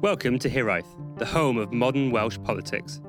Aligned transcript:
Welcome 0.00 0.38
to 0.38 0.48
Hiraeth, 0.48 0.86
the 1.18 1.26
home 1.26 1.58
of 1.58 1.72
modern 1.72 2.12
Welsh 2.12 2.38
politics. 2.44 3.00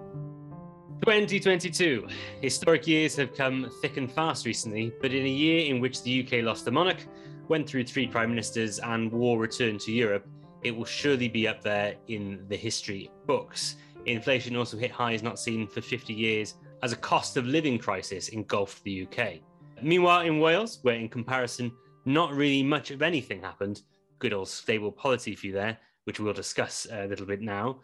2022. 1.05 2.07
Historic 2.41 2.87
years 2.87 3.15
have 3.15 3.35
come 3.35 3.69
thick 3.79 3.97
and 3.97 4.11
fast 4.11 4.47
recently, 4.47 4.91
but 4.99 5.13
in 5.13 5.23
a 5.23 5.29
year 5.29 5.67
in 5.67 5.79
which 5.81 6.01
the 6.01 6.25
UK 6.25 6.43
lost 6.43 6.67
a 6.67 6.71
monarch, 6.71 7.05
went 7.47 7.69
through 7.69 7.83
three 7.83 8.07
prime 8.07 8.31
ministers, 8.31 8.79
and 8.79 9.11
war 9.11 9.37
returned 9.37 9.79
to 9.81 9.91
Europe, 9.91 10.27
it 10.63 10.75
will 10.75 10.83
surely 10.83 11.29
be 11.29 11.47
up 11.47 11.61
there 11.61 11.93
in 12.07 12.43
the 12.47 12.57
history 12.57 13.11
books. 13.27 13.75
Inflation 14.07 14.55
also 14.55 14.75
hit 14.75 14.89
highs 14.89 15.21
not 15.21 15.37
seen 15.37 15.67
for 15.67 15.81
50 15.81 16.11
years 16.11 16.55
as 16.81 16.91
a 16.91 16.97
cost 16.97 17.37
of 17.37 17.45
living 17.45 17.77
crisis 17.77 18.29
engulfed 18.29 18.83
the 18.83 19.05
UK. 19.05 19.41
Meanwhile, 19.83 20.21
in 20.21 20.39
Wales, 20.39 20.79
where 20.81 20.95
in 20.95 21.07
comparison, 21.07 21.71
not 22.05 22.33
really 22.33 22.63
much 22.63 22.89
of 22.89 23.03
anything 23.03 23.43
happened, 23.43 23.83
good 24.17 24.33
old 24.33 24.47
stable 24.47 24.91
polity 24.91 25.35
for 25.35 25.45
you 25.45 25.53
there, 25.53 25.77
which 26.09 26.19
we'll 26.19 26.33
discuss 26.33 26.87
a 26.91 27.05
little 27.05 27.27
bit 27.27 27.39
now. 27.39 27.81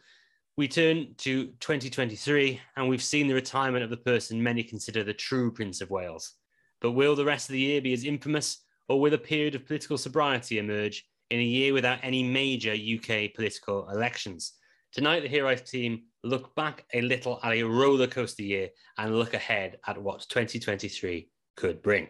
We 0.57 0.67
turn 0.67 1.13
to 1.19 1.45
2023, 1.59 2.59
and 2.75 2.89
we've 2.89 3.03
seen 3.03 3.27
the 3.27 3.35
retirement 3.35 3.83
of 3.83 3.91
the 3.91 3.97
person 3.97 4.41
many 4.41 4.63
consider 4.63 5.03
the 5.03 5.13
true 5.13 5.51
Prince 5.51 5.79
of 5.79 5.91
Wales. 5.91 6.33
But 6.81 6.93
will 6.93 7.15
the 7.15 7.23
rest 7.23 7.49
of 7.49 7.53
the 7.53 7.59
year 7.59 7.81
be 7.81 7.93
as 7.93 8.03
infamous, 8.03 8.65
or 8.89 8.99
will 8.99 9.13
a 9.13 9.19
period 9.19 9.53
of 9.53 9.67
political 9.67 9.99
sobriety 9.99 10.57
emerge 10.57 11.05
in 11.29 11.39
a 11.39 11.43
year 11.43 11.71
without 11.71 11.99
any 12.01 12.23
major 12.23 12.71
UK 12.71 13.31
political 13.35 13.87
elections? 13.91 14.53
Tonight, 14.91 15.19
the 15.19 15.29
Hiraeth 15.29 15.69
team 15.69 16.05
look 16.23 16.55
back 16.55 16.83
a 16.95 17.01
little 17.01 17.39
at 17.43 17.53
a 17.53 17.61
roller 17.61 18.07
coaster 18.07 18.41
year 18.41 18.69
and 18.97 19.19
look 19.19 19.35
ahead 19.35 19.77
at 19.85 20.01
what 20.01 20.25
2023 20.29 21.29
could 21.57 21.83
bring. 21.83 22.07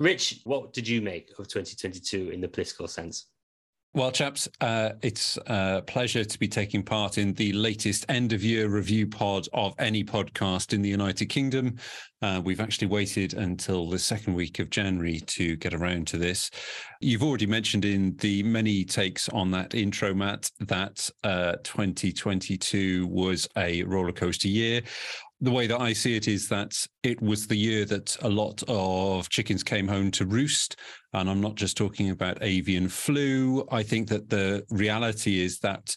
Rich, 0.00 0.40
what 0.42 0.72
did 0.72 0.88
you 0.88 1.00
make 1.00 1.30
of 1.38 1.46
2022 1.46 2.30
in 2.30 2.40
the 2.40 2.48
political 2.48 2.88
sense? 2.88 3.28
Well, 3.94 4.10
chaps, 4.10 4.48
uh, 4.62 4.92
it's 5.02 5.36
a 5.48 5.82
pleasure 5.86 6.24
to 6.24 6.38
be 6.38 6.48
taking 6.48 6.82
part 6.82 7.18
in 7.18 7.34
the 7.34 7.52
latest 7.52 8.06
end 8.08 8.32
of 8.32 8.42
year 8.42 8.66
review 8.70 9.06
pod 9.06 9.46
of 9.52 9.74
any 9.78 10.02
podcast 10.02 10.72
in 10.72 10.80
the 10.80 10.88
United 10.88 11.26
Kingdom. 11.26 11.76
Uh, 12.22 12.40
we've 12.42 12.60
actually 12.60 12.86
waited 12.86 13.34
until 13.34 13.90
the 13.90 13.98
second 13.98 14.32
week 14.32 14.60
of 14.60 14.70
January 14.70 15.20
to 15.26 15.56
get 15.56 15.74
around 15.74 16.06
to 16.06 16.16
this. 16.16 16.50
You've 17.02 17.22
already 17.22 17.44
mentioned 17.44 17.84
in 17.84 18.16
the 18.16 18.42
many 18.44 18.82
takes 18.82 19.28
on 19.28 19.50
that 19.50 19.74
intro, 19.74 20.14
Matt, 20.14 20.50
that 20.60 21.10
uh, 21.22 21.56
2022 21.62 23.06
was 23.08 23.46
a 23.58 23.82
rollercoaster 23.82 24.50
year 24.50 24.80
the 25.42 25.50
way 25.50 25.66
that 25.66 25.80
I 25.80 25.92
see 25.92 26.14
it 26.14 26.28
is 26.28 26.48
that 26.48 26.86
it 27.02 27.20
was 27.20 27.48
the 27.48 27.56
year 27.56 27.84
that 27.86 28.16
a 28.22 28.28
lot 28.28 28.62
of 28.68 29.28
chickens 29.28 29.64
came 29.64 29.88
home 29.88 30.12
to 30.12 30.24
roost. 30.24 30.76
And 31.14 31.28
I'm 31.28 31.40
not 31.40 31.56
just 31.56 31.76
talking 31.76 32.10
about 32.10 32.38
avian 32.42 32.88
flu. 32.88 33.66
I 33.72 33.82
think 33.82 34.08
that 34.08 34.30
the 34.30 34.64
reality 34.70 35.40
is 35.40 35.58
that 35.58 35.96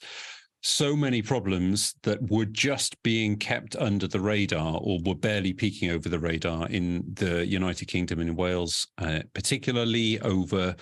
so 0.63 0.95
many 0.95 1.21
problems 1.21 1.93
that 2.01 2.19
were 2.31 2.45
just 2.45 3.01
being 3.03 3.37
kept 3.37 3.75
under 3.75 4.07
the 4.07 4.19
radar 4.19 4.79
or 4.81 4.97
were 5.05 5.13
barely 5.13 5.53
peeking 5.53 5.91
over 5.91 6.09
the 6.09 6.17
radar 6.17 6.67
in 6.69 7.03
the 7.13 7.45
United 7.45 7.85
Kingdom 7.85 8.21
and 8.21 8.35
Wales, 8.35 8.87
uh, 8.97 9.19
particularly 9.35 10.19
over 10.21 10.75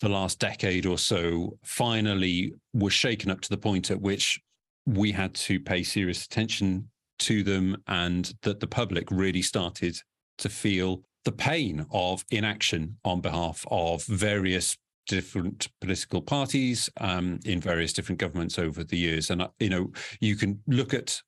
the 0.00 0.08
last 0.08 0.38
decade 0.38 0.86
or 0.86 0.98
so, 0.98 1.58
finally 1.64 2.54
were 2.74 2.90
shaken 2.90 3.28
up 3.28 3.40
to 3.40 3.50
the 3.50 3.58
point 3.58 3.90
at 3.90 4.00
which 4.00 4.40
we 4.86 5.10
had 5.10 5.34
to 5.34 5.58
pay 5.58 5.82
serious 5.82 6.24
attention 6.24 6.88
to 7.20 7.42
them 7.42 7.76
and 7.86 8.32
that 8.42 8.60
the 8.60 8.66
public 8.66 9.10
really 9.10 9.42
started 9.42 9.96
to 10.38 10.48
feel 10.48 11.02
the 11.24 11.32
pain 11.32 11.86
of 11.90 12.24
inaction 12.30 12.96
on 13.04 13.20
behalf 13.20 13.64
of 13.70 14.04
various 14.04 14.76
different 15.06 15.68
political 15.80 16.20
parties 16.20 16.88
um, 17.00 17.38
in 17.44 17.60
various 17.60 17.92
different 17.92 18.18
governments 18.18 18.58
over 18.58 18.84
the 18.84 18.96
years. 18.96 19.30
And, 19.30 19.42
uh, 19.42 19.48
you 19.58 19.70
know, 19.70 19.90
you 20.20 20.36
can 20.36 20.60
look 20.66 20.94
at 20.94 21.20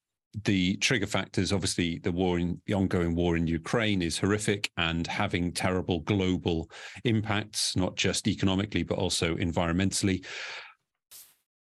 the 0.44 0.76
trigger 0.76 1.06
factors. 1.06 1.52
Obviously, 1.52 1.98
the 1.98 2.12
war 2.12 2.38
in 2.38 2.60
the 2.66 2.74
ongoing 2.74 3.14
war 3.14 3.36
in 3.36 3.46
Ukraine 3.46 4.02
is 4.02 4.18
horrific 4.18 4.70
and 4.76 5.06
having 5.06 5.52
terrible 5.52 6.00
global 6.00 6.70
impacts, 7.04 7.74
not 7.76 7.96
just 7.96 8.28
economically, 8.28 8.82
but 8.82 8.98
also 8.98 9.34
environmentally. 9.36 10.24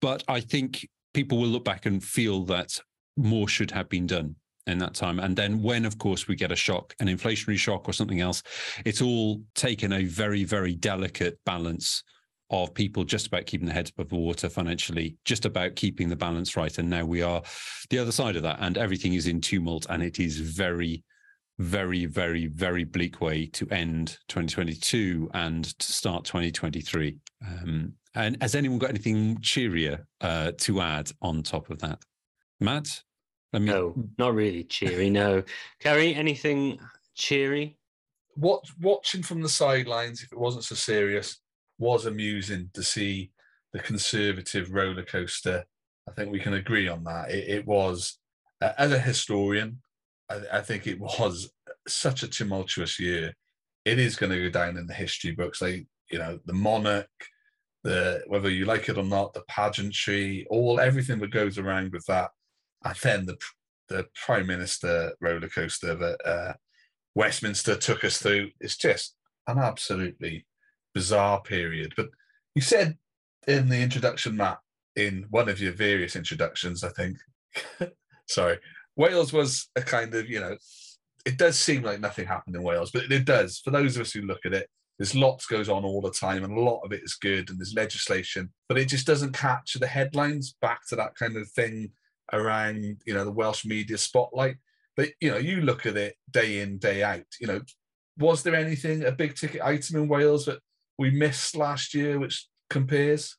But 0.02 0.24
I 0.28 0.40
think 0.40 0.88
people 1.14 1.40
will 1.40 1.48
look 1.48 1.66
back 1.66 1.86
and 1.86 2.04
feel 2.04 2.44
that 2.46 2.80
more 3.18 3.48
should 3.48 3.72
have 3.72 3.90
been 3.90 4.08
done 4.08 4.36
in 4.68 4.80
that 4.80 4.96
time. 4.96 5.20
And 5.20 5.36
then 5.36 5.62
when, 5.62 5.86
of 5.86 5.98
course, 5.98 6.28
we 6.28 6.36
get 6.36 6.52
a 6.52 6.56
shock, 6.56 6.96
an 7.00 7.08
inflationary 7.08 7.58
shock 7.58 7.88
or 7.88 7.94
something 7.94 8.22
else, 8.22 8.42
it's 8.84 9.02
all 9.02 9.42
taken 9.54 9.94
a 9.94 10.06
very, 10.06 10.44
very 10.44 10.76
delicate 10.76 11.40
balance 11.46 12.04
of 12.50 12.74
people 12.74 13.04
just 13.04 13.28
about 13.28 13.46
keeping 13.46 13.68
the 13.68 13.74
heads 13.74 13.92
above 13.98 14.12
water 14.12 14.50
financially, 14.50 15.18
just 15.26 15.46
about 15.46 15.76
keeping 15.76 16.10
the 16.10 16.16
balance 16.16 16.56
right. 16.56 16.78
And 16.78 16.90
now 16.90 17.06
we 17.06 17.22
are 17.22 17.42
the 17.90 18.00
other 18.00 18.12
side 18.12 18.36
of 18.36 18.44
that, 18.44 18.58
and 18.60 18.78
everything 18.78 19.14
is 19.14 19.28
in 19.28 19.42
tumult, 19.42 19.88
and 19.90 20.04
it 20.04 20.20
is 20.20 20.40
very, 20.40 21.04
very, 21.58 22.06
very, 22.06 22.48
very 22.48 22.84
bleak 22.84 23.22
way 23.22 23.48
to 23.48 23.68
end 23.70 24.18
2022 24.28 25.30
and 25.34 25.78
to 25.80 25.92
start 25.92 26.26
2023. 26.26 27.18
Um, 27.46 27.94
and 28.14 28.38
has 28.42 28.56
anyone 28.56 28.80
got 28.80 28.92
anything 28.92 29.40
cheerier 29.42 30.06
uh, 30.22 30.52
to 30.60 30.82
add 30.82 31.12
on 31.22 31.44
top 31.44 31.70
of 31.70 31.80
that? 31.80 32.00
Matt? 32.60 33.02
I 33.56 33.60
mean, 33.60 33.68
no, 33.68 33.96
not 34.18 34.36
really 34.36 34.66
cheery. 34.66 35.10
No, 35.10 35.42
Kerry, 35.80 36.14
anything 36.14 36.80
cheery? 37.16 37.78
What 38.36 38.66
watching 38.82 39.24
from 39.24 39.42
the 39.42 39.50
sidelines, 39.50 40.22
if 40.22 40.34
it 40.34 40.38
wasn't 40.38 40.66
so 40.66 40.76
serious, 40.76 41.38
was 41.78 42.06
amusing 42.06 42.70
to 42.74 42.84
see 42.84 43.32
the 43.72 43.80
conservative 43.80 44.74
roller 44.74 45.04
coaster. 45.04 45.64
I 46.08 46.12
think 46.12 46.32
we 46.32 46.40
can 46.40 46.54
agree 46.54 46.88
on 46.88 47.04
that. 47.06 47.32
It, 47.32 47.50
it 47.50 47.66
was, 47.66 48.20
uh, 48.62 48.74
as 48.78 48.92
a 48.92 49.00
historian, 49.00 49.82
I, 50.30 50.42
I 50.54 50.62
think 50.62 50.86
it 50.86 51.00
was 51.00 51.50
such 51.88 52.24
a 52.24 52.28
tumultuous 52.28 53.00
year. 53.00 53.34
It 53.86 54.00
is 54.00 54.18
going 54.18 54.32
to 54.32 54.42
go 54.44 54.50
down 54.50 54.78
in 54.78 54.86
the 54.86 54.94
history 54.94 55.32
books. 55.32 55.62
Like 55.62 55.88
you 56.12 56.20
know, 56.20 56.40
the 56.46 56.54
monarch, 56.54 57.08
the 57.86 58.22
whether 58.28 58.50
you 58.50 58.66
like 58.66 58.90
it 58.90 58.98
or 58.98 59.04
not, 59.04 59.34
the 59.34 59.44
pageantry, 59.48 60.46
all 60.50 60.80
everything 60.80 61.20
that 61.20 61.32
goes 61.32 61.58
around 61.58 61.94
with 61.94 62.06
that 62.08 62.32
and 62.84 62.96
then 63.02 63.26
the 63.26 63.38
the 63.88 64.06
prime 64.26 64.48
minister 64.48 65.14
roller 65.22 65.48
coaster 65.48 65.96
that 65.96 66.18
uh, 66.26 66.54
Westminster 67.14 67.76
took 67.76 68.04
us 68.04 68.18
through 68.18 68.50
is 68.60 68.78
just 68.78 69.16
an 69.48 69.58
absolutely 69.60 70.46
bizarre 70.94 71.42
period. 71.42 71.94
But 71.96 72.08
you 72.56 72.62
said 72.62 72.98
in 73.48 73.70
the 73.70 73.82
introduction, 73.82 74.36
Matt, 74.36 74.60
in 74.96 75.26
one 75.30 75.50
of 75.50 75.62
your 75.62 75.74
various 75.74 76.16
introductions, 76.16 76.84
I 76.84 76.90
think, 76.90 77.18
sorry, 78.28 78.58
Wales 78.96 79.34
was 79.34 79.70
a 79.76 79.82
kind 79.82 80.14
of, 80.16 80.30
you 80.30 80.40
know, 80.40 80.58
it 81.26 81.38
does 81.38 81.60
seem 81.60 81.84
like 81.84 82.00
nothing 82.00 82.28
happened 82.28 82.56
in 82.56 82.64
Wales, 82.64 82.92
but 82.92 83.12
it 83.12 83.26
does. 83.26 83.60
For 83.60 83.72
those 83.72 83.96
of 83.96 84.04
us 84.04 84.12
who 84.12 84.22
look 84.22 84.46
at 84.46 84.54
it, 84.54 84.70
there's 84.98 85.16
lots 85.16 85.46
goes 85.48 85.68
on 85.68 85.84
all 85.84 86.00
the 86.00 86.12
time, 86.12 86.46
and 86.46 86.58
a 86.58 86.62
lot 86.62 86.82
of 86.86 86.94
it 86.94 87.04
is 87.04 87.16
good, 87.16 87.50
and 87.50 87.60
there's 87.60 87.74
legislation, 87.74 88.54
but 88.70 88.78
it 88.78 88.88
just 88.88 89.06
doesn't 89.06 89.34
capture 89.34 89.80
the 89.80 89.88
headlines 89.88 90.56
back 90.62 90.88
to 90.88 90.96
that 90.96 91.16
kind 91.16 91.36
of 91.36 91.50
thing 91.50 91.92
around 92.34 92.84
you 93.06 93.14
know 93.14 93.26
the 93.26 93.32
Welsh 93.32 93.66
media 93.66 93.98
spotlight. 93.98 94.58
But 94.96 95.10
you 95.20 95.32
know, 95.32 95.38
you 95.38 95.62
look 95.62 95.86
at 95.86 95.98
it 95.98 96.16
day 96.32 96.62
in 96.62 96.78
day 96.78 97.04
out. 97.04 97.26
You 97.40 97.48
know, 97.48 97.62
was 98.18 98.44
there 98.44 98.56
anything 98.56 99.04
a 99.04 99.12
big 99.12 99.36
ticket 99.36 99.62
item 99.62 99.98
in 99.98 100.08
Wales 100.08 100.46
that 100.46 100.60
we 100.98 101.12
missed 101.12 101.56
last 101.56 101.94
year, 101.94 102.20
which 102.20 102.48
compares? 102.70 103.36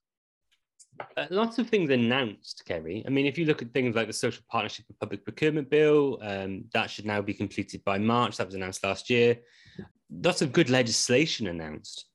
Uh, 1.16 1.26
lots 1.30 1.58
of 1.58 1.69
things 1.69 1.91
announced, 1.91 2.62
Kerry. 2.66 3.04
I 3.06 3.10
mean, 3.10 3.26
if 3.26 3.36
you 3.36 3.44
look 3.44 3.62
at 3.62 3.72
things 3.72 3.94
like 3.94 4.06
the 4.06 4.12
Social 4.12 4.42
Partnership 4.50 4.86
and 4.88 4.98
Public 4.98 5.25
Procurement 5.25 5.69
Bill, 5.69 6.19
um, 6.22 6.64
that 6.72 6.91
should 6.91 7.04
now 7.04 7.20
be 7.20 7.34
completed 7.34 7.84
by 7.84 7.98
March. 7.98 8.36
That 8.36 8.46
was 8.46 8.54
announced 8.54 8.82
last 8.82 9.10
year. 9.10 9.36
Lots 10.10 10.41
of 10.41 10.52
good 10.52 10.70
legislation 10.70 11.48
announced, 11.48 12.06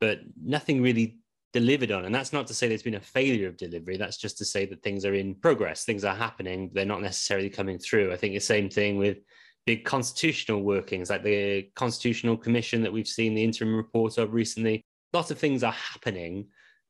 but 0.00 0.20
nothing 0.40 0.82
really 0.82 1.18
delivered 1.52 1.90
on. 1.90 2.04
And 2.04 2.14
that's 2.14 2.32
not 2.32 2.46
to 2.48 2.54
say 2.54 2.68
there's 2.68 2.82
been 2.82 2.94
a 2.94 3.00
failure 3.00 3.48
of 3.48 3.56
delivery. 3.56 3.96
That's 3.96 4.18
just 4.18 4.38
to 4.38 4.44
say 4.44 4.66
that 4.66 4.82
things 4.82 5.04
are 5.04 5.14
in 5.14 5.34
progress, 5.34 5.84
things 5.84 6.04
are 6.04 6.14
happening, 6.14 6.70
they're 6.72 6.84
not 6.84 7.02
necessarily 7.02 7.50
coming 7.50 7.78
through. 7.78 8.12
I 8.12 8.16
think 8.16 8.34
the 8.34 8.40
same 8.40 8.68
thing 8.68 8.98
with 8.98 9.18
big 9.66 9.84
constitutional 9.84 10.62
workings, 10.62 11.10
like 11.10 11.22
the 11.22 11.70
Constitutional 11.74 12.36
Commission 12.36 12.82
that 12.82 12.92
we've 12.92 13.08
seen 13.08 13.34
the 13.34 13.44
interim 13.44 13.74
report 13.74 14.18
of 14.18 14.32
recently. 14.32 14.82
Lots 15.12 15.30
of 15.30 15.38
things 15.38 15.62
are 15.62 15.72
happening, 15.72 16.46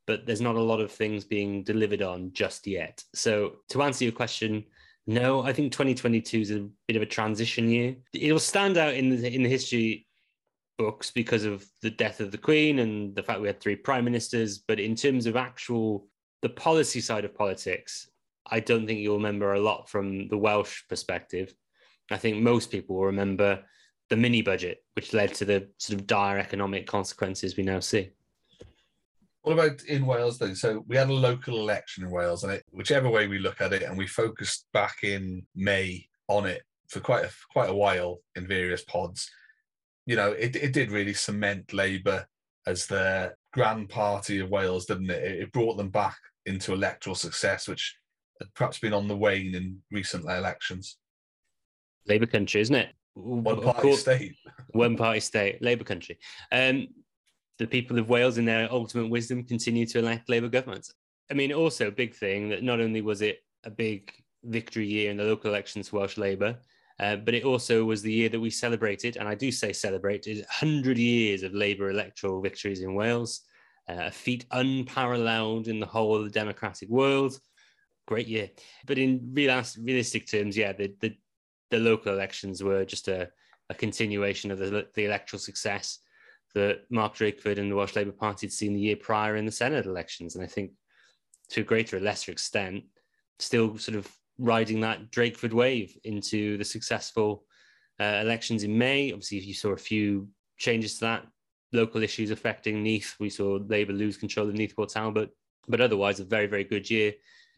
but 0.06 0.26
there's 0.26 0.40
not 0.40 0.56
a 0.56 0.62
lot 0.62 0.80
of 0.80 0.90
things 0.90 1.24
being 1.24 1.62
delivered 1.62 2.02
on 2.02 2.32
just 2.32 2.66
yet. 2.66 3.02
So 3.14 3.56
to 3.70 3.82
answer 3.82 4.04
your 4.04 4.12
question, 4.12 4.64
no, 5.06 5.42
I 5.42 5.52
think 5.52 5.72
2022 5.72 6.40
is 6.40 6.50
a 6.50 6.68
bit 6.86 6.96
of 6.96 7.02
a 7.02 7.06
transition 7.06 7.68
year. 7.68 7.96
It'll 8.12 8.38
stand 8.38 8.76
out 8.76 8.94
in 8.94 9.08
the 9.08 9.32
in 9.32 9.42
the 9.42 9.48
history 9.48 10.06
books 10.78 11.10
because 11.10 11.44
of 11.44 11.66
the 11.82 11.90
death 11.90 12.20
of 12.20 12.30
the 12.30 12.38
Queen 12.38 12.78
and 12.78 13.14
the 13.14 13.22
fact 13.22 13.40
we 13.40 13.48
had 13.48 13.60
three 13.60 13.76
prime 13.76 14.04
ministers. 14.04 14.58
But 14.58 14.80
in 14.80 14.94
terms 14.94 15.26
of 15.26 15.36
actual 15.36 16.06
the 16.40 16.48
policy 16.48 17.00
side 17.00 17.24
of 17.24 17.34
politics, 17.34 18.08
I 18.46 18.60
don't 18.60 18.86
think 18.86 19.00
you'll 19.00 19.16
remember 19.16 19.54
a 19.54 19.60
lot 19.60 19.88
from 19.90 20.28
the 20.28 20.38
Welsh 20.38 20.82
perspective. 20.88 21.52
I 22.10 22.16
think 22.16 22.38
most 22.38 22.70
people 22.70 22.96
will 22.96 23.06
remember 23.06 23.62
the 24.08 24.16
mini 24.16 24.40
budget, 24.40 24.82
which 24.94 25.12
led 25.12 25.34
to 25.34 25.44
the 25.44 25.68
sort 25.76 26.00
of 26.00 26.06
dire 26.06 26.38
economic 26.38 26.86
consequences 26.86 27.56
we 27.56 27.64
now 27.64 27.80
see. 27.80 28.10
What 29.42 29.52
about 29.52 29.82
in 29.84 30.06
Wales 30.06 30.38
though? 30.38 30.54
So 30.54 30.84
we 30.86 30.96
had 30.96 31.08
a 31.08 31.12
local 31.12 31.60
election 31.60 32.04
in 32.04 32.10
Wales, 32.10 32.44
and 32.44 32.52
it, 32.52 32.64
whichever 32.70 33.08
way 33.10 33.28
we 33.28 33.38
look 33.38 33.60
at 33.60 33.72
it, 33.72 33.82
and 33.82 33.96
we 33.96 34.06
focused 34.06 34.66
back 34.72 34.98
in 35.02 35.46
May 35.54 36.06
on 36.28 36.46
it 36.46 36.62
for 36.88 37.00
quite 37.00 37.24
a 37.24 37.30
quite 37.50 37.70
a 37.70 37.74
while 37.74 38.20
in 38.36 38.46
various 38.46 38.84
pods. 38.84 39.30
You 40.08 40.16
know, 40.16 40.32
it, 40.32 40.56
it 40.56 40.72
did 40.72 40.90
really 40.90 41.12
cement 41.12 41.74
Labour 41.74 42.26
as 42.66 42.86
the 42.86 43.34
grand 43.52 43.90
party 43.90 44.38
of 44.38 44.48
Wales, 44.48 44.86
didn't 44.86 45.10
it? 45.10 45.22
It 45.22 45.52
brought 45.52 45.76
them 45.76 45.90
back 45.90 46.16
into 46.46 46.72
electoral 46.72 47.14
success, 47.14 47.68
which 47.68 47.94
had 48.40 48.48
perhaps 48.54 48.78
been 48.78 48.94
on 48.94 49.06
the 49.06 49.14
wane 49.14 49.54
in 49.54 49.82
recent 49.90 50.24
elections. 50.24 50.96
Labour 52.06 52.24
country, 52.24 52.62
isn't 52.62 52.74
it? 52.74 52.88
One 53.12 53.60
party 53.60 53.92
state. 53.96 54.34
One 54.68 54.96
party 54.96 55.20
state, 55.20 55.60
Labour 55.60 55.84
country. 55.84 56.18
Um, 56.52 56.86
the 57.58 57.66
people 57.66 57.98
of 57.98 58.08
Wales, 58.08 58.38
in 58.38 58.46
their 58.46 58.72
ultimate 58.72 59.10
wisdom, 59.10 59.44
continue 59.44 59.84
to 59.84 59.98
elect 59.98 60.30
Labour 60.30 60.48
governments. 60.48 60.94
I 61.30 61.34
mean, 61.34 61.52
also 61.52 61.88
a 61.88 61.92
big 61.92 62.14
thing 62.14 62.48
that 62.48 62.62
not 62.62 62.80
only 62.80 63.02
was 63.02 63.20
it 63.20 63.40
a 63.64 63.70
big 63.70 64.10
victory 64.42 64.86
year 64.86 65.10
in 65.10 65.18
the 65.18 65.24
local 65.24 65.50
elections 65.50 65.90
for 65.90 65.98
Welsh 65.98 66.16
Labour, 66.16 66.56
uh, 67.00 67.16
but 67.16 67.34
it 67.34 67.44
also 67.44 67.84
was 67.84 68.02
the 68.02 68.12
year 68.12 68.28
that 68.28 68.40
we 68.40 68.50
celebrated, 68.50 69.16
and 69.16 69.28
I 69.28 69.34
do 69.34 69.52
say 69.52 69.72
celebrated, 69.72 70.38
100 70.38 70.98
years 70.98 71.42
of 71.42 71.54
Labour 71.54 71.90
electoral 71.90 72.40
victories 72.40 72.80
in 72.80 72.94
Wales, 72.94 73.42
uh, 73.88 74.06
a 74.06 74.10
feat 74.10 74.46
unparalleled 74.50 75.68
in 75.68 75.78
the 75.80 75.86
whole 75.86 76.16
of 76.16 76.24
the 76.24 76.30
democratic 76.30 76.88
world. 76.88 77.38
Great 78.06 78.26
year. 78.26 78.50
But 78.86 78.98
in 78.98 79.30
real, 79.32 79.62
realistic 79.80 80.26
terms, 80.26 80.56
yeah, 80.56 80.72
the, 80.72 80.94
the, 81.00 81.16
the 81.70 81.78
local 81.78 82.12
elections 82.12 82.62
were 82.62 82.84
just 82.84 83.08
a, 83.08 83.28
a 83.70 83.74
continuation 83.74 84.50
of 84.50 84.58
the, 84.58 84.88
the 84.94 85.04
electoral 85.04 85.40
success 85.40 86.00
that 86.54 86.80
Mark 86.90 87.14
Drakeford 87.14 87.58
and 87.58 87.70
the 87.70 87.76
Welsh 87.76 87.94
Labour 87.94 88.12
Party 88.12 88.46
had 88.46 88.52
seen 88.52 88.74
the 88.74 88.80
year 88.80 88.96
prior 88.96 89.36
in 89.36 89.44
the 89.44 89.52
Senedd 89.52 89.86
elections. 89.86 90.34
And 90.34 90.42
I 90.42 90.48
think 90.48 90.72
to 91.50 91.60
a 91.60 91.64
greater 91.64 91.98
or 91.98 92.00
lesser 92.00 92.32
extent, 92.32 92.84
still 93.38 93.78
sort 93.78 93.96
of 93.96 94.10
riding 94.38 94.80
that 94.80 95.10
Drakeford 95.10 95.52
wave 95.52 95.96
into 96.04 96.56
the 96.56 96.64
successful 96.64 97.44
uh, 98.00 98.20
elections 98.22 98.62
in 98.62 98.76
May. 98.76 99.12
Obviously, 99.12 99.38
you 99.38 99.54
saw 99.54 99.70
a 99.70 99.76
few 99.76 100.28
changes 100.58 100.94
to 100.94 101.00
that, 101.00 101.26
local 101.72 102.02
issues 102.02 102.30
affecting 102.30 102.82
Neath. 102.82 103.14
We 103.18 103.30
saw 103.30 103.58
Labour 103.66 103.92
lose 103.92 104.16
control 104.16 104.48
of 104.48 104.54
Neath 104.54 104.74
Port 104.76 104.90
Talbot, 104.90 105.30
but 105.66 105.80
otherwise 105.80 106.20
a 106.20 106.24
very, 106.24 106.46
very 106.46 106.64
good 106.64 106.88
year, 106.88 107.14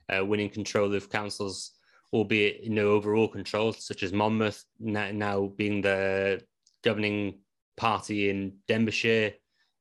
uh, 0.09 0.25
winning 0.25 0.51
control 0.51 0.95
of 0.95 1.11
councils, 1.11 1.73
albeit 2.13 2.69
no 2.69 2.91
overall 2.91 3.29
control, 3.29 3.73
such 3.73 4.03
as 4.03 4.13
Monmouth 4.13 4.65
now, 4.79 5.11
now 5.13 5.53
being 5.57 5.83
the 5.83 6.43
governing 6.83 7.41
party 7.77 8.31
in 8.31 8.55
Denbighshire, 8.69 9.35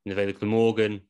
in 0.05 0.09
the 0.09 0.15
Vale 0.15 0.29
of 0.29 0.39
Glamorgan, 0.39 1.01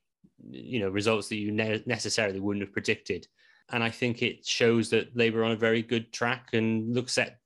you 0.49 0.79
know, 0.79 0.89
results 0.89 1.27
that 1.29 1.35
you 1.35 1.51
ne- 1.51 1.83
necessarily 1.85 2.39
wouldn't 2.39 2.63
have 2.63 2.73
predicted. 2.73 3.27
And 3.71 3.83
I 3.83 3.89
think 3.89 4.21
it 4.21 4.45
shows 4.45 4.89
that 4.89 5.15
Labour 5.15 5.41
are 5.41 5.45
on 5.45 5.51
a 5.51 5.57
very 5.57 5.81
good 5.81 6.11
track 6.11 6.49
and 6.53 6.93
look 6.93 7.09
set 7.09 7.39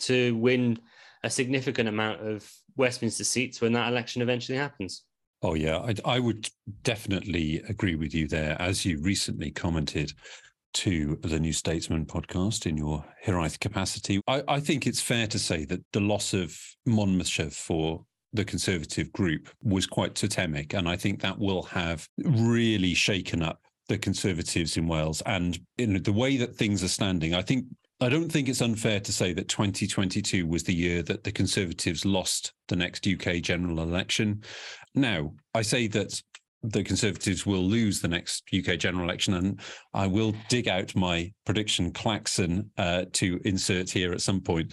to 0.00 0.34
win 0.36 0.78
a 1.22 1.30
significant 1.30 1.88
amount 1.88 2.26
of 2.26 2.50
Westminster 2.76 3.24
seats 3.24 3.60
when 3.60 3.72
that 3.72 3.88
election 3.88 4.22
eventually 4.22 4.58
happens. 4.58 5.04
Oh, 5.42 5.54
yeah, 5.54 5.78
I, 5.78 5.94
I 6.04 6.18
would 6.18 6.48
definitely 6.82 7.62
agree 7.68 7.94
with 7.94 8.14
you 8.14 8.28
there. 8.28 8.60
As 8.60 8.84
you 8.84 9.00
recently 9.00 9.50
commented 9.50 10.12
to 10.72 11.18
the 11.22 11.40
New 11.40 11.52
Statesman 11.52 12.06
podcast 12.06 12.66
in 12.66 12.76
your 12.76 13.04
Hiraeth 13.26 13.58
capacity, 13.58 14.20
I, 14.28 14.42
I 14.48 14.60
think 14.60 14.86
it's 14.86 15.00
fair 15.00 15.26
to 15.28 15.38
say 15.38 15.64
that 15.66 15.80
the 15.92 16.00
loss 16.00 16.34
of 16.34 16.56
Monmouthshire 16.86 17.50
for 17.50 18.04
the 18.32 18.44
Conservative 18.44 19.12
group 19.12 19.48
was 19.62 19.86
quite 19.86 20.14
totemic. 20.14 20.74
And 20.74 20.88
I 20.88 20.96
think 20.96 21.20
that 21.20 21.38
will 21.38 21.62
have 21.64 22.06
really 22.18 22.94
shaken 22.94 23.42
up 23.42 23.60
the 23.90 23.98
Conservatives 23.98 24.76
in 24.76 24.86
Wales. 24.86 25.20
And 25.26 25.58
in 25.76 26.00
the 26.00 26.12
way 26.12 26.36
that 26.36 26.54
things 26.54 26.84
are 26.84 26.88
standing, 26.88 27.34
I 27.34 27.42
think 27.42 27.66
I 28.00 28.08
don't 28.08 28.30
think 28.30 28.48
it's 28.48 28.62
unfair 28.62 29.00
to 29.00 29.12
say 29.12 29.34
that 29.34 29.48
2022 29.48 30.46
was 30.46 30.62
the 30.62 30.74
year 30.74 31.02
that 31.02 31.24
the 31.24 31.32
Conservatives 31.32 32.06
lost 32.06 32.54
the 32.68 32.76
next 32.76 33.06
UK 33.06 33.42
general 33.42 33.80
election. 33.80 34.42
Now, 34.94 35.34
I 35.54 35.62
say 35.62 35.88
that 35.88 36.22
the 36.62 36.84
Conservatives 36.84 37.44
will 37.44 37.64
lose 37.64 38.00
the 38.00 38.08
next 38.08 38.44
UK 38.56 38.78
general 38.78 39.04
election, 39.04 39.34
and 39.34 39.60
I 39.92 40.06
will 40.06 40.34
dig 40.48 40.68
out 40.68 40.94
my 40.94 41.32
prediction 41.44 41.92
klaxon 41.92 42.70
uh, 42.78 43.06
to 43.14 43.40
insert 43.44 43.90
here 43.90 44.12
at 44.12 44.22
some 44.22 44.40
point. 44.40 44.72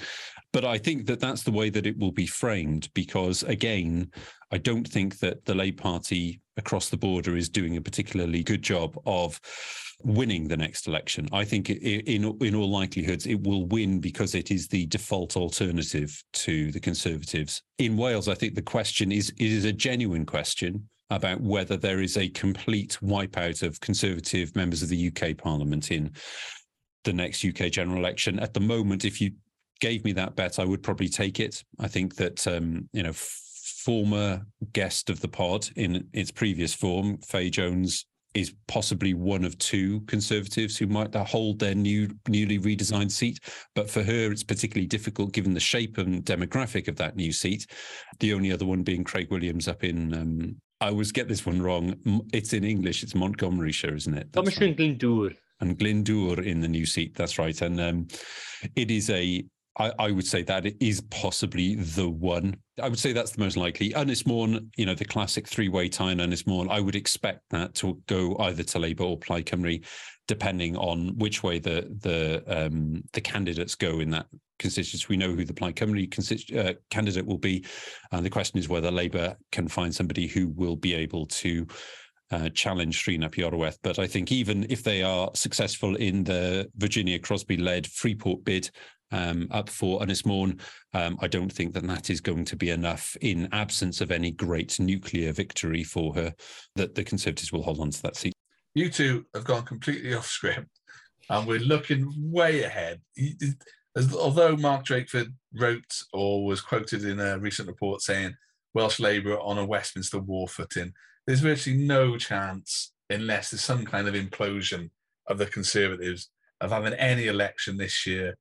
But 0.53 0.63
I 0.63 0.77
think 0.77 1.07
that 1.07 1.19
that's 1.19 1.43
the 1.43 1.51
way 1.51 1.71
that 1.71 1.87
it 1.87 1.97
will 1.97 2.11
be 2.11 2.27
framed 2.27 2.87
because, 2.93 3.41
again, 3.43 4.11
I 4.51 4.59
don't 4.59 4.87
think 4.87 5.17
that 5.19 5.43
the 5.43 5.55
Labour 5.55 5.81
Party 5.81 6.39
across 6.57 6.89
the 6.89 6.97
border 6.97 7.37
is 7.37 7.49
doing 7.49 7.77
a 7.77 7.81
particularly 7.81 8.43
good 8.43 8.61
job 8.61 8.97
of 9.05 9.39
winning 10.03 10.47
the 10.47 10.57
next 10.57 10.87
election. 10.87 11.27
I 11.31 11.43
think 11.43 11.69
in 11.69 12.37
in 12.41 12.55
all 12.55 12.71
likelihoods 12.71 13.25
it 13.25 13.41
will 13.43 13.65
win 13.65 13.99
because 13.99 14.35
it 14.35 14.51
is 14.51 14.67
the 14.67 14.85
default 14.87 15.35
alternative 15.35 16.23
to 16.33 16.71
the 16.71 16.79
Conservatives. 16.79 17.61
In 17.77 17.97
Wales, 17.97 18.27
I 18.27 18.35
think 18.35 18.55
the 18.55 18.61
question 18.61 19.11
is 19.11 19.31
is 19.37 19.65
a 19.65 19.73
genuine 19.73 20.25
question 20.25 20.87
about 21.09 21.39
whether 21.41 21.77
there 21.77 22.01
is 22.01 22.17
a 22.17 22.29
complete 22.29 22.97
wipeout 23.01 23.63
of 23.63 23.79
Conservative 23.79 24.55
members 24.55 24.83
of 24.83 24.89
the 24.89 25.07
UK 25.07 25.37
Parliament 25.37 25.89
in 25.91 26.11
the 27.05 27.13
next 27.13 27.45
UK 27.45 27.71
general 27.71 27.97
election. 27.97 28.39
At 28.39 28.53
the 28.53 28.59
moment, 28.59 29.05
if 29.05 29.21
you 29.21 29.31
gave 29.79 30.03
me 30.03 30.11
that 30.13 30.35
bet, 30.35 30.59
I 30.59 30.65
would 30.65 30.83
probably 30.83 31.07
take 31.07 31.39
it. 31.39 31.63
I 31.79 31.87
think 31.87 32.15
that 32.15 32.45
um, 32.47 32.89
you 32.91 33.03
know, 33.03 33.13
former 33.67 34.45
guest 34.73 35.09
of 35.09 35.19
the 35.21 35.27
pod 35.27 35.69
in 35.75 36.07
its 36.13 36.31
previous 36.31 36.73
form, 36.73 37.17
Fay 37.19 37.49
Jones, 37.49 38.05
is 38.33 38.53
possibly 38.67 39.13
one 39.13 39.43
of 39.43 39.57
two 39.57 40.01
conservatives 40.01 40.77
who 40.77 40.85
might 40.85 41.13
hold 41.15 41.59
their 41.59 41.73
new 41.73 42.09
newly 42.27 42.59
redesigned 42.59 43.11
seat. 43.11 43.39
But 43.73 43.89
for 43.89 44.03
her, 44.03 44.31
it's 44.31 44.43
particularly 44.43 44.87
difficult 44.87 45.33
given 45.33 45.53
the 45.53 45.59
shape 45.59 45.97
and 45.97 46.23
demographic 46.23 46.87
of 46.87 46.95
that 46.97 47.15
new 47.15 47.31
seat. 47.31 47.65
The 48.19 48.33
only 48.33 48.51
other 48.51 48.65
one 48.65 48.83
being 48.83 49.03
Craig 49.03 49.31
Williams 49.31 49.67
up 49.67 49.83
in. 49.83 50.13
Um, 50.13 50.55
I 50.79 50.89
always 50.89 51.11
get 51.11 51.27
this 51.27 51.45
one 51.45 51.61
wrong. 51.61 51.95
It's 52.31 52.53
in 52.53 52.63
English. 52.63 53.01
It's 53.01 53.15
Montgomeryshire, 53.15 53.95
isn't 53.95 54.17
it? 54.17 54.31
Montgomeryshire 54.33 54.67
and 54.67 54.77
Glyndŵr. 54.77 55.35
And 55.59 55.79
Glyndŵr 55.79 56.45
in 56.45 56.61
the 56.61 56.67
new 56.67 56.85
seat. 56.85 57.15
That's 57.15 57.39
right. 57.39 57.59
And 57.61 57.81
um, 57.81 58.07
it 58.75 58.91
is 58.91 59.09
a 59.09 59.43
I, 59.77 59.91
I, 59.99 60.11
would 60.11 60.25
say 60.25 60.41
that 60.43 60.65
it 60.65 60.75
is 60.79 61.01
possibly 61.01 61.75
the 61.75 62.09
one. 62.09 62.57
I 62.81 62.89
would 62.89 62.99
say 62.99 63.13
that's 63.13 63.31
the 63.31 63.41
most 63.41 63.57
likely. 63.57 63.91
Ynys 63.91 64.25
Môn, 64.25 64.69
you 64.75 64.85
know, 64.85 64.95
the 64.95 65.05
classic 65.05 65.47
three-way 65.47 65.89
tie 65.89 66.11
in 66.11 66.17
Môn, 66.19 66.69
I 66.69 66.79
would 66.79 66.95
expect 66.95 67.41
that 67.51 67.75
to 67.75 68.01
go 68.07 68.35
either 68.39 68.63
to 68.63 68.79
Labour 68.79 69.03
or 69.03 69.17
Plaid 69.17 69.45
Cymru, 69.45 69.85
depending 70.27 70.75
on 70.77 71.17
which 71.17 71.43
way 71.43 71.59
the 71.59 71.95
the 72.01 72.43
um, 72.47 73.03
the 73.13 73.21
candidates 73.21 73.75
go 73.75 73.99
in 73.99 74.09
that 74.11 74.27
constituency. 74.57 75.05
We 75.09 75.17
know 75.17 75.33
who 75.33 75.45
the 75.45 75.53
Plaid 75.53 75.75
Cymru 75.75 76.57
uh, 76.57 76.73
candidate 76.89 77.25
will 77.25 77.37
be, 77.37 77.65
and 78.11 78.25
the 78.25 78.29
question 78.29 78.59
is 78.59 78.69
whether 78.69 78.91
Labour 78.91 79.37
can 79.51 79.67
find 79.67 79.93
somebody 79.93 80.27
who 80.27 80.49
will 80.49 80.75
be 80.75 80.93
able 80.95 81.27
to 81.27 81.67
uh, 82.31 82.49
challenge 82.49 83.07
Rhun 83.07 83.23
ap 83.23 83.33
Iorwerth. 83.33 83.77
But 83.83 83.99
I 83.99 84.07
think 84.07 84.31
even 84.31 84.65
if 84.69 84.83
they 84.83 85.03
are 85.03 85.31
successful 85.33 85.95
in 85.95 86.23
the 86.23 86.69
Virginia 86.75 87.19
Crosbie 87.19 87.57
led 87.57 87.87
Freeport 87.87 88.43
bid, 88.43 88.69
um, 89.11 89.47
up 89.51 89.69
for 89.69 89.99
Ynys 90.01 90.25
Môn. 90.25 90.59
Um, 90.93 91.17
I 91.21 91.27
don't 91.27 91.51
think 91.51 91.73
that 91.73 91.87
that 91.87 92.09
is 92.09 92.21
going 92.21 92.45
to 92.45 92.55
be 92.55 92.69
enough 92.69 93.15
in 93.21 93.49
absence 93.51 94.01
of 94.01 94.11
any 94.11 94.31
great 94.31 94.79
nuclear 94.79 95.31
victory 95.33 95.83
for 95.83 96.13
her 96.15 96.33
that 96.75 96.95
the 96.95 97.03
Conservatives 97.03 97.51
will 97.51 97.63
hold 97.63 97.79
on 97.79 97.91
to 97.91 98.01
that 98.03 98.15
seat. 98.15 98.33
You 98.73 98.89
two 98.89 99.25
have 99.33 99.45
gone 99.45 99.63
completely 99.63 100.13
off 100.13 100.27
script 100.27 100.69
and 101.29 101.47
we're 101.47 101.59
looking 101.59 102.13
way 102.17 102.63
ahead. 102.63 103.01
As, 103.95 104.13
although 104.15 104.55
Mark 104.55 104.85
Drakeford 104.85 105.33
wrote 105.55 106.03
or 106.13 106.45
was 106.45 106.61
quoted 106.61 107.03
in 107.03 107.19
a 107.19 107.39
recent 107.39 107.67
report 107.67 108.01
saying 108.01 108.35
Welsh 108.73 108.99
Labour 108.99 109.39
on 109.39 109.57
a 109.57 109.65
Westminster 109.65 110.19
war 110.19 110.47
footing, 110.47 110.93
there's 111.25 111.39
virtually 111.39 111.77
no 111.77 112.17
chance, 112.17 112.93
unless 113.09 113.49
there's 113.49 113.63
some 113.63 113.83
kind 113.85 114.07
of 114.07 114.13
implosion 114.13 114.91
of 115.27 115.37
the 115.37 115.47
Conservatives, 115.47 116.29
of 116.61 116.71
having 116.71 116.93
any 116.93 117.27
election 117.27 117.77
this 117.77 118.05
year 118.05 118.35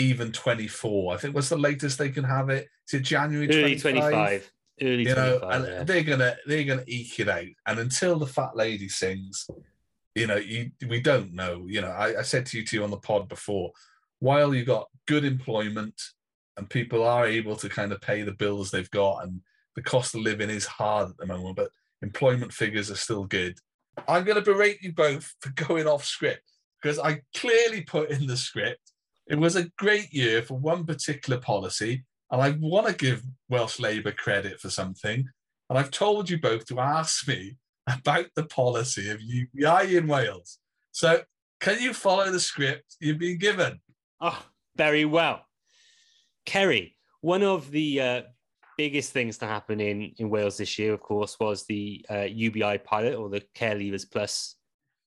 even 0.00 0.32
24. 0.32 1.14
I 1.14 1.16
think 1.18 1.34
what's 1.34 1.48
the 1.48 1.58
latest 1.58 1.98
they 1.98 2.10
can 2.10 2.24
have 2.24 2.48
it? 2.50 2.68
Is 2.88 2.94
it 2.94 3.02
January 3.02 3.46
25? 3.46 3.62
Early 3.62 3.78
25. 3.78 4.52
Early 4.82 5.08
you 5.08 5.14
know, 5.14 5.40
and 5.50 5.66
yeah. 5.66 5.82
they're 5.84 6.02
gonna 6.02 6.36
they're 6.46 6.64
gonna 6.64 6.84
eke 6.86 7.20
it 7.20 7.28
out. 7.28 7.44
And 7.66 7.78
until 7.78 8.18
the 8.18 8.26
fat 8.26 8.56
lady 8.56 8.88
sings, 8.88 9.46
you 10.14 10.26
know, 10.26 10.36
you 10.36 10.70
we 10.88 11.00
don't 11.00 11.34
know. 11.34 11.66
You 11.66 11.82
know, 11.82 11.90
I, 11.90 12.20
I 12.20 12.22
said 12.22 12.46
to 12.46 12.58
you 12.58 12.64
two 12.64 12.82
on 12.82 12.90
the 12.90 12.96
pod 12.96 13.28
before, 13.28 13.72
while 14.20 14.54
you 14.54 14.64
got 14.64 14.88
good 15.06 15.24
employment 15.24 16.00
and 16.56 16.68
people 16.68 17.04
are 17.04 17.26
able 17.26 17.56
to 17.56 17.68
kind 17.68 17.92
of 17.92 18.00
pay 18.00 18.22
the 18.22 18.32
bills 18.32 18.70
they've 18.70 18.90
got, 18.90 19.24
and 19.24 19.40
the 19.76 19.82
cost 19.82 20.14
of 20.14 20.22
living 20.22 20.50
is 20.50 20.66
hard 20.66 21.10
at 21.10 21.16
the 21.18 21.26
moment, 21.26 21.56
but 21.56 21.70
employment 22.02 22.52
figures 22.52 22.90
are 22.90 22.96
still 22.96 23.24
good. 23.24 23.58
I'm 24.08 24.24
going 24.24 24.36
to 24.36 24.42
berate 24.42 24.82
you 24.82 24.92
both 24.92 25.34
for 25.40 25.50
going 25.66 25.86
off 25.86 26.04
script 26.04 26.50
because 26.80 26.98
I 26.98 27.20
clearly 27.34 27.82
put 27.82 28.10
in 28.10 28.26
the 28.26 28.36
script 28.36 28.89
it 29.30 29.38
was 29.38 29.54
a 29.54 29.70
great 29.78 30.12
year 30.12 30.42
for 30.42 30.58
one 30.58 30.84
particular 30.84 31.40
policy, 31.40 32.04
and 32.32 32.42
I 32.42 32.50
want 32.58 32.88
to 32.88 32.92
give 32.92 33.22
Welsh 33.48 33.78
Labour 33.78 34.10
credit 34.10 34.60
for 34.60 34.70
something. 34.70 35.24
And 35.68 35.78
I've 35.78 35.92
told 35.92 36.28
you 36.28 36.40
both 36.40 36.66
to 36.66 36.80
ask 36.80 37.28
me 37.28 37.56
about 37.86 38.26
the 38.34 38.44
policy 38.46 39.08
of 39.08 39.20
UBI 39.22 39.96
in 39.96 40.08
Wales. 40.08 40.58
So, 40.90 41.22
can 41.60 41.80
you 41.80 41.94
follow 41.94 42.28
the 42.30 42.40
script 42.40 42.96
you've 42.98 43.18
been 43.18 43.38
given? 43.38 43.80
Oh, 44.20 44.42
very 44.76 45.04
well. 45.04 45.46
Kerry, 46.44 46.96
one 47.20 47.44
of 47.44 47.70
the 47.70 48.00
uh, 48.00 48.22
biggest 48.76 49.12
things 49.12 49.38
to 49.38 49.46
happen 49.46 49.80
in, 49.80 50.12
in 50.18 50.28
Wales 50.28 50.56
this 50.56 50.76
year, 50.76 50.92
of 50.92 51.00
course, 51.00 51.38
was 51.38 51.66
the 51.66 52.04
uh, 52.10 52.22
UBI 52.22 52.78
pilot 52.78 53.14
or 53.14 53.28
the 53.28 53.42
Care 53.54 53.76
Leavers 53.76 54.10
Plus 54.10 54.56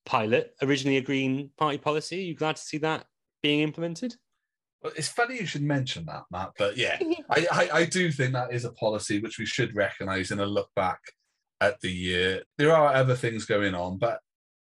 pilot, 0.06 0.54
originally 0.62 0.96
a 0.96 1.02
Green 1.02 1.50
Party 1.58 1.76
policy. 1.76 2.20
Are 2.20 2.22
you 2.22 2.34
glad 2.34 2.56
to 2.56 2.62
see 2.62 2.78
that 2.78 3.04
being 3.44 3.60
implemented? 3.60 4.16
Well, 4.82 4.94
it's 4.96 5.08
funny 5.08 5.36
you 5.36 5.44
should 5.44 5.62
mention 5.62 6.06
that, 6.06 6.22
Matt. 6.32 6.52
But 6.56 6.78
yeah, 6.78 6.98
I, 7.30 7.46
I, 7.52 7.68
I 7.80 7.84
do 7.84 8.10
think 8.10 8.32
that 8.32 8.54
is 8.54 8.64
a 8.64 8.72
policy 8.72 9.20
which 9.20 9.38
we 9.38 9.44
should 9.44 9.76
recognise 9.76 10.30
in 10.30 10.40
a 10.40 10.46
look 10.46 10.70
back 10.74 10.98
at 11.60 11.78
the 11.82 11.92
year. 11.92 12.42
There 12.56 12.74
are 12.74 12.94
other 12.94 13.14
things 13.14 13.44
going 13.44 13.74
on, 13.74 13.98
but 13.98 14.20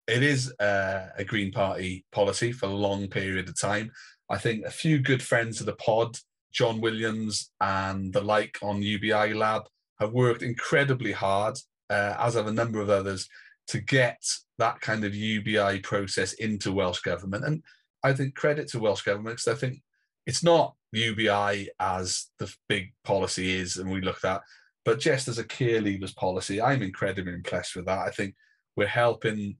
it 0.08 0.24
is 0.24 0.54
uh, 0.60 1.08
a 1.18 1.26
Green 1.26 1.52
Party 1.52 2.06
policy 2.14 2.54
for 2.54 2.68
a 2.68 2.84
long 2.88 3.10
period 3.10 3.50
of 3.50 3.60
time. 3.60 3.92
I 4.30 4.38
think 4.38 4.66
a 4.66 4.72
few 4.72 5.00
good 5.00 5.22
friends 5.22 5.60
of 5.60 5.66
the 5.66 5.74
pod, 5.74 6.16
John 6.54 6.80
Williams 6.80 7.52
and 7.60 8.14
the 8.14 8.22
like 8.22 8.58
on 8.62 8.82
UBI 8.82 9.34
Lab, 9.34 9.64
have 10.00 10.14
worked 10.14 10.42
incredibly 10.42 11.12
hard, 11.12 11.58
uh, 11.90 12.16
as 12.18 12.36
have 12.36 12.48
a 12.48 12.54
number 12.54 12.80
of 12.80 12.90
others, 12.90 13.28
to 13.68 13.82
get 13.82 14.24
that 14.58 14.80
kind 14.80 15.04
of 15.04 15.14
UBI 15.14 15.80
process 15.80 16.32
into 16.34 16.72
Welsh 16.72 17.02
Government. 17.02 17.44
And 17.44 17.62
I 18.04 18.14
think 18.14 18.36
credit 18.36 18.68
to 18.70 18.80
Welsh 18.80 19.04
Government 19.04 19.38
because 19.38 19.54
I 19.54 19.60
think 19.60 19.82
it's 20.26 20.44
not 20.44 20.76
UBI 20.92 21.70
as 21.80 22.28
the 22.40 22.54
big 22.68 22.94
policy 23.04 23.56
is, 23.56 23.78
and 23.78 23.90
we 23.90 24.02
look 24.02 24.24
at, 24.24 24.42
but 24.86 25.00
just 25.00 25.28
as 25.28 25.38
a 25.38 25.44
care 25.44 25.82
leavers 25.82 26.16
policy, 26.16 26.62
I'm 26.62 26.82
incredibly 26.82 27.34
impressed 27.34 27.76
with 27.76 27.86
that. 27.86 28.00
I 28.00 28.10
think 28.12 28.36
we're 28.76 28.88
helping 28.88 29.58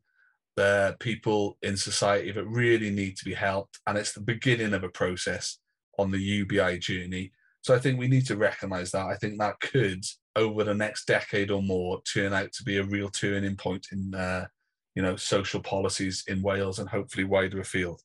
the 0.56 0.96
people 1.00 1.58
in 1.62 1.78
society 1.78 2.32
that 2.32 2.46
really 2.46 2.90
need 2.90 3.18
to 3.18 3.26
be 3.26 3.34
helped, 3.34 3.80
and 3.88 3.98
it's 3.98 4.14
the 4.14 4.22
beginning 4.22 4.74
of 4.74 4.84
a 4.84 4.90
process 4.90 5.60
on 5.98 6.12
the 6.12 6.20
UBI 6.20 6.80
journey. 6.80 7.32
So 7.62 7.76
I 7.76 7.80
think 7.80 8.00
we 8.00 8.08
need 8.08 8.26
to 8.28 8.38
recognise 8.38 8.92
that. 8.92 9.06
I 9.06 9.16
think 9.16 9.38
that 9.40 9.60
could, 9.60 10.04
over 10.36 10.64
the 10.64 10.74
next 10.74 11.06
decade 11.06 11.52
or 11.52 11.62
more, 11.62 12.02
turn 12.04 12.34
out 12.34 12.52
to 12.54 12.64
be 12.64 12.78
a 12.78 12.84
real 12.84 13.10
turning 13.10 13.56
point 13.56 13.88
in, 13.92 14.16
uh, 14.16 14.48
you 14.96 15.02
know, 15.02 15.16
social 15.16 15.62
policies 15.62 16.24
in 16.28 16.42
Wales 16.42 16.80
and 16.80 16.90
hopefully 16.90 17.26
wider 17.26 17.60
afield. 17.60 18.02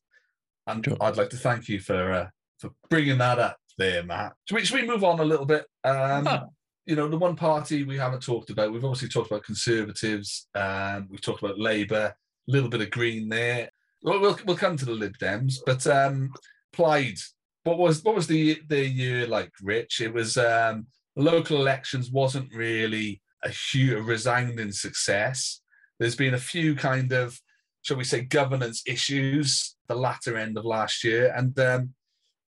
And 0.66 0.84
sure. 0.84 0.96
I'd 1.00 1.16
like 1.16 1.30
to 1.30 1.36
thank 1.36 1.68
you 1.68 1.80
for 1.80 2.12
uh, 2.12 2.28
for 2.58 2.70
bringing 2.88 3.18
that 3.18 3.38
up 3.38 3.58
there, 3.78 4.02
Matt. 4.02 4.32
Should 4.48 4.54
we, 4.54 4.64
should 4.64 4.80
we 4.80 4.86
move 4.86 5.04
on 5.04 5.20
a 5.20 5.24
little 5.24 5.46
bit? 5.46 5.66
Um, 5.84 6.26
huh. 6.26 6.46
You 6.86 6.96
know, 6.96 7.08
the 7.08 7.18
one 7.18 7.36
party 7.36 7.82
we 7.82 7.96
haven't 7.96 8.22
talked 8.22 8.50
about, 8.50 8.72
we've 8.72 8.84
obviously 8.84 9.08
talked 9.08 9.30
about 9.30 9.44
Conservatives, 9.44 10.48
um, 10.54 11.08
we've 11.10 11.22
talked 11.22 11.42
about 11.42 11.58
Labour, 11.58 12.14
a 12.14 12.50
little 12.50 12.68
bit 12.68 12.82
of 12.82 12.90
Green 12.90 13.28
there. 13.28 13.70
Well, 14.02 14.20
we'll, 14.20 14.38
we'll 14.44 14.56
come 14.56 14.76
to 14.76 14.84
the 14.84 14.92
Lib 14.92 15.16
Dems, 15.18 15.56
but 15.64 15.86
um, 15.86 16.30
Plaid, 16.74 17.18
what 17.62 17.78
was 17.78 18.04
what 18.04 18.14
was 18.14 18.26
the 18.26 18.60
the 18.68 18.86
year 18.86 19.26
like, 19.26 19.50
Rich? 19.62 20.02
It 20.02 20.12
was 20.12 20.36
um, 20.36 20.86
local 21.16 21.56
elections 21.56 22.10
wasn't 22.10 22.54
really 22.54 23.22
a 23.42 23.48
huge, 23.48 23.92
a 23.92 24.02
resounding 24.02 24.72
success. 24.72 25.62
There's 25.98 26.16
been 26.16 26.34
a 26.34 26.38
few 26.38 26.74
kind 26.74 27.12
of, 27.12 27.40
shall 27.84 27.96
we 27.96 28.04
say, 28.04 28.22
governance 28.22 28.82
issues 28.86 29.76
the 29.86 29.94
latter 29.94 30.36
end 30.36 30.58
of 30.58 30.64
last 30.64 31.04
year, 31.04 31.32
and 31.36 31.58
um, 31.60 31.94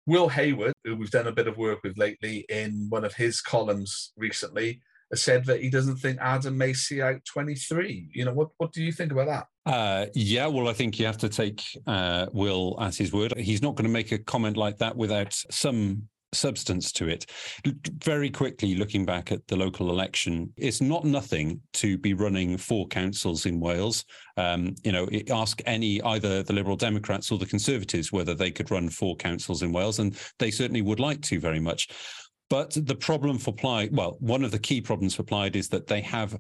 Will 0.07 0.29
Hayward, 0.29 0.73
who 0.85 0.97
we've 0.97 1.11
done 1.11 1.27
a 1.27 1.33
bit 1.33 1.47
of 1.47 1.59
work 1.59 1.81
with 1.85 1.99
lately 1.99 2.47
in 2.49 2.87
one 2.89 3.05
of 3.05 3.15
his 3.15 3.41
columns 3.41 4.13
recently, 4.17 4.81
has 5.11 5.23
said 5.23 5.45
that 5.45 5.61
he 5.61 5.69
doesn't 5.69 5.97
think 5.97 6.19
Adam 6.21 6.57
may 6.57 6.73
see 6.73 7.03
out 7.03 7.25
23. 7.25 8.11
You 8.15 8.25
know, 8.25 8.33
what, 8.33 8.49
what 8.57 8.73
do 8.73 8.83
you 8.83 8.93
think 8.93 9.13
about 9.13 9.27
that? 9.27 9.71
Uh, 9.71 10.07
yeah, 10.15 10.47
well, 10.47 10.69
I 10.69 10.73
think 10.73 10.99
you 10.99 11.07
have 11.07 11.19
to 11.19 11.29
take 11.29 11.63
uh, 11.87 12.27
Will 12.33 12.77
at 12.81 12.97
his 12.97 13.13
word. 13.13 13.35
He's 13.37 13.63
not 13.63 13.75
going 13.75 13.87
to 13.87 13.93
make 13.93 14.13
a 14.13 14.19
comment 14.19 14.57
like 14.57 14.79
that 14.79 14.97
without 14.97 15.35
some 15.51 16.09
substance 16.37 16.93
to 16.93 17.09
it. 17.09 17.27
Very 18.05 18.31
quickly, 18.31 18.75
looking 18.75 19.05
back 19.05 19.33
at 19.33 19.47
the 19.49 19.57
local 19.57 19.91
election, 19.91 20.53
it's 20.57 20.81
not 20.81 21.05
nothing 21.05 21.61
to 21.75 21.99
be 21.99 22.15
running 22.15 22.57
four 22.57 22.87
councils 22.89 23.47
in 23.47 23.61
Wales. 23.61 24.05
Um, 24.37 24.75
you 24.85 24.93
know, 24.93 25.09
ask 25.31 25.63
any 25.67 26.03
either 26.03 26.43
the 26.43 26.53
Liberal 26.53 26.77
Democrats 26.77 27.33
or 27.33 27.39
the 27.39 27.47
Conservatives 27.47 28.13
whether 28.13 28.35
they 28.35 28.51
could 28.51 28.71
run 28.71 28.89
four 28.89 29.17
councils 29.17 29.63
in 29.63 29.73
Wales, 29.73 29.99
and 29.99 30.17
they 30.39 30.51
certainly 30.51 30.83
would 30.83 31.01
like 31.01 31.23
to 31.23 31.41
very 31.41 31.61
much. 31.61 31.89
But 32.49 32.77
the 32.81 32.95
problem 32.95 33.39
for 33.39 33.53
Plaid, 33.53 33.97
well, 33.97 34.17
one 34.21 34.45
of 34.45 34.53
the 34.53 34.59
key 34.59 34.81
problems 34.81 35.15
for 35.15 35.25
Plaid 35.25 35.57
is 35.57 35.69
that 35.71 35.87
they 35.87 36.01
have 36.03 36.39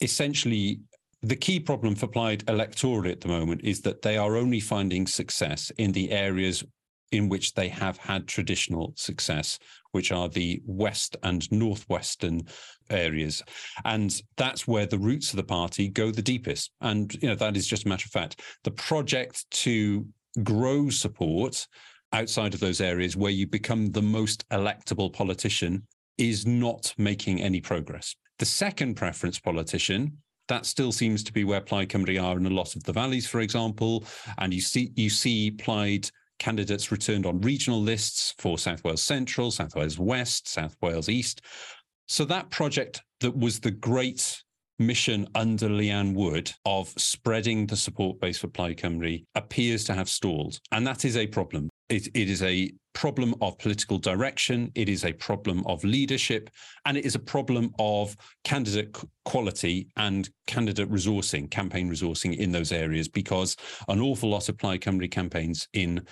essentially 0.00 0.80
the 1.22 1.36
key 1.36 1.58
problem 1.58 1.94
for 1.96 2.06
Plaid 2.06 2.44
electorally 2.46 3.10
at 3.10 3.20
the 3.20 3.28
moment 3.28 3.62
is 3.64 3.80
that 3.80 4.02
they 4.02 4.16
are 4.16 4.36
only 4.36 4.60
finding 4.60 5.06
success 5.06 5.70
in 5.78 5.90
the 5.92 6.10
areas 6.12 6.62
in 7.12 7.28
which 7.28 7.54
they 7.54 7.68
have 7.68 7.96
had 7.96 8.26
traditional 8.26 8.92
success, 8.96 9.58
which 9.92 10.12
are 10.12 10.28
the 10.28 10.60
west 10.66 11.16
and 11.22 11.50
northwestern 11.50 12.42
areas. 12.90 13.42
And 13.84 14.20
that's 14.36 14.66
where 14.66 14.86
the 14.86 14.98
roots 14.98 15.30
of 15.30 15.36
the 15.36 15.42
party 15.42 15.88
go 15.88 16.10
the 16.10 16.22
deepest. 16.22 16.70
And 16.80 17.12
you 17.22 17.28
know, 17.28 17.34
that 17.36 17.56
is 17.56 17.66
just 17.66 17.86
a 17.86 17.88
matter 17.88 18.06
of 18.06 18.12
fact. 18.12 18.42
The 18.64 18.70
project 18.70 19.50
to 19.62 20.06
grow 20.42 20.90
support 20.90 21.66
outside 22.12 22.54
of 22.54 22.60
those 22.60 22.80
areas 22.80 23.16
where 23.16 23.30
you 23.30 23.46
become 23.46 23.86
the 23.86 24.02
most 24.02 24.48
electable 24.50 25.12
politician 25.12 25.86
is 26.16 26.46
not 26.46 26.94
making 26.98 27.40
any 27.40 27.60
progress. 27.60 28.14
The 28.38 28.46
second 28.46 28.94
preference 28.94 29.38
politician 29.38 30.18
that 30.48 30.66
still 30.66 30.92
seems 30.92 31.22
to 31.24 31.32
be 31.32 31.44
where 31.44 31.60
Plaid 31.60 31.90
Cymru 31.90 32.22
are 32.22 32.36
in 32.36 32.46
a 32.46 32.50
lot 32.50 32.74
of 32.74 32.82
the 32.84 32.92
valleys, 32.92 33.26
for 33.26 33.40
example. 33.40 34.04
And 34.38 34.52
you 34.52 34.60
see 34.60 34.90
you 34.96 35.10
see 35.10 35.50
Plaid 35.50 36.10
candidates 36.38 36.90
returned 36.92 37.26
on 37.26 37.40
regional 37.40 37.80
lists 37.80 38.34
for 38.38 38.58
South 38.58 38.84
Wales 38.84 39.02
Central, 39.02 39.50
South 39.50 39.74
Wales 39.74 39.98
West, 39.98 40.48
South 40.48 40.76
Wales 40.80 41.08
East. 41.08 41.42
So 42.06 42.24
that 42.26 42.50
project 42.50 43.02
that 43.20 43.36
was 43.36 43.60
the 43.60 43.70
great 43.70 44.42
mission 44.78 45.26
under 45.34 45.68
Leanne 45.68 46.14
Wood 46.14 46.52
of 46.64 46.88
spreading 46.96 47.66
the 47.66 47.76
support 47.76 48.20
base 48.20 48.38
for 48.38 48.48
Plaid 48.48 48.78
Cymru 48.78 49.24
appears 49.34 49.84
to 49.84 49.94
have 49.94 50.08
stalled. 50.08 50.60
And 50.72 50.86
that 50.86 51.04
is 51.04 51.16
a 51.16 51.26
problem. 51.26 51.68
It, 51.88 52.08
it 52.14 52.28
is 52.28 52.42
a 52.42 52.70
problem 52.92 53.34
of 53.40 53.58
political 53.58 53.98
direction. 53.98 54.70
It 54.74 54.88
is 54.88 55.04
a 55.04 55.12
problem 55.12 55.62
of 55.66 55.82
leadership. 55.84 56.50
And 56.84 56.96
it 56.96 57.04
is 57.04 57.14
a 57.14 57.20
problem 57.20 57.70
of 57.78 58.16
candidate 58.44 58.96
quality 59.24 59.88
and 59.96 60.28
candidate 60.46 60.90
resourcing, 60.90 61.50
campaign 61.50 61.90
resourcing 61.90 62.36
in 62.36 62.52
those 62.52 62.72
areas, 62.72 63.08
because 63.08 63.56
an 63.88 64.00
awful 64.00 64.30
lot 64.30 64.48
of 64.48 64.58
Plaid 64.58 64.82
Cymru 64.82 65.10
campaigns 65.10 65.68
in 65.72 66.04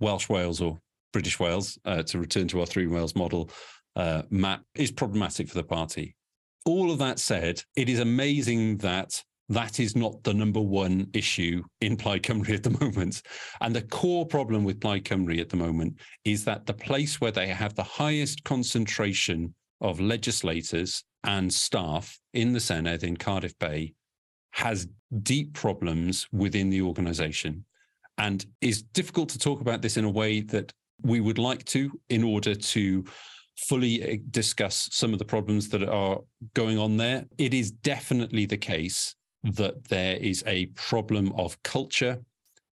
Welsh 0.00 0.28
Wales 0.28 0.60
or 0.60 0.78
British 1.12 1.38
Wales, 1.38 1.78
uh, 1.84 2.02
to 2.04 2.18
return 2.18 2.48
to 2.48 2.60
our 2.60 2.66
three 2.66 2.86
Wales 2.86 3.14
model 3.14 3.50
uh, 3.96 4.22
map, 4.30 4.62
is 4.74 4.90
problematic 4.90 5.48
for 5.48 5.54
the 5.54 5.64
party. 5.64 6.16
All 6.64 6.90
of 6.90 6.98
that 6.98 7.18
said, 7.18 7.62
it 7.76 7.88
is 7.88 8.00
amazing 8.00 8.78
that 8.78 9.22
that 9.50 9.80
is 9.80 9.96
not 9.96 10.22
the 10.22 10.32
number 10.32 10.60
one 10.60 11.08
issue 11.12 11.62
in 11.80 11.96
Plaid 11.96 12.22
Cymru 12.22 12.54
at 12.54 12.62
the 12.62 12.70
moment. 12.80 13.22
And 13.60 13.74
the 13.74 13.82
core 13.82 14.24
problem 14.24 14.64
with 14.64 14.80
Plaid 14.80 15.04
Cymru 15.04 15.40
at 15.40 15.48
the 15.48 15.56
moment 15.56 16.00
is 16.24 16.44
that 16.44 16.66
the 16.66 16.72
place 16.72 17.20
where 17.20 17.32
they 17.32 17.48
have 17.48 17.74
the 17.74 17.82
highest 17.82 18.44
concentration 18.44 19.52
of 19.80 20.00
legislators 20.00 21.02
and 21.24 21.52
staff 21.52 22.18
in 22.32 22.52
the 22.52 22.60
Senedd 22.60 23.02
in 23.02 23.16
Cardiff 23.16 23.58
Bay 23.58 23.92
has 24.52 24.86
deep 25.22 25.52
problems 25.52 26.28
within 26.32 26.70
the 26.70 26.82
organization 26.82 27.64
and 28.18 28.46
is 28.60 28.82
difficult 28.82 29.28
to 29.30 29.38
talk 29.38 29.60
about 29.60 29.82
this 29.82 29.96
in 29.96 30.04
a 30.04 30.10
way 30.10 30.40
that 30.42 30.72
we 31.02 31.20
would 31.20 31.38
like 31.38 31.64
to 31.64 31.90
in 32.08 32.22
order 32.22 32.54
to 32.54 33.04
fully 33.56 34.02
eh, 34.02 34.16
discuss 34.30 34.88
some 34.92 35.12
of 35.12 35.18
the 35.18 35.24
problems 35.24 35.68
that 35.70 35.82
are 35.82 36.20
going 36.54 36.78
on 36.78 36.96
there. 36.96 37.24
It 37.38 37.52
is 37.52 37.70
definitely 37.70 38.46
the 38.46 38.56
case 38.56 39.14
that 39.42 39.84
there 39.88 40.16
is 40.16 40.44
a 40.46 40.66
problem 40.66 41.32
of 41.32 41.62
culture, 41.62 42.18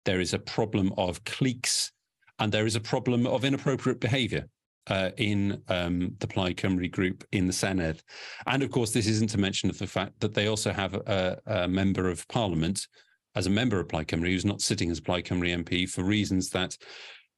there 0.04 0.20
is 0.20 0.34
a 0.34 0.38
problem 0.38 0.92
of 0.96 1.24
cliques, 1.24 1.92
and 2.38 2.52
there 2.52 2.66
is 2.66 2.76
a 2.76 2.80
problem 2.80 3.26
of 3.26 3.44
inappropriate 3.44 4.00
behavior. 4.00 4.48
Uh, 4.90 5.10
in 5.18 5.62
um, 5.68 6.14
the 6.18 6.26
Plaid 6.26 6.56
Cymru 6.56 6.90
group 6.90 7.22
in 7.32 7.46
the 7.46 7.52
Senedd. 7.52 8.00
And 8.46 8.62
of 8.62 8.70
course, 8.70 8.90
this 8.90 9.06
isn't 9.06 9.28
to 9.28 9.36
mention 9.36 9.68
of 9.68 9.76
the 9.76 9.86
fact 9.86 10.18
that 10.20 10.32
they 10.32 10.46
also 10.46 10.72
have 10.72 10.94
a, 10.94 11.38
a 11.44 11.68
member 11.68 12.08
of 12.08 12.26
parliament 12.28 12.86
as 13.34 13.46
a 13.46 13.50
member 13.50 13.78
of 13.78 13.88
Plaid 13.88 14.08
Cymru 14.08 14.28
who's 14.28 14.46
not 14.46 14.62
sitting 14.62 14.90
as 14.90 14.98
a 14.98 15.02
Plaid 15.02 15.26
Cymru 15.26 15.62
MP 15.62 15.86
for 15.86 16.04
reasons 16.04 16.48
that, 16.50 16.74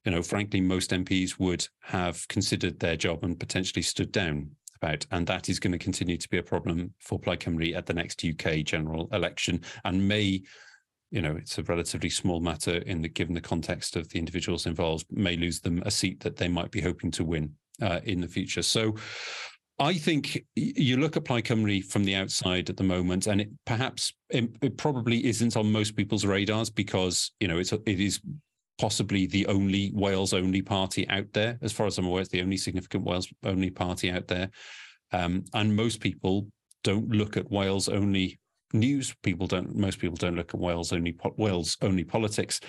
you 0.05 0.13
know, 0.13 0.23
frankly, 0.23 0.61
most 0.61 0.91
MPs 0.91 1.39
would 1.39 1.67
have 1.81 2.25
considered 2.29 2.79
their 2.79 2.95
job 2.95 3.23
and 3.25 3.37
potentially 3.37 3.83
stood 3.83 4.13
down 4.13 4.51
about, 4.81 5.05
and 5.11 5.27
that 5.27 5.49
is 5.49 5.59
going 5.59 5.71
to 5.71 5.77
continue 5.77 6.17
to 6.17 6.29
be 6.29 6.37
a 6.37 6.43
problem 6.43 6.93
for 6.99 7.19
Plaid 7.19 7.39
Cymru 7.39 7.75
at 7.75 7.85
the 7.85 7.93
next 7.93 8.23
UK 8.25 8.63
general 8.63 9.07
election, 9.11 9.61
and 9.85 10.07
may, 10.07 10.41
you 11.11 11.21
know, 11.21 11.35
it's 11.35 11.57
a 11.57 11.63
relatively 11.63 12.09
small 12.09 12.39
matter 12.39 12.77
in 12.77 13.01
the 13.01 13.09
given 13.09 13.35
the 13.35 13.41
context 13.41 13.95
of 13.95 14.09
the 14.09 14.19
individuals 14.19 14.65
involved, 14.65 15.05
may 15.11 15.37
lose 15.37 15.59
them 15.59 15.81
a 15.85 15.91
seat 15.91 16.19
that 16.21 16.37
they 16.37 16.47
might 16.47 16.71
be 16.71 16.81
hoping 16.81 17.11
to 17.11 17.23
win 17.23 17.53
uh, 17.81 17.99
in 18.03 18.21
the 18.21 18.27
future. 18.27 18.61
So. 18.61 18.95
I 19.79 19.95
think 19.95 20.45
you 20.55 20.97
look 20.97 21.17
at 21.17 21.25
Plaid 21.25 21.45
Cymru 21.45 21.83
from 21.83 22.03
the 22.03 22.13
outside 22.13 22.69
at 22.69 22.77
the 22.77 22.83
moment, 22.83 23.25
and 23.25 23.41
it 23.41 23.49
perhaps 23.65 24.13
it, 24.29 24.47
it, 24.61 24.77
probably 24.77 25.25
isn't 25.25 25.57
on 25.57 25.71
most 25.71 25.95
people's 25.95 26.23
radars 26.23 26.69
because 26.69 27.31
you 27.39 27.47
know 27.47 27.57
it's 27.57 27.71
it 27.71 27.99
is 27.99 28.21
possibly 28.81 29.27
the 29.27 29.45
only 29.45 29.91
Wales 29.93 30.33
only 30.33 30.63
party 30.63 31.07
out 31.07 31.31
there, 31.33 31.59
as 31.61 31.71
far 31.71 31.85
as 31.85 31.99
I'm 31.99 32.07
aware, 32.07 32.21
it's 32.21 32.31
the 32.31 32.41
only 32.41 32.57
significant 32.57 33.03
Wales 33.05 33.31
only 33.45 33.69
party 33.69 34.09
out 34.09 34.27
there, 34.27 34.49
um, 35.11 35.45
and 35.53 35.75
most 35.75 35.99
people 36.01 36.47
don't 36.83 37.07
look 37.09 37.37
at 37.37 37.51
Wales 37.51 37.87
only 37.87 38.39
news. 38.73 39.13
People 39.21 39.45
don't. 39.45 39.75
Most 39.75 39.99
people 39.99 40.17
don't 40.17 40.35
look 40.35 40.55
at 40.55 40.59
Wales 40.59 40.91
only 40.91 41.15
Wales 41.37 41.77
only 41.83 42.03
politics, 42.03 42.59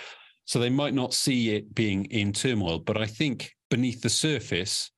so 0.44 0.58
they 0.58 0.68
might 0.68 0.92
not 0.92 1.14
see 1.14 1.54
it 1.56 1.74
being 1.74 2.04
in 2.06 2.32
turmoil. 2.32 2.78
But 2.78 2.98
I 2.98 3.06
think 3.06 3.50
beneath 3.70 4.02
the 4.02 4.10
surface, 4.10 4.90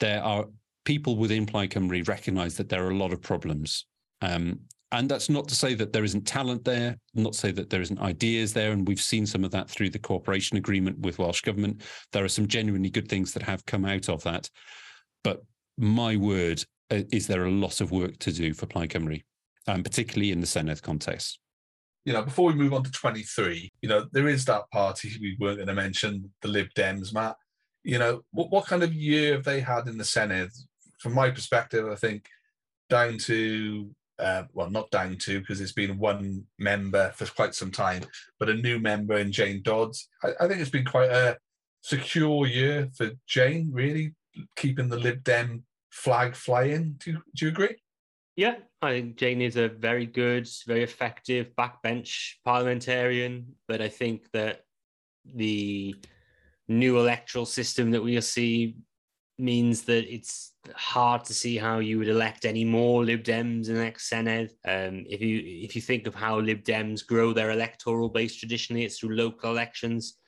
there 0.00 0.22
are 0.22 0.46
people 0.86 1.16
within 1.16 1.44
Plaid 1.44 1.72
Cymru 1.72 2.08
recognise 2.08 2.56
that 2.56 2.70
there 2.70 2.82
are 2.86 2.92
a 2.92 2.96
lot 2.96 3.12
of 3.12 3.20
problems. 3.20 3.84
Um, 4.22 4.60
and 4.92 5.08
that's 5.08 5.28
not 5.28 5.48
to 5.48 5.54
say 5.54 5.74
that 5.74 5.92
there 5.92 6.04
isn't 6.04 6.26
talent 6.26 6.64
there, 6.64 6.96
not 7.14 7.32
to 7.32 7.38
say 7.38 7.50
that 7.52 7.70
there 7.70 7.80
isn't 7.80 8.00
ideas 8.00 8.52
there. 8.52 8.72
And 8.72 8.86
we've 8.86 9.00
seen 9.00 9.26
some 9.26 9.44
of 9.44 9.50
that 9.50 9.68
through 9.68 9.90
the 9.90 9.98
cooperation 9.98 10.56
agreement 10.56 11.00
with 11.00 11.18
Welsh 11.18 11.40
Government. 11.40 11.82
There 12.12 12.24
are 12.24 12.28
some 12.28 12.46
genuinely 12.46 12.90
good 12.90 13.08
things 13.08 13.32
that 13.32 13.42
have 13.42 13.66
come 13.66 13.84
out 13.84 14.08
of 14.08 14.22
that. 14.22 14.48
But 15.24 15.42
my 15.76 16.16
word, 16.16 16.64
uh, 16.90 17.02
is 17.10 17.26
there 17.26 17.46
a 17.46 17.50
lot 17.50 17.80
of 17.80 17.90
work 17.90 18.18
to 18.20 18.32
do 18.32 18.54
for 18.54 18.66
Plaid 18.66 18.90
Cymru, 18.90 19.22
um, 19.66 19.82
particularly 19.82 20.30
in 20.30 20.40
the 20.40 20.46
Senedd 20.46 20.82
context? 20.82 21.40
You 22.04 22.12
know, 22.12 22.22
before 22.22 22.46
we 22.46 22.54
move 22.54 22.72
on 22.72 22.84
to 22.84 22.90
23, 22.92 23.72
you 23.82 23.88
know, 23.88 24.06
there 24.12 24.28
is 24.28 24.44
that 24.44 24.70
party 24.70 25.10
we 25.20 25.36
weren't 25.40 25.56
going 25.56 25.66
to 25.66 25.74
mention, 25.74 26.30
the 26.42 26.48
Lib 26.48 26.68
Dems, 26.76 27.12
Matt. 27.12 27.36
You 27.82 27.98
know, 27.98 28.22
what, 28.30 28.50
what 28.50 28.66
kind 28.66 28.84
of 28.84 28.94
year 28.94 29.34
have 29.34 29.44
they 29.44 29.60
had 29.60 29.88
in 29.88 29.98
the 29.98 30.04
Senedd 30.04 30.50
from 30.98 31.14
my 31.14 31.30
perspective, 31.30 31.88
I 31.90 31.96
think 31.96 32.28
down 32.88 33.18
to 33.18 33.90
uh, 34.18 34.44
well, 34.52 34.70
not 34.70 34.90
down 34.90 35.16
to 35.18 35.40
because 35.40 35.60
it's 35.60 35.72
been 35.72 35.98
one 35.98 36.44
member 36.58 37.10
for 37.14 37.26
quite 37.26 37.54
some 37.54 37.70
time, 37.70 38.02
but 38.38 38.48
a 38.48 38.54
new 38.54 38.78
member 38.78 39.16
in 39.16 39.32
Jane 39.32 39.62
Dodds. 39.62 40.08
I, 40.22 40.30
I 40.40 40.48
think 40.48 40.60
it's 40.60 40.70
been 40.70 40.84
quite 40.84 41.10
a 41.10 41.36
secure 41.82 42.46
year 42.46 42.88
for 42.96 43.10
Jane, 43.26 43.70
really 43.72 44.14
keeping 44.56 44.88
the 44.88 44.98
Lib 44.98 45.22
Dem 45.22 45.64
flag 45.90 46.34
flying. 46.34 46.96
Do 46.98 47.12
you, 47.12 47.22
do 47.34 47.46
you 47.46 47.50
agree? 47.50 47.76
Yeah, 48.36 48.56
I 48.82 48.92
think 48.92 49.16
Jane 49.16 49.40
is 49.40 49.56
a 49.56 49.68
very 49.68 50.04
good, 50.04 50.48
very 50.66 50.82
effective 50.82 51.52
backbench 51.58 52.34
parliamentarian, 52.44 53.46
but 53.66 53.80
I 53.80 53.88
think 53.88 54.30
that 54.32 54.60
the 55.24 55.96
new 56.68 56.98
electoral 56.98 57.46
system 57.46 57.90
that 57.92 58.02
we'll 58.02 58.20
see 58.20 58.76
means 59.38 59.82
that 59.82 60.12
it's 60.12 60.52
hard 60.74 61.24
to 61.24 61.34
see 61.34 61.56
how 61.56 61.78
you 61.78 61.98
would 61.98 62.08
elect 62.08 62.44
any 62.44 62.64
more 62.64 63.04
Lib 63.04 63.22
Dems 63.22 63.68
in 63.68 63.74
the 63.74 63.82
next 63.82 64.10
Senedd. 64.10 64.50
Um, 64.64 65.04
if 65.08 65.20
you 65.20 65.42
if 65.44 65.76
you 65.76 65.82
think 65.82 66.06
of 66.06 66.14
how 66.14 66.40
Lib 66.40 66.64
Dems 66.64 67.06
grow 67.06 67.32
their 67.32 67.50
electoral 67.50 68.08
base 68.08 68.34
traditionally, 68.34 68.84
it's 68.84 68.98
through 68.98 69.16
local 69.16 69.50
elections. 69.50 70.18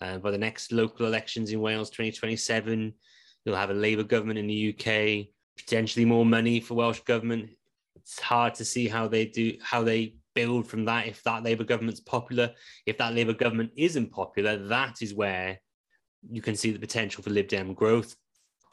Uh, 0.00 0.18
by 0.18 0.30
the 0.30 0.38
next 0.38 0.72
local 0.72 1.06
elections 1.06 1.52
in 1.52 1.60
Wales 1.60 1.90
2027, 1.90 2.92
you'll 3.44 3.56
have 3.56 3.70
a 3.70 3.74
Labour 3.74 4.02
government 4.02 4.38
in 4.38 4.48
the 4.48 4.74
UK, 4.74 5.28
potentially 5.56 6.04
more 6.04 6.26
money 6.26 6.58
for 6.60 6.74
Welsh 6.74 7.00
government. 7.00 7.50
It's 7.96 8.20
hard 8.20 8.54
to 8.54 8.64
see 8.64 8.88
how 8.88 9.06
they 9.08 9.26
do 9.26 9.56
how 9.60 9.82
they 9.82 10.16
build 10.34 10.66
from 10.66 10.84
that 10.86 11.06
if 11.06 11.22
that 11.24 11.42
Labour 11.42 11.64
government's 11.64 12.00
popular. 12.00 12.52
If 12.86 12.98
that 12.98 13.14
Labour 13.14 13.34
government 13.34 13.72
isn't 13.76 14.12
popular, 14.12 14.56
that 14.68 15.02
is 15.02 15.14
where 15.14 15.60
you 16.30 16.40
can 16.40 16.54
see 16.54 16.70
the 16.70 16.78
potential 16.78 17.22
for 17.22 17.30
Lib 17.30 17.48
Dem 17.48 17.74
growth 17.74 18.14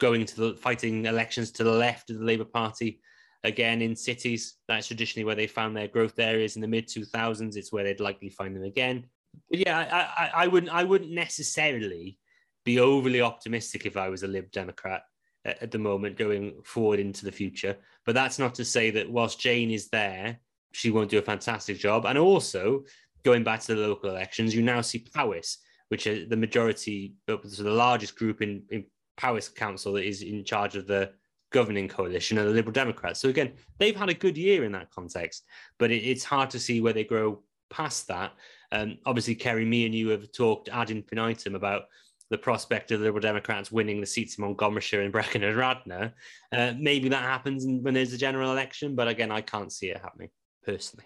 going 0.00 0.26
to 0.26 0.36
the 0.36 0.54
fighting 0.54 1.06
elections 1.06 1.52
to 1.52 1.64
the 1.64 1.70
left 1.70 2.10
of 2.10 2.18
the 2.18 2.24
Labour 2.24 2.44
Party 2.44 3.00
again 3.44 3.82
in 3.82 3.94
cities. 3.94 4.56
That's 4.66 4.88
traditionally 4.88 5.24
where 5.24 5.36
they 5.36 5.46
found 5.46 5.76
their 5.76 5.88
growth 5.88 6.18
areas 6.18 6.56
in 6.56 6.62
the 6.62 6.68
mid 6.68 6.88
2000s. 6.88 7.56
It's 7.56 7.72
where 7.72 7.84
they'd 7.84 8.00
likely 8.00 8.30
find 8.30 8.56
them 8.56 8.64
again. 8.64 9.06
But 9.48 9.60
yeah, 9.60 9.78
I, 9.78 10.24
I, 10.24 10.30
I, 10.44 10.46
wouldn't 10.48 10.72
I 10.72 10.82
wouldn't 10.82 11.12
necessarily 11.12 12.18
be 12.64 12.80
overly 12.80 13.20
optimistic 13.20 13.86
if 13.86 13.96
I 13.96 14.08
was 14.08 14.22
a 14.22 14.28
Lib 14.28 14.50
Democrat 14.50 15.02
at, 15.44 15.62
at 15.62 15.70
the 15.70 15.78
moment 15.78 16.16
going 16.16 16.60
forward 16.64 16.98
into 16.98 17.24
the 17.24 17.32
future. 17.32 17.76
But 18.04 18.14
that's 18.14 18.38
not 18.38 18.54
to 18.56 18.64
say 18.64 18.90
that 18.90 19.10
whilst 19.10 19.40
Jane 19.40 19.70
is 19.70 19.88
there, 19.88 20.40
she 20.72 20.90
won't 20.90 21.10
do 21.10 21.18
a 21.18 21.22
fantastic 21.22 21.78
job. 21.78 22.06
And 22.06 22.18
also, 22.18 22.84
going 23.22 23.44
back 23.44 23.60
to 23.60 23.74
the 23.74 23.86
local 23.86 24.10
elections, 24.10 24.54
you 24.54 24.62
now 24.62 24.80
see 24.80 25.04
Powys, 25.14 25.58
which 25.88 26.06
are 26.06 26.26
the 26.26 26.36
majority, 26.36 27.14
so 27.28 27.62
the 27.62 27.70
largest 27.70 28.16
group 28.16 28.42
in, 28.42 28.62
in 28.70 28.84
Powys 29.20 29.50
Council 29.50 29.92
that 29.92 30.04
is 30.04 30.22
in 30.22 30.44
charge 30.44 30.76
of 30.76 30.86
the 30.86 31.12
governing 31.52 31.88
coalition 31.88 32.38
and 32.38 32.48
the 32.48 32.52
Liberal 32.52 32.72
Democrats. 32.72 33.20
So 33.20 33.28
again, 33.28 33.52
they've 33.78 33.96
had 33.96 34.08
a 34.08 34.14
good 34.14 34.38
year 34.38 34.64
in 34.64 34.72
that 34.72 34.90
context, 34.90 35.44
but 35.78 35.90
it, 35.90 36.02
it's 36.04 36.24
hard 36.24 36.48
to 36.50 36.58
see 36.58 36.80
where 36.80 36.94
they 36.94 37.04
grow 37.04 37.42
past 37.68 38.08
that. 38.08 38.32
Um, 38.72 38.96
obviously, 39.04 39.34
Kerry, 39.34 39.66
me 39.66 39.84
and 39.84 39.94
you 39.94 40.08
have 40.08 40.32
talked 40.32 40.70
ad 40.70 40.90
infinitum 40.90 41.54
about 41.54 41.82
the 42.30 42.38
prospect 42.38 42.92
of 42.92 43.00
the 43.00 43.06
Liberal 43.06 43.20
Democrats 43.20 43.70
winning 43.70 44.00
the 44.00 44.06
seats 44.06 44.38
in 44.38 44.44
Montgomeryshire 44.44 45.02
and 45.02 45.12
Brecon 45.12 45.42
and 45.42 45.56
Radnor. 45.56 46.14
Uh, 46.50 46.72
maybe 46.78 47.10
that 47.10 47.22
happens 47.22 47.66
when 47.66 47.92
there's 47.92 48.14
a 48.14 48.18
general 48.18 48.52
election, 48.52 48.94
but 48.94 49.08
again, 49.08 49.30
I 49.30 49.42
can't 49.42 49.72
see 49.72 49.90
it 49.90 50.00
happening 50.00 50.30
personally. 50.64 51.04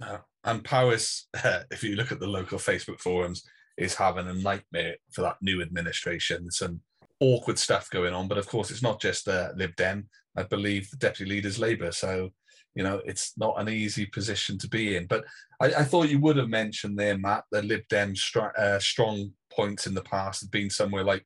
No. 0.00 0.18
And 0.42 0.64
Powys, 0.64 1.26
uh, 1.44 1.60
if 1.70 1.84
you 1.84 1.94
look 1.94 2.10
at 2.10 2.18
the 2.18 2.26
local 2.26 2.58
Facebook 2.58 2.98
forums, 2.98 3.44
is 3.76 3.94
having 3.94 4.26
a 4.26 4.34
nightmare 4.34 4.96
for 5.12 5.20
that 5.20 5.36
new 5.42 5.60
administration. 5.60 6.50
Some 6.50 6.80
awkward 7.20 7.58
stuff 7.58 7.90
going 7.90 8.14
on. 8.14 8.28
But 8.28 8.38
of 8.38 8.46
course, 8.46 8.70
it's 8.70 8.82
not 8.82 9.00
just 9.00 9.28
uh, 9.28 9.50
Lib 9.56 9.74
Dem. 9.76 10.08
I 10.36 10.42
believe 10.42 10.90
the 10.90 10.96
deputy 10.96 11.30
leader's 11.30 11.58
Labour. 11.58 11.92
So, 11.92 12.30
you 12.74 12.82
know, 12.82 13.00
it's 13.06 13.32
not 13.38 13.58
an 13.58 13.68
easy 13.68 14.06
position 14.06 14.58
to 14.58 14.68
be 14.68 14.96
in. 14.96 15.06
But 15.06 15.24
I, 15.60 15.66
I 15.66 15.84
thought 15.84 16.10
you 16.10 16.20
would 16.20 16.36
have 16.36 16.50
mentioned 16.50 16.98
there, 16.98 17.16
Matt, 17.16 17.44
the 17.50 17.62
Lib 17.62 17.82
Dem 17.88 18.14
str- 18.14 18.56
uh, 18.58 18.78
strong 18.78 19.32
points 19.50 19.86
in 19.86 19.94
the 19.94 20.02
past 20.02 20.42
have 20.42 20.50
been 20.50 20.68
somewhere 20.70 21.04
like, 21.04 21.24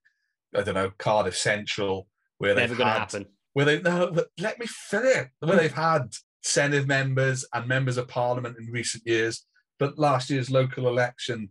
I 0.56 0.62
don't 0.62 0.74
know, 0.74 0.92
Cardiff 0.98 1.36
Central, 1.36 2.06
where 2.38 2.54
they've 2.54 2.70
Never 2.70 2.84
had, 2.84 2.98
happen. 2.98 3.26
Where 3.52 3.66
they 3.66 3.82
no, 3.82 4.14
let 4.38 4.58
me 4.58 4.66
finish. 4.66 5.28
Where 5.40 5.56
they've 5.56 5.72
had 5.72 6.12
Senedd 6.44 6.86
members 6.86 7.44
and 7.52 7.66
members 7.66 7.96
of 7.96 8.08
Parliament 8.08 8.56
in 8.58 8.66
recent 8.72 9.04
years, 9.06 9.44
but 9.78 9.98
last 9.98 10.30
year's 10.30 10.50
local 10.50 10.88
election, 10.88 11.50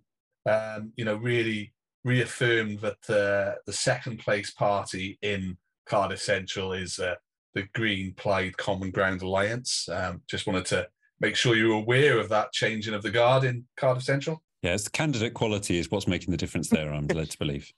um, 0.49 0.93
you 0.95 1.05
know, 1.05 1.15
really 1.15 1.73
reaffirmed 2.09 2.79
that 2.79 3.09
uh, 3.09 3.59
the 3.67 3.73
second 3.73 4.17
place 4.17 4.49
party 4.51 5.19
in 5.21 5.55
Cardiff 5.85 6.21
Central 6.21 6.73
is 6.73 6.99
uh, 6.99 7.15
the 7.53 7.67
Green 7.75 8.13
Plaid 8.15 8.57
Common 8.57 8.89
Ground 8.89 9.21
Alliance. 9.21 9.87
Um, 9.89 10.23
just 10.27 10.47
wanted 10.47 10.65
to 10.67 10.87
make 11.21 11.35
sure 11.35 11.55
you're 11.55 11.73
aware 11.73 12.17
of 12.19 12.27
that 12.29 12.51
changing 12.51 12.95
of 12.95 13.03
the 13.03 13.11
guard 13.11 13.43
in 13.43 13.65
Cardiff 13.77 14.03
Central. 14.03 14.41
Yes, 14.63 14.83
the 14.83 14.89
candidate 14.89 15.35
quality 15.35 15.77
is 15.77 15.91
what's 15.91 16.07
making 16.07 16.31
the 16.31 16.37
difference 16.37 16.67
there, 16.69 16.91
I'm 16.91 17.07
led 17.07 17.29
to 17.29 17.37
believe. 17.37 17.71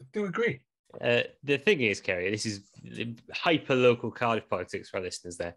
I 0.00 0.04
do 0.12 0.24
agree. 0.24 0.60
Uh, 1.00 1.22
the 1.42 1.58
thing 1.58 1.80
is, 1.82 2.00
Kerry, 2.00 2.30
this 2.30 2.46
is 2.46 2.62
hyper 3.32 3.74
local 3.74 4.10
Cardiff 4.10 4.48
politics 4.48 4.88
for 4.88 4.96
our 4.96 5.02
listeners 5.02 5.36
there. 5.36 5.54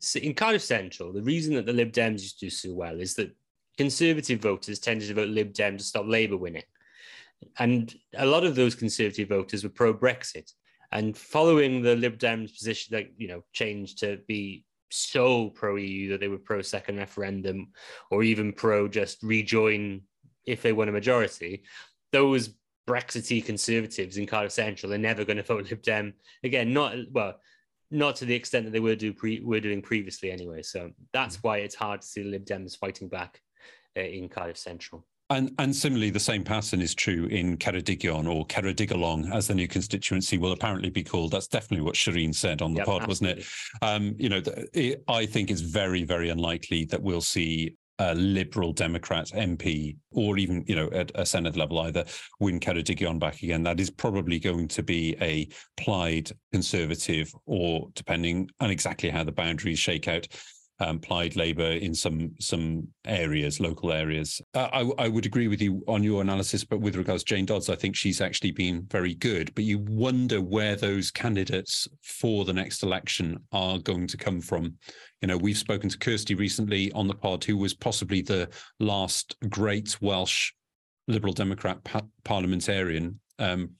So 0.00 0.18
in 0.20 0.34
Cardiff 0.34 0.62
Central, 0.62 1.12
the 1.12 1.22
reason 1.22 1.54
that 1.54 1.64
the 1.64 1.72
Lib 1.72 1.92
Dems 1.92 2.22
used 2.22 2.40
to 2.40 2.46
do 2.46 2.50
so 2.50 2.74
well 2.74 3.00
is 3.00 3.14
that 3.14 3.34
Conservative 3.78 4.40
voters 4.40 4.78
tended 4.78 5.08
to 5.08 5.14
vote 5.14 5.30
Lib 5.30 5.54
Dem 5.54 5.78
to 5.78 5.82
stop 5.84 6.04
Labour 6.06 6.36
winning. 6.36 6.64
And 7.58 7.94
a 8.16 8.26
lot 8.26 8.44
of 8.44 8.54
those 8.54 8.74
conservative 8.74 9.28
voters 9.28 9.64
were 9.64 9.70
pro 9.70 9.94
Brexit. 9.94 10.52
And 10.92 11.16
following 11.16 11.82
the 11.82 11.94
Lib 11.94 12.18
Dems 12.18 12.56
position, 12.56 12.96
like, 12.96 13.12
you 13.16 13.28
know, 13.28 13.44
change 13.52 13.96
to 13.96 14.18
be 14.26 14.64
so 14.90 15.50
pro 15.50 15.76
EU 15.76 16.10
that 16.10 16.20
they 16.20 16.28
were 16.28 16.38
pro 16.38 16.62
second 16.62 16.96
referendum 16.96 17.68
or 18.10 18.22
even 18.24 18.52
pro 18.52 18.88
just 18.88 19.22
rejoin 19.22 20.02
if 20.46 20.62
they 20.62 20.72
won 20.72 20.88
a 20.88 20.92
majority, 20.92 21.62
those 22.12 22.50
Brexity 22.86 23.40
conservatives 23.40 24.16
in 24.16 24.26
Cardiff 24.26 24.52
Central 24.52 24.92
are 24.92 24.98
never 24.98 25.24
going 25.24 25.36
to 25.36 25.42
vote 25.42 25.66
Lib 25.70 25.82
Dem 25.82 26.14
again. 26.42 26.72
Not 26.72 26.96
well, 27.12 27.36
not 27.90 28.16
to 28.16 28.24
the 28.24 28.34
extent 28.34 28.64
that 28.64 28.72
they 28.72 28.80
were 28.80 28.96
do 28.96 29.12
pre, 29.12 29.40
were 29.40 29.60
doing 29.60 29.82
previously 29.82 30.30
anyway. 30.30 30.62
So 30.62 30.90
that's 31.12 31.36
mm. 31.36 31.42
why 31.42 31.58
it's 31.58 31.74
hard 31.74 32.02
to 32.02 32.06
see 32.06 32.22
the 32.22 32.30
Lib 32.30 32.44
Dems 32.44 32.76
fighting 32.76 33.08
back 33.08 33.40
uh, 33.96 34.00
in 34.00 34.28
Cardiff 34.28 34.58
Central. 34.58 35.06
And, 35.30 35.52
and 35.60 35.74
similarly, 35.74 36.10
the 36.10 36.18
same 36.18 36.42
pattern 36.42 36.82
is 36.82 36.92
true 36.92 37.26
in 37.26 37.56
Ceredigion 37.56 38.28
or 38.28 38.44
Ceredigalong, 38.46 39.32
as 39.32 39.46
the 39.46 39.54
new 39.54 39.68
constituency 39.68 40.38
will 40.38 40.50
apparently 40.50 40.90
be 40.90 41.04
called. 41.04 41.30
That's 41.30 41.46
definitely 41.46 41.84
what 41.84 41.94
Shireen 41.94 42.34
said 42.34 42.62
on 42.62 42.74
the 42.74 42.78
yep, 42.78 42.86
pod, 42.86 43.02
absolutely. 43.02 43.44
wasn't 43.44 43.82
it? 43.82 43.86
Um, 43.86 44.16
you 44.18 44.28
know, 44.28 44.42
it, 44.74 45.04
I 45.06 45.26
think 45.26 45.52
it's 45.52 45.60
very, 45.60 46.02
very 46.02 46.30
unlikely 46.30 46.84
that 46.86 47.00
we'll 47.00 47.20
see 47.20 47.76
a 48.00 48.14
Liberal 48.14 48.72
Democrat 48.72 49.26
MP 49.26 49.96
or 50.10 50.38
even, 50.38 50.64
you 50.66 50.74
know, 50.74 50.88
at 50.90 51.10
a 51.10 51.22
Senedd 51.22 51.56
level 51.56 51.78
either 51.80 52.04
win 52.40 52.58
Ceredigion 52.58 53.20
back 53.20 53.42
again. 53.42 53.62
That 53.62 53.78
is 53.78 53.90
probably 53.90 54.40
going 54.40 54.68
to 54.68 54.82
be 54.82 55.16
a 55.20 55.48
Plaid 55.76 56.32
Conservative 56.50 57.32
or 57.46 57.88
depending 57.94 58.50
on 58.58 58.70
exactly 58.70 59.10
how 59.10 59.22
the 59.22 59.32
boundaries 59.32 59.78
shake 59.78 60.08
out, 60.08 60.26
um, 60.80 60.98
Plaid 60.98 61.36
Labour 61.36 61.72
in 61.72 61.94
some 61.94 62.32
some 62.40 62.88
areas, 63.04 63.60
local 63.60 63.92
areas. 63.92 64.40
Uh, 64.54 64.68
I, 64.72 65.04
I 65.04 65.08
would 65.08 65.26
agree 65.26 65.48
with 65.48 65.60
you 65.60 65.84
on 65.86 66.02
your 66.02 66.22
analysis, 66.22 66.64
but 66.64 66.80
with 66.80 66.96
regards 66.96 67.22
to 67.24 67.34
Jane 67.34 67.46
Dodds, 67.46 67.68
I 67.68 67.76
think 67.76 67.94
she's 67.94 68.20
actually 68.20 68.50
been 68.52 68.86
very 68.90 69.14
good. 69.14 69.54
But 69.54 69.64
you 69.64 69.78
wonder 69.78 70.40
where 70.40 70.76
those 70.76 71.10
candidates 71.10 71.86
for 72.02 72.44
the 72.44 72.52
next 72.52 72.82
election 72.82 73.38
are 73.52 73.78
going 73.78 74.06
to 74.08 74.16
come 74.16 74.40
from. 74.40 74.74
You 75.20 75.28
know, 75.28 75.36
we've 75.36 75.58
spoken 75.58 75.90
to 75.90 75.98
Kirsty 75.98 76.34
recently 76.34 76.90
on 76.92 77.06
the 77.06 77.14
pod, 77.14 77.44
who 77.44 77.56
was 77.56 77.74
possibly 77.74 78.22
the 78.22 78.48
last 78.78 79.36
great 79.48 80.00
Welsh 80.00 80.52
Liberal 81.08 81.34
Democrat 81.34 81.82
pa- 81.84 82.02
parliamentarian. 82.24 83.20
Um, 83.38 83.70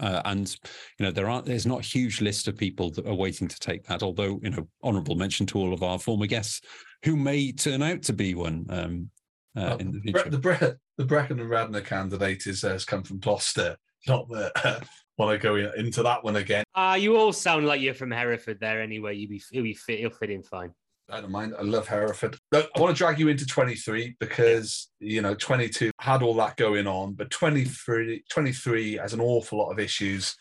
uh, 0.00 0.22
and 0.24 0.56
you 0.98 1.06
know 1.06 1.12
there 1.12 1.28
aren't 1.28 1.46
there's 1.46 1.66
not 1.66 1.80
a 1.80 1.86
huge 1.86 2.20
list 2.20 2.48
of 2.48 2.56
people 2.56 2.90
that 2.90 3.06
are 3.06 3.14
waiting 3.14 3.48
to 3.48 3.58
take 3.58 3.84
that. 3.84 4.02
Although 4.02 4.40
you 4.42 4.50
know, 4.50 4.68
honourable 4.82 5.16
mention 5.16 5.46
to 5.46 5.58
all 5.58 5.72
of 5.72 5.82
our 5.82 5.98
former 5.98 6.26
guests 6.26 6.60
who 7.04 7.16
may 7.16 7.52
turn 7.52 7.82
out 7.82 8.02
to 8.02 8.12
be 8.12 8.34
one 8.34 8.66
um, 8.70 9.10
uh, 9.56 9.76
in 9.78 9.92
the 9.92 10.00
future. 10.00 10.30
The, 10.30 10.38
Bre- 10.38 10.64
the 10.96 11.04
Brecon 11.04 11.40
and 11.40 11.50
Radnor 11.50 11.80
candidate 11.80 12.46
is 12.46 12.64
uh, 12.64 12.70
has 12.70 12.84
come 12.84 13.02
from 13.02 13.18
Gloucester. 13.18 13.76
Not 14.08 14.28
that 14.30 14.52
uh, 14.64 14.80
want 15.18 15.32
to 15.32 15.42
go 15.42 15.56
in, 15.56 15.70
into 15.76 16.02
that 16.02 16.24
one 16.24 16.36
again. 16.36 16.64
Ah, 16.74 16.94
you 16.94 17.16
all 17.16 17.32
sound 17.32 17.66
like 17.66 17.80
you're 17.80 17.94
from 17.94 18.10
Hereford 18.10 18.60
there 18.60 18.80
anyway. 18.82 19.16
You 19.16 19.28
be 19.28 19.42
you'll 19.50 19.64
be 19.64 19.74
fit, 19.74 20.00
you'll 20.00 20.10
fit 20.10 20.30
in 20.30 20.42
fine. 20.42 20.72
I 21.12 21.20
don't 21.20 21.30
mind. 21.30 21.54
I 21.58 21.62
love 21.62 21.86
Hereford. 21.86 22.38
Look, 22.52 22.70
I 22.74 22.80
want 22.80 22.96
to 22.96 22.98
drag 22.98 23.18
you 23.18 23.28
into 23.28 23.44
23 23.44 24.16
because, 24.18 24.88
you 24.98 25.20
know, 25.20 25.34
22 25.34 25.90
had 26.00 26.22
all 26.22 26.34
that 26.36 26.56
going 26.56 26.86
on, 26.86 27.12
but 27.12 27.30
23, 27.30 28.24
23 28.30 28.94
has 28.94 29.12
an 29.12 29.20
awful 29.20 29.58
lot 29.58 29.70
of 29.70 29.78
issues 29.78 30.34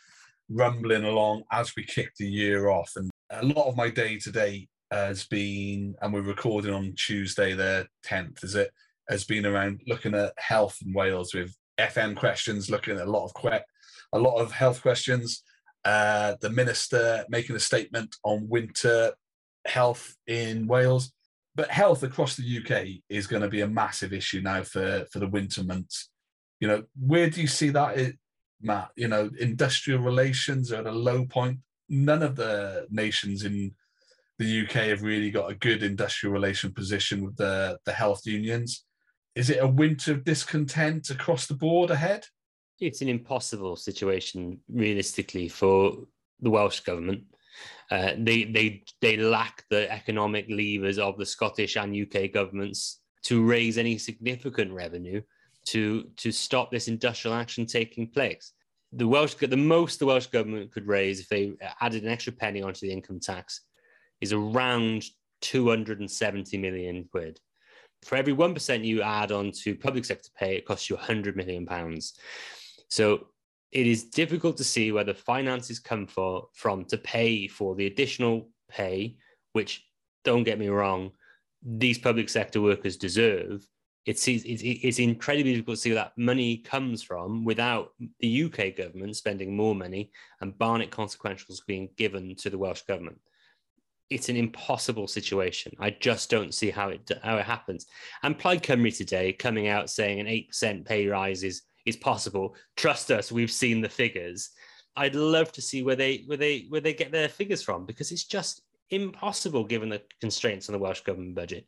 rumbling 0.49 1.03
along 1.03 1.43
as 1.51 1.75
we 1.75 1.83
kick 1.83 2.11
the 2.17 2.25
year 2.25 2.69
off. 2.69 2.89
And 2.95 3.11
a 3.31 3.43
lot 3.43 3.67
of 3.67 3.75
my 3.75 3.89
day 3.89 4.17
today 4.17 4.69
has 4.91 5.25
been, 5.25 5.93
and 6.01 6.13
we're 6.13 6.21
recording 6.21 6.73
on 6.73 6.93
Tuesday, 6.95 7.53
the 7.53 7.85
10th, 8.05 8.41
is 8.45 8.55
it? 8.55 8.71
Has 9.09 9.25
been 9.25 9.45
around 9.45 9.81
looking 9.87 10.15
at 10.15 10.31
health 10.37 10.77
in 10.85 10.93
Wales 10.93 11.33
with 11.33 11.53
FM 11.79 12.15
questions, 12.15 12.69
looking 12.69 12.95
at 12.95 13.07
a 13.07 13.11
lot 13.11 13.25
of 13.25 13.33
que- 13.33 13.65
a 14.13 14.19
lot 14.19 14.37
of 14.37 14.53
health 14.53 14.81
questions. 14.81 15.43
Uh, 15.83 16.35
the 16.39 16.49
minister 16.49 17.25
making 17.27 17.57
a 17.57 17.59
statement 17.59 18.15
on 18.23 18.47
winter 18.47 19.11
health 19.65 20.15
in 20.27 20.67
Wales. 20.67 21.11
But 21.55 21.69
health 21.69 22.03
across 22.03 22.35
the 22.35 22.59
UK 22.59 23.01
is 23.09 23.27
going 23.27 23.41
to 23.41 23.49
be 23.49 23.61
a 23.61 23.67
massive 23.67 24.13
issue 24.13 24.41
now 24.41 24.63
for, 24.63 25.05
for 25.11 25.19
the 25.19 25.27
winter 25.27 25.63
months. 25.63 26.09
You 26.59 26.67
know, 26.67 26.83
where 26.97 27.29
do 27.29 27.41
you 27.41 27.47
see 27.47 27.69
that, 27.71 28.13
Matt? 28.61 28.91
You 28.95 29.09
know, 29.09 29.29
industrial 29.39 30.01
relations 30.01 30.71
are 30.71 30.77
at 30.77 30.87
a 30.87 30.91
low 30.91 31.25
point. 31.25 31.59
None 31.89 32.23
of 32.23 32.35
the 32.35 32.87
nations 32.89 33.43
in 33.43 33.73
the 34.39 34.61
UK 34.61 34.87
have 34.87 35.03
really 35.03 35.29
got 35.29 35.51
a 35.51 35.55
good 35.55 35.83
industrial 35.83 36.33
relation 36.33 36.73
position 36.73 37.25
with 37.25 37.35
the, 37.35 37.77
the 37.85 37.91
health 37.91 38.25
unions. 38.25 38.85
Is 39.35 39.49
it 39.49 39.61
a 39.61 39.67
winter 39.67 40.13
of 40.13 40.23
discontent 40.23 41.09
across 41.09 41.47
the 41.47 41.53
board 41.53 41.91
ahead? 41.91 42.25
It's 42.79 43.01
an 43.01 43.09
impossible 43.09 43.75
situation, 43.75 44.59
realistically, 44.69 45.47
for 45.47 45.95
the 46.39 46.49
Welsh 46.49 46.79
government 46.79 47.23
uh, 47.89 48.13
they 48.17 48.45
they 48.45 48.83
they 49.01 49.17
lack 49.17 49.63
the 49.69 49.91
economic 49.91 50.45
levers 50.49 50.97
of 50.97 51.17
the 51.17 51.25
Scottish 51.25 51.75
and 51.75 51.95
UK 51.95 52.31
governments 52.31 52.99
to 53.23 53.45
raise 53.45 53.77
any 53.77 53.97
significant 53.97 54.71
revenue 54.71 55.21
to 55.67 56.09
to 56.17 56.31
stop 56.31 56.71
this 56.71 56.87
industrial 56.87 57.35
action 57.35 57.65
taking 57.65 58.07
place. 58.07 58.53
The 58.93 59.07
Welsh 59.07 59.35
the 59.35 59.57
most 59.57 59.99
the 59.99 60.05
Welsh 60.05 60.27
government 60.27 60.71
could 60.71 60.87
raise 60.87 61.19
if 61.19 61.29
they 61.29 61.53
added 61.79 62.03
an 62.03 62.09
extra 62.09 62.33
penny 62.33 62.61
onto 62.61 62.85
the 62.85 62.91
income 62.91 63.19
tax 63.19 63.61
is 64.21 64.33
around 64.33 65.03
270 65.41 66.57
million 66.57 67.07
quid. 67.11 67.39
For 68.03 68.15
every 68.15 68.33
1% 68.33 68.85
you 68.85 69.01
add 69.01 69.31
on 69.31 69.51
to 69.63 69.75
public 69.75 70.05
sector 70.05 70.29
pay, 70.35 70.55
it 70.55 70.65
costs 70.65 70.89
you 70.89 70.95
100 70.95 71.35
million 71.35 71.65
pounds. 71.65 72.13
So 72.89 73.27
it 73.71 73.87
is 73.87 74.03
difficult 74.03 74.57
to 74.57 74.63
see 74.63 74.91
where 74.91 75.03
the 75.03 75.13
finances 75.13 75.79
come 75.79 76.05
for, 76.05 76.47
from 76.53 76.85
to 76.85 76.97
pay 76.97 77.47
for 77.47 77.75
the 77.75 77.87
additional 77.87 78.49
pay, 78.69 79.15
which, 79.53 79.85
don't 80.23 80.43
get 80.43 80.59
me 80.59 80.67
wrong, 80.67 81.11
these 81.63 81.97
public 81.97 82.27
sector 82.29 82.61
workers 82.61 82.97
deserve. 82.97 83.65
It's, 84.05 84.27
it's, 84.27 84.43
it's 84.45 84.99
incredibly 84.99 85.53
difficult 85.53 85.77
to 85.77 85.81
see 85.81 85.89
where 85.91 86.03
that 86.03 86.17
money 86.17 86.57
comes 86.57 87.03
from 87.03 87.45
without 87.45 87.91
the 88.19 88.43
UK 88.43 88.75
government 88.75 89.15
spending 89.15 89.55
more 89.55 89.75
money 89.75 90.11
and 90.41 90.57
Barnett 90.57 90.89
consequentials 90.91 91.65
being 91.65 91.89
given 91.97 92.35
to 92.37 92.49
the 92.49 92.57
Welsh 92.57 92.81
government. 92.81 93.19
It's 94.09 94.27
an 94.27 94.35
impossible 94.35 95.07
situation. 95.07 95.71
I 95.79 95.91
just 95.91 96.29
don't 96.29 96.53
see 96.53 96.69
how 96.69 96.89
it 96.89 97.09
how 97.23 97.37
it 97.37 97.45
happens. 97.45 97.85
And 98.23 98.37
Plaid 98.37 98.61
Cymru 98.61 98.95
today 98.95 99.31
coming 99.31 99.69
out 99.69 99.89
saying 99.89 100.19
an 100.19 100.27
eight 100.27 100.49
percent 100.49 100.83
pay 100.83 101.07
rise 101.07 101.43
is 101.43 101.61
is 101.85 101.95
possible. 101.97 102.55
Trust 102.75 103.11
us, 103.11 103.31
we've 103.31 103.51
seen 103.51 103.81
the 103.81 103.89
figures. 103.89 104.49
I'd 104.95 105.15
love 105.15 105.51
to 105.53 105.61
see 105.61 105.83
where 105.83 105.95
they 105.95 106.23
where 106.25 106.37
they 106.37 106.65
where 106.69 106.81
they 106.81 106.93
get 106.93 107.11
their 107.11 107.29
figures 107.29 107.63
from 107.63 107.85
because 107.85 108.11
it's 108.11 108.25
just 108.25 108.61
impossible 108.89 109.63
given 109.63 109.89
the 109.89 110.01
constraints 110.19 110.67
on 110.67 110.73
the 110.73 110.79
Welsh 110.79 111.01
government 111.01 111.35
budget. 111.35 111.65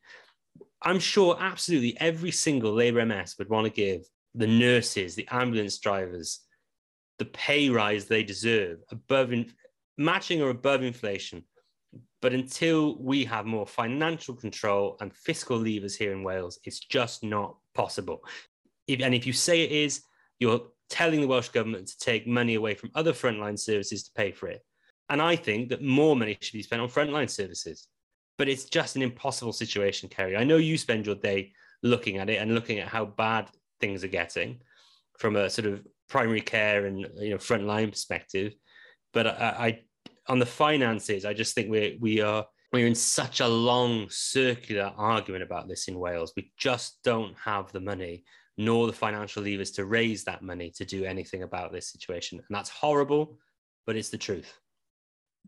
I'm 0.81 0.99
sure 0.99 1.37
absolutely 1.39 1.97
every 1.99 2.31
single 2.31 2.73
Labour 2.73 3.05
MS 3.05 3.35
would 3.39 3.49
want 3.49 3.65
to 3.65 3.71
give 3.71 4.05
the 4.35 4.47
nurses, 4.47 5.15
the 5.15 5.27
ambulance 5.31 5.77
drivers, 5.77 6.41
the 7.19 7.25
pay 7.25 7.69
rise 7.69 8.05
they 8.05 8.23
deserve 8.23 8.79
above 8.91 9.31
in, 9.31 9.51
matching 9.97 10.41
or 10.41 10.49
above 10.49 10.83
inflation. 10.83 11.43
But 12.21 12.33
until 12.33 12.97
we 12.99 13.25
have 13.25 13.45
more 13.45 13.67
financial 13.67 14.33
control 14.33 14.97
and 14.99 15.13
fiscal 15.13 15.57
levers 15.57 15.95
here 15.95 16.11
in 16.11 16.23
Wales, 16.23 16.59
it's 16.65 16.79
just 16.79 17.23
not 17.23 17.57
possible 17.73 18.23
if, 18.87 19.01
and 19.01 19.13
if 19.13 19.25
you 19.25 19.33
say 19.33 19.61
it 19.61 19.71
is, 19.71 20.01
you're 20.39 20.61
telling 20.89 21.21
the 21.21 21.27
Welsh 21.27 21.49
government 21.49 21.87
to 21.87 21.97
take 21.97 22.27
money 22.27 22.55
away 22.55 22.75
from 22.75 22.91
other 22.95 23.13
frontline 23.13 23.57
services 23.57 24.03
to 24.03 24.11
pay 24.15 24.31
for 24.31 24.47
it. 24.47 24.61
And 25.09 25.21
I 25.21 25.35
think 25.35 25.69
that 25.69 25.81
more 25.81 26.15
money 26.15 26.37
should 26.39 26.53
be 26.53 26.63
spent 26.63 26.81
on 26.81 26.89
frontline 26.89 27.29
services. 27.29 27.87
But 28.37 28.49
it's 28.49 28.65
just 28.65 28.95
an 28.95 29.01
impossible 29.01 29.53
situation, 29.53 30.09
Kerry. 30.09 30.35
I 30.35 30.43
know 30.43 30.57
you 30.57 30.77
spend 30.77 31.05
your 31.05 31.15
day 31.15 31.51
looking 31.83 32.17
at 32.17 32.29
it 32.29 32.41
and 32.41 32.55
looking 32.55 32.79
at 32.79 32.87
how 32.87 33.05
bad 33.05 33.49
things 33.79 34.03
are 34.03 34.07
getting 34.07 34.59
from 35.17 35.35
a 35.35 35.49
sort 35.49 35.67
of 35.67 35.85
primary 36.09 36.41
care 36.41 36.85
and 36.85 36.99
you 37.17 37.31
know 37.31 37.37
frontline 37.37 37.91
perspective. 37.91 38.53
But 39.13 39.27
I, 39.27 39.31
I 39.67 39.79
on 40.27 40.39
the 40.39 40.45
finances, 40.45 41.25
I 41.25 41.33
just 41.33 41.53
think 41.53 41.69
we 41.69 41.97
we 41.99 42.21
are 42.21 42.45
we're 42.71 42.87
in 42.87 42.95
such 42.95 43.39
a 43.39 43.47
long 43.47 44.07
circular 44.09 44.91
argument 44.97 45.43
about 45.43 45.67
this 45.67 45.87
in 45.87 45.99
Wales. 45.99 46.33
We 46.35 46.51
just 46.57 46.97
don't 47.03 47.35
have 47.37 47.71
the 47.71 47.79
money 47.79 48.23
nor 48.57 48.87
the 48.87 48.93
financial 48.93 49.43
levers 49.43 49.71
to 49.71 49.85
raise 49.85 50.23
that 50.23 50.43
money 50.43 50.69
to 50.71 50.85
do 50.85 51.03
anything 51.05 51.43
about 51.43 51.71
this 51.71 51.91
situation. 51.91 52.37
And 52.37 52.55
that's 52.55 52.69
horrible, 52.69 53.37
but 53.85 53.95
it's 53.95 54.09
the 54.09 54.17
truth. 54.17 54.59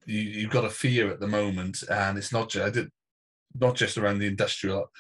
You, 0.06 0.44
have 0.44 0.52
got 0.52 0.66
a 0.66 0.70
fear 0.70 1.10
at 1.10 1.20
the 1.20 1.28
moment, 1.28 1.84
and 1.90 2.18
it's 2.18 2.32
not 2.32 2.50
just, 2.50 2.80
not 3.60 3.76
just 3.76 3.98
around 3.98 4.20
the 4.20 4.28
industrial 4.28 4.92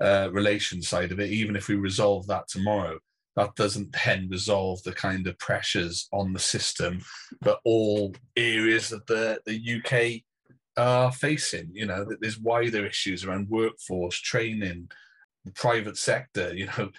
uh, 0.00 0.28
relations 0.32 0.88
side 0.88 1.12
of 1.12 1.20
it. 1.20 1.30
Even 1.30 1.56
if 1.56 1.68
we 1.68 1.74
resolve 1.74 2.26
that 2.26 2.48
tomorrow, 2.48 2.98
that 3.36 3.54
doesn't 3.56 3.94
then 4.04 4.28
resolve 4.30 4.82
the 4.82 4.92
kind 4.92 5.26
of 5.26 5.38
pressures 5.38 6.08
on 6.12 6.32
the 6.32 6.38
system 6.38 7.00
that 7.42 7.58
all 7.64 8.14
areas 8.36 8.92
of 8.92 9.04
the, 9.06 9.38
the 9.44 9.76
UK 9.76 10.22
are 10.76 11.12
facing. 11.12 11.68
You 11.72 11.86
know, 11.86 12.06
there's 12.20 12.38
wider 12.38 12.86
issues 12.86 13.24
around 13.24 13.48
workforce, 13.48 14.16
training, 14.18 14.88
the 15.44 15.52
private 15.52 15.96
sector, 15.96 16.54
you 16.54 16.66
know, 16.66 16.90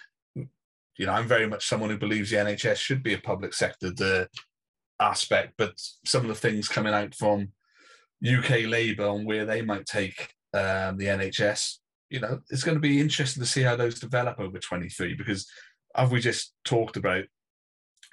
you 0.97 1.05
know, 1.05 1.13
I'm 1.13 1.27
very 1.27 1.47
much 1.47 1.67
someone 1.67 1.89
who 1.89 1.97
believes 1.97 2.29
the 2.29 2.37
NHS 2.37 2.77
should 2.77 3.03
be 3.03 3.13
a 3.13 3.19
public 3.19 3.53
sector 3.53 3.91
the 3.91 4.29
aspect, 4.99 5.53
but 5.57 5.73
some 6.05 6.21
of 6.21 6.27
the 6.27 6.35
things 6.35 6.69
coming 6.69 6.93
out 6.93 7.13
from 7.13 7.49
UK 8.25 8.65
Labour 8.65 9.07
on 9.07 9.25
where 9.25 9.45
they 9.45 9.61
might 9.61 9.85
take 9.85 10.29
um, 10.53 10.97
the 10.97 11.05
NHS, 11.05 11.79
you 12.09 12.19
know, 12.19 12.39
it's 12.49 12.63
going 12.63 12.75
to 12.75 12.81
be 12.81 13.01
interesting 13.01 13.43
to 13.43 13.49
see 13.49 13.61
how 13.61 13.75
those 13.75 13.99
develop 13.99 14.39
over 14.39 14.57
23 14.57 15.15
because, 15.15 15.47
as 15.95 16.09
we 16.09 16.19
just 16.19 16.53
talked 16.63 16.97
about, 16.97 17.25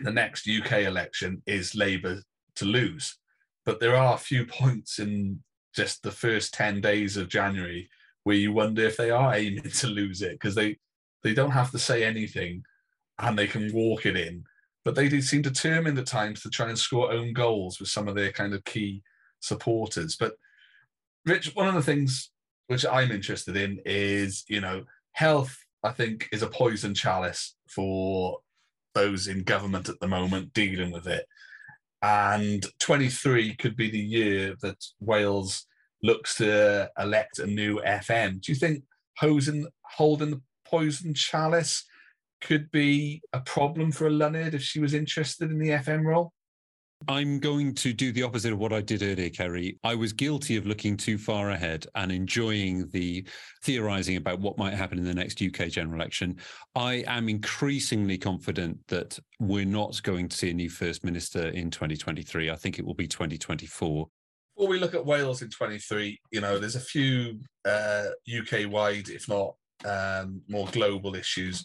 the 0.00 0.10
next 0.10 0.48
UK 0.48 0.80
election 0.80 1.42
is 1.46 1.74
Labour 1.74 2.22
to 2.56 2.64
lose. 2.64 3.18
But 3.64 3.78
there 3.78 3.94
are 3.94 4.14
a 4.14 4.18
few 4.18 4.44
points 4.44 4.98
in 4.98 5.40
just 5.74 6.02
the 6.02 6.10
first 6.10 6.52
10 6.54 6.80
days 6.80 7.16
of 7.16 7.28
January 7.28 7.88
where 8.24 8.36
you 8.36 8.52
wonder 8.52 8.82
if 8.82 8.96
they 8.96 9.10
are 9.10 9.34
aiming 9.34 9.70
to 9.70 9.86
lose 9.86 10.22
it 10.22 10.32
because 10.32 10.54
they, 10.54 10.78
they 11.22 11.34
don't 11.34 11.50
have 11.50 11.70
to 11.70 11.78
say 11.78 12.02
anything 12.02 12.64
and 13.18 13.38
they 13.38 13.46
can 13.46 13.72
walk 13.72 14.06
it 14.06 14.16
in. 14.16 14.44
But 14.84 14.94
they 14.94 15.08
do 15.08 15.20
seem 15.20 15.42
determined 15.42 15.98
at 15.98 16.06
times 16.06 16.42
to 16.42 16.50
try 16.50 16.68
and 16.68 16.78
score 16.78 17.12
own 17.12 17.32
goals 17.32 17.78
with 17.78 17.88
some 17.88 18.08
of 18.08 18.14
their 18.14 18.32
kind 18.32 18.52
of 18.52 18.64
key 18.64 19.02
supporters. 19.40 20.16
But 20.16 20.34
Rich, 21.24 21.54
one 21.54 21.68
of 21.68 21.74
the 21.74 21.82
things 21.82 22.30
which 22.66 22.84
I'm 22.84 23.12
interested 23.12 23.56
in 23.56 23.80
is, 23.84 24.44
you 24.48 24.60
know, 24.60 24.84
health, 25.12 25.56
I 25.84 25.90
think, 25.90 26.28
is 26.32 26.42
a 26.42 26.48
poison 26.48 26.94
chalice 26.94 27.54
for 27.68 28.38
those 28.94 29.28
in 29.28 29.44
government 29.44 29.88
at 29.88 30.00
the 30.00 30.08
moment 30.08 30.52
dealing 30.52 30.90
with 30.90 31.06
it. 31.06 31.26
And 32.02 32.66
23 32.80 33.54
could 33.56 33.76
be 33.76 33.90
the 33.90 33.98
year 33.98 34.56
that 34.62 34.84
Wales 35.00 35.66
looks 36.02 36.36
to 36.36 36.90
elect 36.98 37.38
a 37.38 37.46
new 37.46 37.80
FM. 37.86 38.40
Do 38.40 38.50
you 38.50 38.56
think 38.56 38.82
holding 39.18 39.62
the 40.30 40.40
poison 40.64 41.14
chalice 41.14 41.84
could 42.42 42.70
be 42.70 43.22
a 43.32 43.40
problem 43.40 43.92
for 43.92 44.08
Eluned 44.08 44.54
if 44.54 44.62
she 44.62 44.80
was 44.80 44.94
interested 44.94 45.50
in 45.50 45.58
the 45.58 45.70
FM 45.70 46.04
role? 46.04 46.32
I'm 47.08 47.40
going 47.40 47.74
to 47.76 47.92
do 47.92 48.12
the 48.12 48.22
opposite 48.22 48.52
of 48.52 48.58
what 48.58 48.72
I 48.72 48.80
did 48.80 49.02
earlier, 49.02 49.28
Kerry. 49.28 49.78
I 49.82 49.94
was 49.94 50.12
guilty 50.12 50.56
of 50.56 50.66
looking 50.66 50.96
too 50.96 51.18
far 51.18 51.50
ahead 51.50 51.86
and 51.94 52.12
enjoying 52.12 52.88
the 52.90 53.26
theorizing 53.64 54.16
about 54.16 54.40
what 54.40 54.58
might 54.58 54.74
happen 54.74 54.98
in 54.98 55.04
the 55.04 55.14
next 55.14 55.42
UK 55.42 55.68
general 55.68 55.96
election. 55.96 56.36
I 56.76 57.04
am 57.06 57.28
increasingly 57.28 58.18
confident 58.18 58.78
that 58.88 59.18
we're 59.40 59.64
not 59.64 60.00
going 60.02 60.28
to 60.28 60.36
see 60.36 60.50
a 60.50 60.54
new 60.54 60.70
First 60.70 61.04
Minister 61.04 61.48
in 61.48 61.70
2023. 61.70 62.50
I 62.50 62.56
think 62.56 62.78
it 62.78 62.84
will 62.84 62.94
be 62.94 63.08
2024. 63.08 64.06
Before 64.54 64.68
we 64.68 64.78
look 64.78 64.94
at 64.94 65.04
Wales 65.04 65.42
in 65.42 65.50
23, 65.50 66.20
you 66.30 66.40
know, 66.40 66.58
there's 66.58 66.76
a 66.76 66.80
few 66.80 67.40
uh, 67.64 68.06
UK 68.28 68.70
wide, 68.70 69.08
if 69.08 69.28
not 69.28 69.54
um, 69.84 70.42
more 70.48 70.68
global 70.70 71.16
issues. 71.16 71.64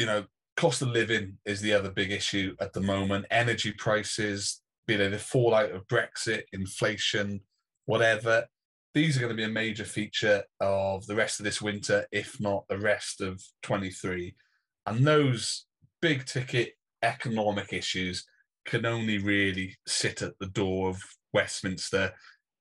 You 0.00 0.06
know, 0.06 0.24
cost 0.56 0.80
of 0.80 0.88
living 0.88 1.36
is 1.44 1.60
the 1.60 1.74
other 1.74 1.90
big 1.90 2.10
issue 2.10 2.56
at 2.58 2.72
the 2.72 2.80
moment. 2.80 3.26
Energy 3.30 3.70
prices, 3.72 4.62
be 4.86 4.96
they 4.96 5.08
the 5.08 5.18
fallout 5.18 5.72
of 5.72 5.86
Brexit, 5.88 6.44
inflation, 6.54 7.42
whatever. 7.84 8.46
These 8.94 9.18
are 9.18 9.20
going 9.20 9.36
to 9.36 9.36
be 9.36 9.44
a 9.44 9.48
major 9.48 9.84
feature 9.84 10.42
of 10.58 11.06
the 11.06 11.14
rest 11.14 11.38
of 11.38 11.44
this 11.44 11.60
winter, 11.60 12.06
if 12.12 12.40
not 12.40 12.66
the 12.68 12.78
rest 12.78 13.20
of 13.20 13.42
23. 13.62 14.34
And 14.86 15.06
those 15.06 15.66
big 16.00 16.24
ticket 16.24 16.78
economic 17.02 17.74
issues 17.74 18.24
can 18.64 18.86
only 18.86 19.18
really 19.18 19.76
sit 19.86 20.22
at 20.22 20.32
the 20.40 20.46
door 20.46 20.88
of 20.88 21.02
Westminster 21.34 22.14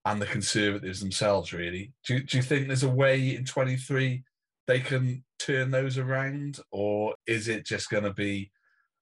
and 0.04 0.21
the 0.21 0.25
Conservatives 0.25 0.99
themselves, 0.99 1.54
really. 1.54 1.93
Do, 2.06 2.19
do 2.19 2.36
you 2.36 2.43
think 2.43 2.67
there's 2.67 2.84
a 2.84 2.89
way 2.89 3.38
in 3.38 3.45
23 3.45 4.25
they 4.67 4.80
can 4.82 5.23
turn 5.39 5.71
those 5.71 5.97
around, 5.97 6.60
or 6.71 7.15
is 7.25 7.47
it 7.47 7.65
just 7.65 7.89
going 7.89 8.04
to 8.04 8.13
be 8.13 8.52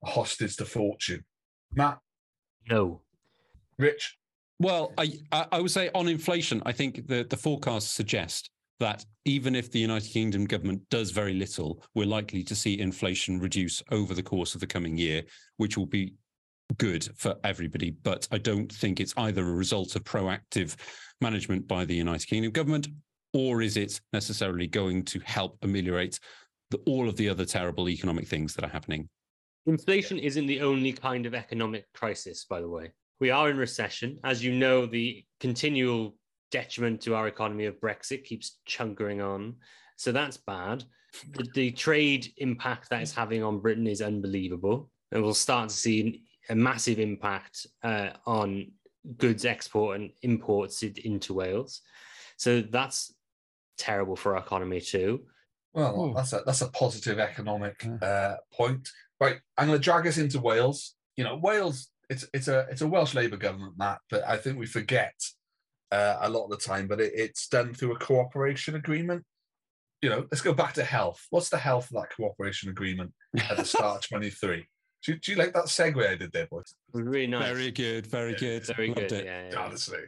a 0.03 0.09
hostage 0.09 0.55
to 0.57 0.65
fortune? 0.65 1.25
Matt? 1.73 1.99
No. 2.69 3.01
Rich? 3.77 4.17
Well, 4.59 4.93
I, 4.97 5.13
I 5.31 5.59
would 5.59 5.71
say 5.71 5.89
on 5.93 6.07
inflation, 6.07 6.63
I 6.65 6.71
think 6.71 7.07
the, 7.07 7.25
the 7.29 7.37
forecasts 7.37 7.91
suggest 7.91 8.49
that 8.79 9.05
even 9.25 9.55
if 9.55 9.71
the 9.71 9.79
United 9.79 10.09
Kingdom 10.09 10.45
government 10.45 10.81
does 10.89 11.11
very 11.11 11.33
little, 11.33 11.83
we're 11.95 12.07
likely 12.07 12.43
to 12.43 12.55
see 12.55 12.79
inflation 12.79 13.39
reduce 13.39 13.83
over 13.91 14.13
the 14.13 14.23
course 14.23 14.55
of 14.55 14.61
the 14.61 14.67
coming 14.67 14.97
year, 14.97 15.23
which 15.57 15.77
will 15.77 15.85
be 15.85 16.13
good 16.77 17.07
for 17.15 17.35
everybody. 17.43 17.91
But 17.91 18.27
I 18.31 18.37
don't 18.37 18.71
think 18.71 18.99
it's 18.99 19.13
either 19.17 19.47
a 19.47 19.51
result 19.51 19.95
of 19.95 20.03
proactive 20.03 20.75
management 21.21 21.67
by 21.67 21.85
the 21.85 21.95
United 21.95 22.27
Kingdom 22.27 22.51
government 22.51 22.87
or 23.33 23.61
is 23.61 23.77
it 23.77 23.99
necessarily 24.13 24.67
going 24.67 25.03
to 25.03 25.19
help 25.19 25.57
ameliorate 25.61 26.19
the, 26.71 26.77
all 26.85 27.07
of 27.07 27.15
the 27.15 27.29
other 27.29 27.45
terrible 27.45 27.89
economic 27.89 28.27
things 28.27 28.53
that 28.55 28.65
are 28.65 28.69
happening? 28.69 29.09
Inflation 29.65 30.17
isn't 30.17 30.47
the 30.47 30.61
only 30.61 30.93
kind 30.93 31.25
of 31.25 31.33
economic 31.33 31.85
crisis, 31.93 32.45
by 32.45 32.61
the 32.61 32.69
way. 32.69 32.91
We 33.19 33.31
are 33.31 33.49
in 33.49 33.57
recession. 33.57 34.19
As 34.23 34.43
you 34.43 34.53
know, 34.53 34.85
the 34.85 35.25
continual 35.39 36.15
detriment 36.51 37.01
to 37.01 37.15
our 37.15 37.27
economy 37.27 37.65
of 37.65 37.79
Brexit 37.81 38.23
keeps 38.23 38.59
chunkering 38.67 39.21
on. 39.21 39.55
So 39.97 40.11
that's 40.11 40.37
bad. 40.37 40.83
The, 41.33 41.47
the 41.53 41.71
trade 41.71 42.31
impact 42.37 42.89
that 42.89 43.01
is 43.01 43.13
having 43.13 43.43
on 43.43 43.59
Britain 43.59 43.87
is 43.87 44.01
unbelievable. 44.01 44.89
And 45.11 45.23
we'll 45.23 45.33
start 45.33 45.69
to 45.69 45.75
see 45.75 46.23
a 46.49 46.55
massive 46.55 46.99
impact 46.99 47.67
uh, 47.83 48.09
on 48.25 48.71
goods 49.17 49.45
export 49.45 49.99
and 49.99 50.11
imports 50.21 50.83
into 50.83 51.33
Wales. 51.33 51.81
So 52.37 52.61
that's 52.61 53.13
terrible 53.77 54.15
for 54.15 54.35
our 54.35 54.43
economy 54.43 54.81
too. 54.81 55.23
Well, 55.73 55.93
oh. 55.95 56.13
that's 56.15 56.33
a 56.33 56.41
that's 56.45 56.61
a 56.61 56.69
positive 56.69 57.19
economic 57.19 57.85
uh, 58.01 58.35
point. 58.51 58.89
Right, 59.19 59.37
I'm 59.57 59.67
going 59.67 59.79
to 59.79 59.83
drag 59.83 60.07
us 60.07 60.17
into 60.17 60.39
Wales. 60.39 60.95
You 61.15 61.23
know, 61.23 61.35
Wales. 61.35 61.89
It's 62.09 62.25
it's 62.33 62.47
a 62.47 62.65
it's 62.71 62.81
a 62.81 62.87
Welsh 62.87 63.13
Labour 63.13 63.37
government, 63.37 63.73
Matt, 63.77 63.99
but 64.09 64.23
I 64.27 64.37
think 64.37 64.57
we 64.57 64.65
forget 64.65 65.13
uh, 65.91 66.17
a 66.21 66.29
lot 66.29 66.45
of 66.45 66.51
the 66.51 66.57
time. 66.57 66.87
But 66.87 67.01
it, 67.01 67.13
it's 67.15 67.47
done 67.47 67.73
through 67.73 67.93
a 67.93 67.99
cooperation 67.99 68.75
agreement. 68.75 69.23
You 70.01 70.09
know, 70.09 70.27
let's 70.31 70.41
go 70.41 70.53
back 70.53 70.73
to 70.75 70.83
health. 70.83 71.25
What's 71.31 71.49
the 71.49 71.57
health 71.57 71.91
of 71.91 72.01
that 72.01 72.15
cooperation 72.15 72.69
agreement 72.69 73.13
at 73.49 73.57
the 73.57 73.65
start 73.65 73.97
of 73.97 74.09
23? 74.09 74.65
Do, 75.03 75.15
do 75.15 75.31
you 75.31 75.37
like 75.37 75.53
that 75.53 75.65
segue 75.65 76.07
I 76.07 76.15
did 76.15 76.31
there, 76.31 76.47
boys? 76.47 76.73
Really 76.91 77.27
nice. 77.27 77.51
Very 77.51 77.71
good. 77.71 78.07
Very 78.07 78.33
yeah, 78.33 78.37
good. 78.37 78.65
Very 78.65 78.87
Loved 78.89 78.99
good. 78.99 79.11
It. 79.11 79.25
Yeah, 79.25 79.49
yeah. 79.51 79.59
Honestly, 79.59 79.99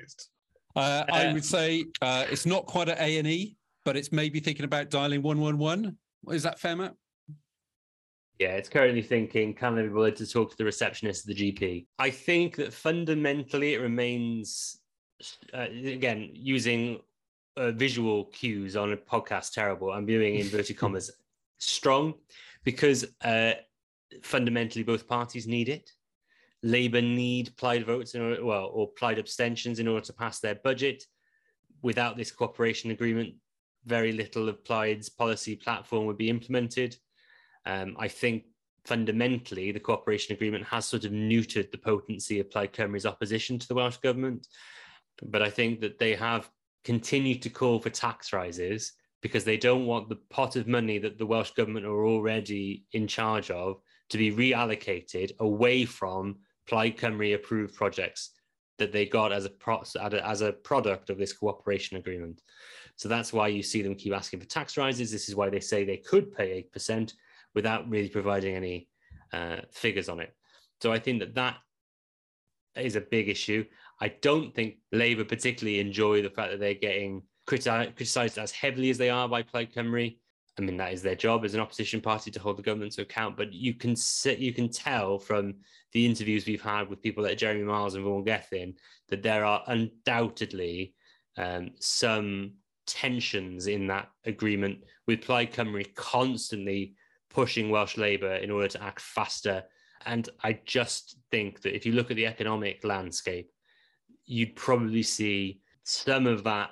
uh, 0.75 1.05
I 1.11 1.33
would 1.33 1.45
say 1.45 1.85
uh, 2.01 2.25
it's 2.29 2.45
not 2.45 2.65
quite 2.65 2.89
an 2.89 2.97
A 2.99 3.17
and 3.17 3.27
E, 3.27 3.55
but 3.89 3.97
it's 3.97 4.11
maybe 4.11 4.39
thinking 4.39 4.65
about 4.65 4.91
dialing 4.91 5.23
111. 5.23 5.97
Is 6.29 6.43
that 6.43 6.59
fair, 6.59 6.75
Matt? 6.75 6.93
Yeah, 8.37 8.49
it's 8.49 8.69
currently 8.69 9.01
thinking, 9.01 9.55
can 9.55 9.79
I 9.79 9.81
be 9.81 9.87
bothered 9.87 10.15
to 10.17 10.27
talk 10.27 10.51
to 10.51 10.57
the 10.57 10.63
receptionist 10.63 11.27
of 11.27 11.35
the 11.35 11.51
GP? 11.51 11.87
I 11.97 12.11
think 12.11 12.57
that 12.57 12.71
fundamentally 12.71 13.73
it 13.73 13.81
remains, 13.81 14.77
uh, 15.55 15.65
again, 15.71 16.29
using 16.33 16.99
uh, 17.57 17.71
visual 17.71 18.25
cues 18.25 18.75
on 18.75 18.93
a 18.93 18.95
podcast 18.95 19.53
terrible. 19.53 19.91
I'm 19.91 20.05
viewing 20.05 20.35
inverted 20.35 20.77
commas 20.77 21.09
strong 21.57 22.13
because 22.63 23.07
uh, 23.23 23.53
fundamentally 24.21 24.83
both 24.83 25.07
parties 25.07 25.47
need 25.47 25.67
it. 25.67 25.89
Labour 26.61 27.01
need 27.01 27.57
plaid 27.57 27.87
votes, 27.87 28.13
in 28.13 28.21
order, 28.21 28.45
well, 28.45 28.69
or 28.71 28.87
plaid 28.91 29.17
abstentions 29.17 29.79
in 29.79 29.87
order 29.87 30.05
to 30.05 30.13
pass 30.13 30.39
their 30.39 30.53
budget. 30.63 31.05
Without 31.81 32.17
this 32.17 32.31
cooperation 32.31 32.91
agreement, 32.91 33.33
very 33.85 34.11
little 34.11 34.49
of 34.49 34.63
Plaid's 34.63 35.09
policy 35.09 35.55
platform 35.55 36.05
would 36.05 36.17
be 36.17 36.29
implemented. 36.29 36.95
Um, 37.65 37.95
I 37.99 38.07
think 38.07 38.43
fundamentally 38.85 39.71
the 39.71 39.79
cooperation 39.79 40.33
agreement 40.33 40.65
has 40.65 40.85
sort 40.85 41.05
of 41.05 41.11
neutered 41.11 41.71
the 41.71 41.77
potency 41.77 42.39
of 42.39 42.49
Plaid 42.49 42.73
Cymru's 42.73 43.05
opposition 43.05 43.59
to 43.59 43.67
the 43.67 43.75
Welsh 43.75 43.97
government. 43.97 44.47
But 45.21 45.41
I 45.41 45.49
think 45.49 45.81
that 45.81 45.99
they 45.99 46.15
have 46.15 46.49
continued 46.83 47.41
to 47.43 47.49
call 47.49 47.79
for 47.79 47.89
tax 47.89 48.33
rises 48.33 48.93
because 49.21 49.43
they 49.43 49.57
don't 49.57 49.85
want 49.85 50.07
the 50.07 50.19
pot 50.29 50.55
of 50.55 50.67
money 50.67 50.97
that 50.97 51.17
the 51.17 51.25
Welsh 51.25 51.51
government 51.51 51.85
are 51.85 52.05
already 52.05 52.85
in 52.93 53.05
charge 53.05 53.51
of 53.51 53.81
to 54.09 54.17
be 54.17 54.31
reallocated 54.31 55.31
away 55.39 55.85
from 55.85 56.37
Plaid 56.67 56.97
Cymru 56.97 57.35
approved 57.35 57.75
projects 57.75 58.31
that 58.79 58.91
they 58.91 59.05
got 59.05 59.31
as 59.31 59.45
a, 59.45 59.49
pro- 59.49 59.83
as 60.01 60.41
a 60.41 60.53
product 60.53 61.09
of 61.09 61.17
this 61.17 61.33
cooperation 61.33 61.97
agreement. 61.97 62.41
So 62.95 63.07
that's 63.07 63.31
why 63.31 63.47
you 63.47 63.63
see 63.63 63.81
them 63.81 63.95
keep 63.95 64.13
asking 64.13 64.41
for 64.41 64.45
tax 64.45 64.75
rises. 64.75 65.11
This 65.11 65.29
is 65.29 65.35
why 65.35 65.49
they 65.49 65.59
say 65.59 65.83
they 65.83 65.97
could 65.97 66.35
pay 66.35 66.67
8% 66.75 67.13
without 67.55 67.89
really 67.89 68.09
providing 68.09 68.55
any 68.55 68.89
uh, 69.31 69.57
figures 69.71 70.09
on 70.09 70.19
it. 70.19 70.33
So 70.81 70.91
I 70.91 70.99
think 70.99 71.19
that 71.19 71.35
that 71.35 71.57
is 72.75 72.95
a 72.95 73.01
big 73.01 73.29
issue. 73.29 73.65
I 74.01 74.09
don't 74.21 74.53
think 74.53 74.77
Labour 74.91 75.25
particularly 75.25 75.79
enjoy 75.79 76.21
the 76.21 76.29
fact 76.29 76.51
that 76.51 76.59
they're 76.59 76.73
getting 76.73 77.23
criticised 77.45 78.37
as 78.37 78.51
heavily 78.51 78.89
as 78.89 78.97
they 78.97 79.09
are 79.09 79.27
by 79.27 79.43
Plaid 79.43 79.73
Cymru. 79.73 80.15
I 80.59 80.61
mean, 80.61 80.75
that 80.77 80.91
is 80.91 81.01
their 81.01 81.15
job 81.15 81.45
as 81.45 81.53
an 81.53 81.61
opposition 81.61 82.01
party 82.01 82.29
to 82.31 82.39
hold 82.39 82.57
the 82.57 82.63
government 82.63 82.91
to 82.93 83.03
account. 83.03 83.37
But 83.37 83.53
you 83.53 83.73
can 83.73 83.95
sit, 83.95 84.39
you 84.39 84.53
can 84.53 84.69
tell 84.69 85.17
from 85.17 85.55
the 85.93 86.05
interviews 86.05 86.45
we've 86.45 86.61
had 86.61 86.89
with 86.89 87.01
people 87.01 87.23
like 87.23 87.37
Jeremy 87.37 87.63
Miles 87.63 87.95
and 87.95 88.03
Vaughan 88.03 88.25
Gething 88.25 88.75
that 89.07 89.23
there 89.23 89.45
are 89.45 89.63
undoubtedly 89.67 90.93
um, 91.37 91.71
some 91.79 92.55
tensions 92.85 93.67
in 93.67 93.87
that 93.87 94.09
agreement 94.25 94.83
with 95.07 95.21
Plaid 95.21 95.53
Cymru 95.53 95.95
constantly 95.95 96.93
pushing 97.29 97.69
Welsh 97.69 97.95
Labour 97.95 98.35
in 98.35 98.51
order 98.51 98.67
to 98.67 98.83
act 98.83 98.99
faster. 98.99 99.63
And 100.05 100.27
I 100.43 100.59
just 100.65 101.19
think 101.31 101.61
that 101.61 101.73
if 101.73 101.85
you 101.85 101.93
look 101.93 102.11
at 102.11 102.17
the 102.17 102.27
economic 102.27 102.83
landscape, 102.83 103.49
you'd 104.25 104.57
probably 104.57 105.03
see 105.03 105.61
some 105.83 106.27
of 106.27 106.43
that 106.43 106.71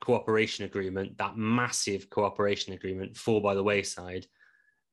cooperation 0.00 0.64
agreement, 0.64 1.16
that 1.18 1.36
massive 1.36 2.10
cooperation 2.10 2.72
agreement, 2.72 3.16
fall 3.16 3.40
by 3.40 3.54
the 3.54 3.62
wayside. 3.62 4.26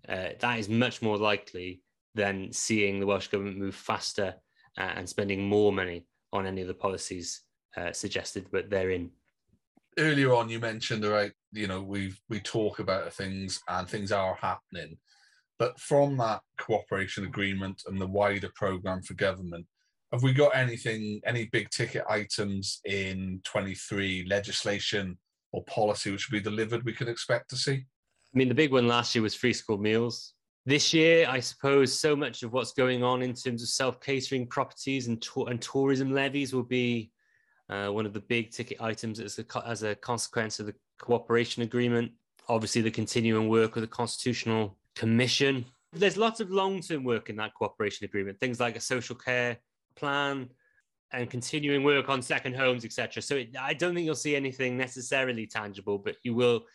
Uh, 0.07 0.29
that 0.39 0.59
is 0.59 0.69
much 0.69 1.01
more 1.01 1.17
likely 1.17 1.81
than 2.15 2.51
seeing 2.51 2.99
the 2.99 3.05
Welsh 3.05 3.27
government 3.27 3.57
move 3.57 3.75
faster 3.75 4.35
uh, 4.77 4.91
and 4.95 5.07
spending 5.07 5.47
more 5.47 5.71
money 5.71 6.05
on 6.31 6.45
any 6.45 6.61
of 6.61 6.67
the 6.67 6.73
policies 6.73 7.41
uh, 7.77 7.91
suggested, 7.91 8.47
but 8.51 8.69
they're 8.69 8.91
in 8.91 9.11
earlier 9.97 10.33
on 10.33 10.49
you 10.49 10.59
mentioned 10.59 11.05
right 11.05 11.31
you 11.51 11.67
know 11.67 11.81
we 11.81 12.13
we 12.29 12.39
talk 12.39 12.79
about 12.79 13.13
things 13.13 13.61
and 13.69 13.87
things 13.87 14.11
are 14.11 14.35
happening 14.35 14.97
but 15.59 15.79
from 15.79 16.17
that 16.17 16.41
cooperation 16.57 17.25
agreement 17.25 17.83
and 17.87 17.99
the 17.99 18.07
wider 18.07 18.49
program 18.55 19.01
for 19.01 19.13
government 19.13 19.65
have 20.13 20.23
we 20.23 20.31
got 20.31 20.55
anything 20.55 21.19
any 21.25 21.45
big 21.45 21.69
ticket 21.69 22.03
items 22.09 22.79
in 22.85 23.41
23 23.43 24.25
legislation 24.29 25.17
or 25.51 25.63
policy 25.65 26.11
which 26.11 26.29
will 26.29 26.37
be 26.39 26.43
delivered 26.43 26.85
we 26.85 26.93
could 26.93 27.09
expect 27.09 27.49
to 27.49 27.57
see 27.57 27.73
i 27.73 28.37
mean 28.37 28.47
the 28.47 28.55
big 28.55 28.71
one 28.71 28.87
last 28.87 29.13
year 29.13 29.21
was 29.21 29.35
free 29.35 29.53
school 29.53 29.77
meals 29.77 30.33
this 30.65 30.93
year, 30.93 31.27
I 31.27 31.41
suppose 31.41 31.97
so 31.97 32.15
much 32.15 32.41
of 32.43 32.53
what's 32.53 32.71
going 32.71 33.03
on 33.03 33.21
in 33.21 33.33
terms 33.33 33.61
of 33.61 33.67
self 33.67 33.99
catering 33.99 34.47
properties 34.47 35.07
and, 35.07 35.21
to- 35.21 35.45
and 35.45 35.61
tourism 35.61 36.13
levies 36.13 36.53
will 36.53 36.63
be 36.63 37.11
uh, 37.69 37.89
one 37.89 38.05
of 38.05 38.13
the 38.13 38.21
big 38.21 38.51
ticket 38.51 38.81
items 38.81 39.19
as 39.19 39.39
a, 39.39 39.67
as 39.67 39.83
a 39.83 39.95
consequence 39.95 40.59
of 40.59 40.67
the 40.67 40.75
cooperation 41.01 41.63
agreement. 41.63 42.11
Obviously, 42.47 42.81
the 42.81 42.91
continuing 42.91 43.49
work 43.49 43.75
with 43.75 43.83
the 43.83 43.89
Constitutional 43.89 44.77
Commission. 44.95 45.65
There's 45.91 46.17
lots 46.17 46.39
of 46.39 46.49
long 46.49 46.79
term 46.79 47.03
work 47.03 47.29
in 47.29 47.35
that 47.37 47.53
cooperation 47.55 48.05
agreement, 48.05 48.39
things 48.39 48.61
like 48.61 48.77
a 48.77 48.81
social 48.81 49.15
care 49.15 49.57
plan 49.95 50.49
and 51.11 51.29
continuing 51.29 51.83
work 51.83 52.09
on 52.09 52.21
second 52.21 52.55
homes, 52.55 52.85
etc. 52.85 53.21
So 53.21 53.35
it, 53.35 53.55
I 53.59 53.73
don't 53.73 53.93
think 53.93 54.05
you'll 54.05 54.15
see 54.15 54.35
anything 54.35 54.77
necessarily 54.77 55.45
tangible, 55.45 55.97
but 55.99 56.15
you 56.23 56.33
will, 56.33 56.65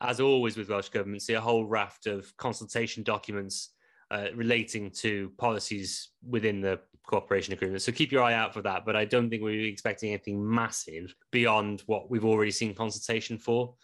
as 0.00 0.20
always 0.20 0.56
with 0.56 0.68
Welsh 0.68 0.88
Government, 0.88 1.22
see 1.22 1.34
a 1.34 1.40
whole 1.40 1.66
raft 1.66 2.06
of 2.06 2.34
consultation 2.36 3.02
documents 3.02 3.70
uh, 4.10 4.26
relating 4.34 4.90
to 4.90 5.32
policies 5.38 6.10
within 6.28 6.60
the 6.60 6.78
cooperation 7.06 7.52
agreement. 7.54 7.82
So 7.82 7.92
keep 7.92 8.12
your 8.12 8.22
eye 8.22 8.34
out 8.34 8.54
for 8.54 8.62
that. 8.62 8.84
But 8.84 8.94
I 8.94 9.04
don't 9.04 9.28
think 9.30 9.42
we're 9.42 9.66
expecting 9.66 10.10
anything 10.10 10.48
massive 10.48 11.14
beyond 11.30 11.82
what 11.86 12.10
we've 12.10 12.24
already 12.24 12.50
seen 12.50 12.74
consultation 12.74 13.38
for. 13.38 13.74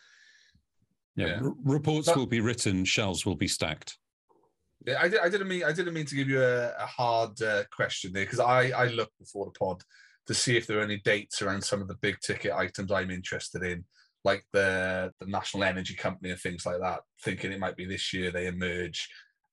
Yeah, 1.17 1.27
yeah. 1.27 1.41
R- 1.43 1.55
reports 1.65 2.07
but, 2.07 2.17
will 2.17 2.27
be 2.27 2.41
written, 2.41 2.85
shelves 2.85 3.27
will 3.27 3.37
be 3.37 3.49
stacked. 3.49 3.99
Yeah, 4.87 5.01
I, 5.01 5.27
I 5.27 5.29
didn't 5.29 5.49
mean 5.49 5.65
I 5.65 5.73
didn't 5.73 5.95
mean 5.95 6.07
to 6.07 6.15
give 6.15 6.29
you 6.29 6.43
a, 6.43 6.69
a 6.79 6.87
hard 6.87 7.41
uh, 7.43 7.65
question 7.73 8.13
there 8.13 8.25
because 8.25 8.41
I 8.41 8.71
I 8.71 8.87
looked 8.87 9.19
before 9.19 9.47
the 9.47 9.59
pod 9.59 9.83
to 10.27 10.35
see 10.35 10.57
if 10.57 10.67
there 10.67 10.79
are 10.79 10.83
any 10.83 10.99
dates 10.99 11.43
around 11.43 11.63
some 11.63 11.81
of 11.81 11.89
the 11.89 11.97
big 11.97 12.21
ticket 12.21 12.53
items 12.53 12.93
I'm 12.93 13.11
interested 13.11 13.63
in, 13.63 13.85
like 14.25 14.45
the 14.53 15.13
the 15.21 15.27
National 15.27 15.65
Energy 15.65 15.95
Company 15.95 16.31
and 16.31 16.41
things 16.41 16.65
like 16.65 16.81
that. 16.81 17.01
Thinking 17.23 17.53
it 17.53 17.61
might 17.61 17.77
be 17.77 17.87
this 17.87 18.13
year 18.13 18.31
they 18.31 18.47
emerge, 18.47 19.09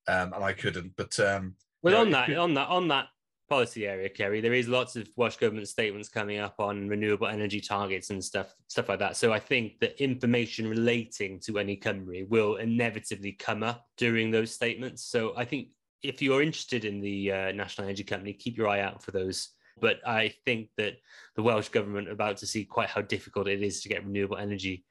um, 0.08 0.34
and 0.34 0.44
I 0.44 0.54
couldn't. 0.54 0.94
But 0.96 1.20
um, 1.20 1.56
well, 1.82 2.02
on 2.02 2.12
that, 2.12 2.30
on 2.38 2.54
that, 2.54 2.70
on 2.70 2.88
that 2.90 3.08
policy 3.48 3.88
area, 3.88 4.10
Kerry, 4.10 4.42
there 4.42 4.54
is 4.54 4.68
lots 4.68 4.96
of 4.96 5.08
Welsh 5.16 5.38
government 5.38 5.68
statements 5.68 6.10
coming 6.10 6.40
up 6.40 6.56
on 6.60 6.88
renewable 6.88 7.28
energy 7.28 7.62
targets 7.62 8.10
and 8.10 8.24
stuff, 8.24 8.54
stuff 8.68 8.90
like 8.90 9.00
that. 9.00 9.18
So 9.18 9.32
I 9.32 9.40
think 9.40 9.80
that 9.80 10.02
information 10.02 10.68
relating 10.68 11.40
to 11.42 11.54
Ynni 11.54 11.82
Cymru 11.82 12.28
will 12.30 12.56
inevitably 12.56 13.34
come 13.34 13.64
up 13.64 13.86
during 13.98 14.32
those 14.32 14.52
statements. 14.52 15.04
So 15.04 15.34
I 15.38 15.46
think 15.46 15.70
if 16.02 16.22
you're 16.22 16.42
interested 16.42 16.86
in 16.86 17.02
the 17.02 17.32
uh, 17.32 17.52
National 17.52 17.88
Energy 17.88 18.04
Company, 18.04 18.34
keep 18.34 18.58
your 18.58 18.68
eye 18.68 18.82
out 18.82 19.04
for 19.04 19.12
those. 19.12 19.50
But 19.80 20.00
I 20.08 20.34
think 20.46 20.70
that 20.78 20.94
the 21.36 21.44
Welsh 21.44 21.70
government 21.70 22.08
are 22.08 22.14
about 22.14 22.38
to 22.38 22.48
see 22.48 22.64
quite 22.64 22.90
how 22.90 23.02
difficult 23.02 23.48
it 23.48 23.62
is 23.62 23.82
to 23.82 23.90
get 23.90 24.06
renewable 24.06 24.38
energy 24.38 24.86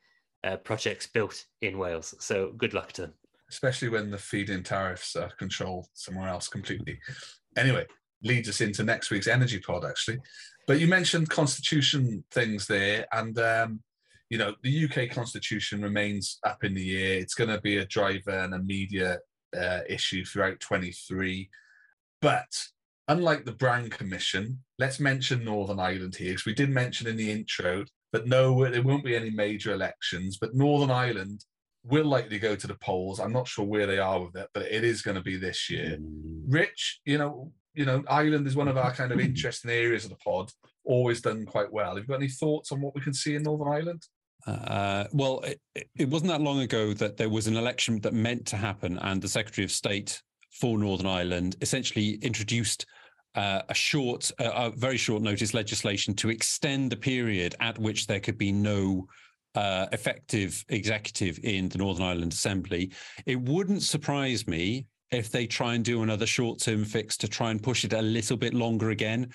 uh, 0.45 0.59
projects 0.59 1.07
built 1.07 1.45
in 1.63 1.79
Wales. 1.79 2.15
So 2.21 2.53
good 2.57 2.75
luck 2.75 2.93
to 2.93 3.03
them. 3.03 3.15
Especially 3.49 3.89
when 3.89 4.11
the 4.11 4.19
feed-in 4.19 4.63
tariffs 4.63 5.17
are 5.17 5.31
controlled 5.39 5.87
somewhere 5.95 6.29
else 6.29 6.49
completely. 6.49 6.99
Anyway, 7.57 7.87
leads 8.25 8.49
us 8.49 8.61
into 8.61 8.83
next 8.83 9.11
week's 9.11 9.29
energy 9.29 9.61
pod, 9.61 9.85
actually. 9.85 10.19
But 10.67 10.81
you 10.81 10.89
mentioned 10.89 11.31
constitution 11.31 12.25
things 12.31 12.67
there, 12.67 13.07
and 13.13 13.39
um, 13.39 13.81
you 14.31 14.39
know 14.39 14.55
the 14.63 14.85
UK 14.85 15.11
constitution 15.11 15.83
remains 15.83 16.39
up 16.45 16.65
in 16.65 16.75
the 16.75 16.97
air. 17.03 17.19
It's 17.19 17.35
going 17.35 17.51
to 17.51 17.61
be 17.61 17.79
a 17.79 17.87
driver 17.87 18.31
and 18.31 18.55
a 18.55 18.59
media 18.59 19.19
uh, 19.57 19.81
issue 19.89 20.25
throughout 20.25 20.61
23. 20.61 21.51
But 22.21 22.67
unlike 23.09 23.45
the 23.45 23.53
Brown 23.53 23.91
Commission, 23.91 24.63
let's 24.79 24.99
mention 24.99 25.45
Northern 25.45 25.79
Ireland 25.79 26.17
here, 26.17 26.33
because 26.33 26.47
we 26.47 26.55
did 26.55 26.71
mention 26.71 27.07
in 27.07 27.17
the 27.17 27.31
intro 27.31 27.85
that 28.13 28.27
no, 28.27 28.69
there 28.71 28.83
won't 28.83 29.05
be 29.05 29.17
any 29.17 29.31
major 29.31 29.73
elections, 29.73 30.39
but 30.39 30.55
Northern 30.55 30.91
Ireland 30.91 31.45
will 31.85 32.07
likely 32.07 32.39
go 32.39 32.57
to 32.57 32.67
the 32.67 32.77
polls. 32.77 33.21
I'm 33.21 33.33
not 33.33 33.49
sure 33.49 33.65
where 33.65 33.87
they 33.87 33.99
are 33.99 34.25
with 34.25 34.37
it, 34.37 34.49
but 34.55 34.63
it 34.63 34.85
is 34.85 35.03
going 35.03 35.17
to 35.17 35.23
be 35.23 35.37
this 35.37 35.69
year. 35.69 35.99
Mm. 36.01 36.45
Rich, 36.49 37.01
you 37.05 37.19
know, 37.19 37.53
you 37.75 37.85
know, 37.85 38.03
Ireland 38.09 38.47
is 38.47 38.57
one 38.57 38.69
of 38.69 38.77
our 38.77 38.93
kind 38.93 39.13
of 39.13 39.21
interesting 39.21 39.71
areas 39.71 40.05
of 40.05 40.11
the 40.11 40.17
pod. 40.17 40.51
Always 40.85 41.21
done 41.21 41.45
quite 41.45 41.73
well. 41.73 41.97
Have 41.97 42.05
you 42.05 42.09
got 42.09 42.17
any 42.17 42.29
thoughts 42.29 42.73
on 42.73 42.81
what 42.81 42.95
we 42.95 43.01
can 43.01 43.15
see 43.15 43.35
in 43.35 43.43
Northern 43.43 43.69
Ireland? 43.69 44.03
Uh, 44.47 45.05
well, 45.13 45.41
it, 45.41 45.61
it, 45.97 46.09
wasn't 46.09 46.31
that 46.31 46.41
long 46.41 46.61
ago 46.61 46.93
that 46.93 47.17
there 47.17 47.31
was 47.31 47.47
an 47.47 47.57
election 47.57 47.99
that 48.01 48.13
meant 48.13 48.47
to 48.47 48.57
happen, 48.57 48.99
and 48.99 49.23
the 49.23 49.29
Secretary 49.29 49.65
of 49.65 49.73
State 49.73 50.23
for 50.53 50.79
Northern 50.79 51.07
Ireland 51.07 51.57
essentially 51.63 52.19
introduced 52.23 52.85
uh, 53.35 53.63
a 53.69 53.75
short, 53.75 54.31
uh, 54.39 54.51
a 54.55 54.71
very 54.71 54.99
short 54.99 55.23
notice 55.23 55.55
legislation 55.55 56.15
to 56.15 56.29
extend 56.29 56.93
the 56.93 56.97
period 56.97 57.55
at 57.61 57.79
which 57.79 58.07
there 58.07 58.21
could 58.21 58.39
be 58.39 58.53
no 58.53 59.07
uh, 59.55 59.87
effective 59.93 60.65
executive 60.69 61.41
in 61.43 61.69
the 61.69 61.79
Northern 61.79 62.05
Ireland 62.05 62.33
Assembly. 62.33 62.93
It 63.27 63.41
wouldn't 63.41 63.83
surprise 63.83 64.47
me 64.47 64.87
if 65.11 65.31
they 65.31 65.47
try 65.47 65.75
and 65.75 65.85
do 65.85 66.03
another 66.03 66.27
short 66.27 66.61
term 66.61 66.85
fix 66.85 67.17
to 67.19 67.29
try 67.29 67.51
and 67.51 67.63
push 67.63 67.85
it 67.85 67.93
a 67.93 68.03
little 68.03 68.37
bit 68.37 68.55
longer 68.55 68.91
again. 68.91 69.33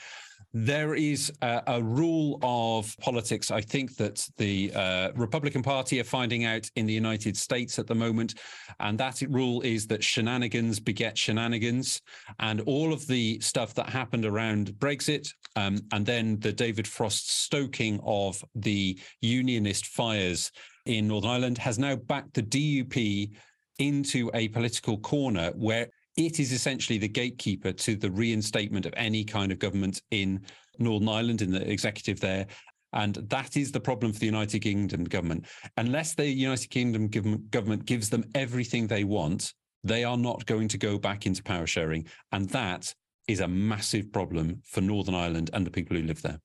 There 0.52 0.96
is 0.96 1.32
a, 1.44 1.62
a 1.68 1.84
rule 1.84 2.40
of 2.42 2.96
politics, 3.00 3.52
I 3.52 3.62
think, 3.62 3.96
that 3.98 4.28
the 4.38 4.74
uh, 4.74 5.12
Republican 5.16 5.62
Party 5.62 6.00
are 6.00 6.06
finding 6.06 6.46
out 6.46 6.68
in 6.76 6.88
the 6.88 6.94
United 6.94 7.38
States 7.38 7.78
at 7.78 7.86
the 7.86 7.94
moment. 7.94 8.34
And 8.80 8.98
that 8.98 9.22
rule 9.30 9.62
is 9.62 9.86
that 9.88 10.04
shenanigans 10.04 10.80
beget 10.80 11.16
shenanigans. 11.16 12.02
And 12.40 12.62
all 12.62 12.94
of 12.94 13.06
the 13.06 13.40
stuff 13.42 13.76
that 13.76 13.90
happened 13.90 14.26
around 14.26 14.72
Brexit 14.80 15.32
um, 15.56 15.80
and 15.92 16.06
then 16.06 16.40
the 16.40 16.54
David 16.54 16.88
Frost 16.88 17.44
stoking 17.44 18.00
of 18.04 18.44
the 18.56 18.98
unionist 19.22 19.88
fires 19.88 20.52
in 20.86 21.08
Northern 21.08 21.32
Ireland 21.32 21.58
has 21.58 21.78
now 21.78 21.96
backed 21.96 22.34
the 22.34 22.44
DUP 22.44 23.32
into 23.80 24.30
a 24.34 24.48
political 24.50 24.98
corner 25.00 25.52
where 25.56 25.88
it 26.16 26.40
is 26.40 26.52
essentially 26.52 26.98
the 26.98 27.08
gatekeeper 27.08 27.72
to 27.72 27.96
the 27.96 28.12
reinstatement 28.12 28.86
of 28.86 28.94
any 28.98 29.24
kind 29.24 29.52
of 29.52 29.60
government 29.60 30.02
in 30.12 30.42
Northern 30.78 31.10
Ireland, 31.10 31.42
in 31.42 31.52
the 31.52 31.70
executive 31.70 32.20
there. 32.20 32.46
And 32.94 33.16
that 33.16 33.56
is 33.56 33.72
the 33.72 33.80
problem 33.80 34.14
for 34.14 34.20
the 34.20 34.26
United 34.26 34.60
Kingdom 34.60 35.04
government. 35.04 35.46
Unless 35.78 36.16
the 36.16 36.28
United 36.28 36.70
Kingdom 36.70 37.08
government 37.50 37.86
gives 37.86 38.10
them 38.10 38.26
everything 38.36 38.88
they 38.88 39.04
want, 39.04 39.54
they 39.84 40.04
are 40.04 40.18
not 40.18 40.46
going 40.46 40.68
to 40.70 40.78
go 40.78 40.98
back 40.98 41.26
into 41.26 41.44
power 41.44 41.68
sharing. 41.68 42.08
And 42.32 42.50
that 42.50 42.94
is 43.28 43.42
a 43.42 43.48
massive 43.48 44.12
problem 44.12 44.62
for 44.66 44.82
Northern 44.82 45.16
Ireland 45.16 45.52
and 45.54 45.66
the 45.66 45.72
people 45.72 45.96
who 45.96 46.04
live 46.04 46.22
there. 46.22 46.40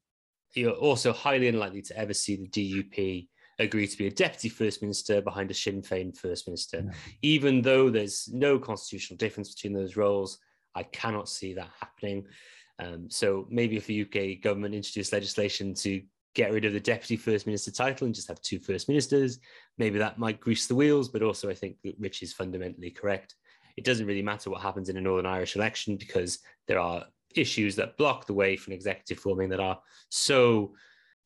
You're 0.55 0.73
also 0.73 1.13
highly 1.13 1.49
unlikely 1.49 1.83
to 1.83 1.99
ever 1.99 2.15
see 2.15 2.37
the 2.37 2.49
DUP 2.49 3.27
agree 3.59 3.87
to 3.87 3.99
be 3.99 4.07
a 4.07 4.11
deputy 4.11 4.49
first 4.49 4.83
minister 4.83 5.21
behind 5.21 5.51
a 5.51 5.55
Sinn 5.55 5.83
Féin 5.83 6.17
first 6.17 6.47
minister. 6.49 6.83
Yeah. 6.85 6.93
Even 7.23 7.63
though 7.63 7.91
there's 7.91 8.29
no 8.33 8.59
constitutional 8.59 9.17
difference 9.17 9.55
between 9.55 9.73
those 9.73 9.97
roles, 9.97 10.39
I 10.75 10.83
cannot 10.83 11.29
see 11.29 11.55
that 11.55 11.71
happening. 11.81 12.27
Um, 12.79 13.09
so 13.09 13.47
maybe 13.51 13.77
if 13.77 13.87
the 13.87 14.03
UK 14.03 14.43
government 14.43 14.75
introduced 14.75 15.13
legislation 15.13 15.75
to 15.75 16.03
get 16.35 16.53
rid 16.53 16.65
of 16.65 16.73
the 16.73 16.81
deputy 16.81 17.17
first 17.17 17.47
minister 17.47 17.71
title 17.71 18.07
and 18.07 18.15
just 18.15 18.29
have 18.29 18.41
two 18.41 18.59
first 18.59 18.89
ministers, 18.89 19.39
maybe 19.79 19.99
that 19.99 20.19
might 20.19 20.41
grease 20.41 20.67
the 20.67 20.75
wheels. 20.75 21.09
But 21.09 21.23
also, 21.23 21.49
I 21.49 21.55
think 21.55 21.77
that 21.85 21.95
Rich 21.99 22.23
is 22.23 22.33
fundamentally 22.33 22.91
correct. 22.91 23.37
It 23.77 23.85
doesn't 23.85 24.07
really 24.07 24.23
matter 24.23 24.51
what 24.51 24.61
happens 24.61 24.89
in 24.89 24.97
a 24.97 25.01
Northern 25.01 25.27
Irish 25.27 25.57
election 25.57 25.97
because 25.97 26.41
there 26.67 26.79
are 26.79 27.05
issues 27.35 27.77
that 27.77 27.97
block 27.97 28.27
the 28.27 28.35
way 28.35 28.57
for 28.57 28.71
an 28.71 28.77
executive 28.77 29.19
forming 29.19 29.49
that 29.51 29.61
are 29.61 29.81
so 30.09 30.75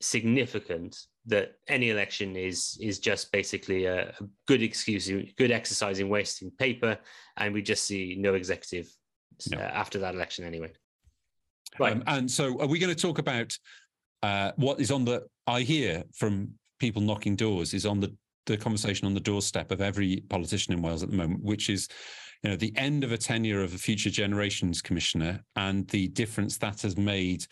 significant 0.01 0.97
that 1.25 1.55
any 1.67 1.89
election 1.89 2.35
is 2.35 2.77
is 2.81 2.99
just 2.99 3.31
basically 3.31 3.85
a, 3.85 4.09
a 4.09 4.27
good 4.47 4.61
excuse, 4.61 5.09
good 5.37 5.51
exercise 5.51 5.99
in 5.99 6.09
wasting 6.09 6.51
paper, 6.51 6.97
and 7.37 7.53
we 7.53 7.61
just 7.61 7.85
see 7.85 8.15
no 8.17 8.33
executive 8.33 8.89
uh, 9.53 9.59
after 9.59 9.99
that 9.99 10.15
election 10.15 10.45
anyway. 10.45 10.71
Right. 11.77 11.93
Um, 11.93 12.03
and 12.07 12.31
so, 12.31 12.59
are 12.59 12.67
we 12.67 12.79
going 12.79 12.93
to 12.93 12.99
talk 12.99 13.19
about 13.19 13.57
uh, 14.23 14.51
what 14.55 14.79
is 14.79 14.91
on 14.91 15.05
the? 15.05 15.27
I 15.47 15.61
hear 15.61 16.03
from 16.15 16.51
people 16.79 17.01
knocking 17.01 17.35
doors 17.35 17.73
is 17.73 17.85
on 17.85 17.99
the 17.99 18.15
the 18.45 18.57
conversation 18.57 19.05
on 19.05 19.13
the 19.13 19.19
doorstep 19.19 19.71
of 19.71 19.81
every 19.81 20.23
politician 20.29 20.73
in 20.73 20.81
Wales 20.81 21.03
at 21.03 21.11
the 21.11 21.17
moment, 21.17 21.43
which 21.43 21.69
is 21.69 21.87
you 22.43 22.49
know 22.49 22.55
the 22.55 22.73
end 22.75 23.03
of 23.03 23.11
a 23.11 23.17
tenure 23.17 23.61
of 23.61 23.73
a 23.73 23.77
future 23.77 24.09
generations 24.09 24.81
commissioner 24.81 25.43
and 25.55 25.87
the 25.89 26.07
difference 26.09 26.57
that 26.57 26.81
has 26.81 26.97
made 26.97 27.45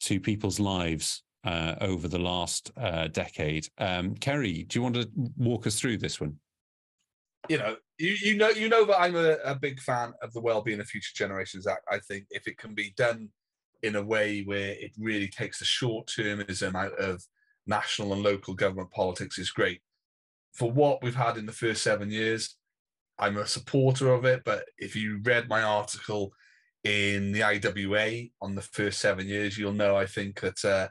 to 0.00 0.18
people's 0.18 0.58
lives 0.58 1.22
uh, 1.44 1.74
over 1.80 2.08
the 2.08 2.18
last 2.18 2.70
uh, 2.76 3.08
decade. 3.08 3.68
Um, 3.78 4.14
Kerry, 4.14 4.64
do 4.64 4.78
you 4.78 4.82
want 4.82 4.96
to 4.96 5.08
walk 5.36 5.66
us 5.66 5.78
through 5.78 5.98
this 5.98 6.20
one? 6.20 6.36
You 7.48 7.58
know, 7.58 7.76
you, 7.98 8.16
you 8.22 8.36
know, 8.36 8.50
you 8.50 8.68
know 8.68 8.84
that 8.84 9.00
I'm 9.00 9.16
a, 9.16 9.36
a 9.44 9.54
big 9.54 9.80
fan 9.80 10.12
of 10.22 10.32
the 10.32 10.40
Wellbeing 10.40 10.80
of 10.80 10.86
Future 10.86 11.12
Generations 11.14 11.66
Act. 11.66 11.84
I 11.90 11.98
think 11.98 12.26
if 12.30 12.46
it 12.46 12.58
can 12.58 12.74
be 12.74 12.92
done 12.96 13.30
in 13.82 13.96
a 13.96 14.02
way 14.02 14.42
where 14.42 14.72
it 14.72 14.92
really 14.98 15.28
takes 15.28 15.58
the 15.58 15.64
short 15.64 16.06
termism 16.06 16.74
out 16.74 16.92
of 16.98 17.24
national 17.66 18.12
and 18.12 18.22
local 18.22 18.54
government 18.54 18.90
politics, 18.90 19.38
is 19.38 19.50
great. 19.50 19.80
For 20.52 20.70
what 20.70 21.02
we've 21.02 21.14
had 21.14 21.38
in 21.38 21.46
the 21.46 21.52
first 21.52 21.82
seven 21.82 22.10
years, 22.10 22.56
I'm 23.18 23.38
a 23.38 23.46
supporter 23.46 24.12
of 24.12 24.24
it. 24.24 24.42
But 24.44 24.64
if 24.78 24.94
you 24.94 25.20
read 25.22 25.48
my 25.48 25.62
article 25.62 26.32
in 26.84 27.32
the 27.32 27.42
IWA 27.42 28.28
on 28.42 28.54
the 28.54 28.62
first 28.62 29.00
seven 29.00 29.26
years, 29.26 29.56
you'll 29.56 29.72
know 29.72 29.96
I 29.96 30.06
think 30.06 30.40
that 30.40 30.64
uh, 30.64 30.88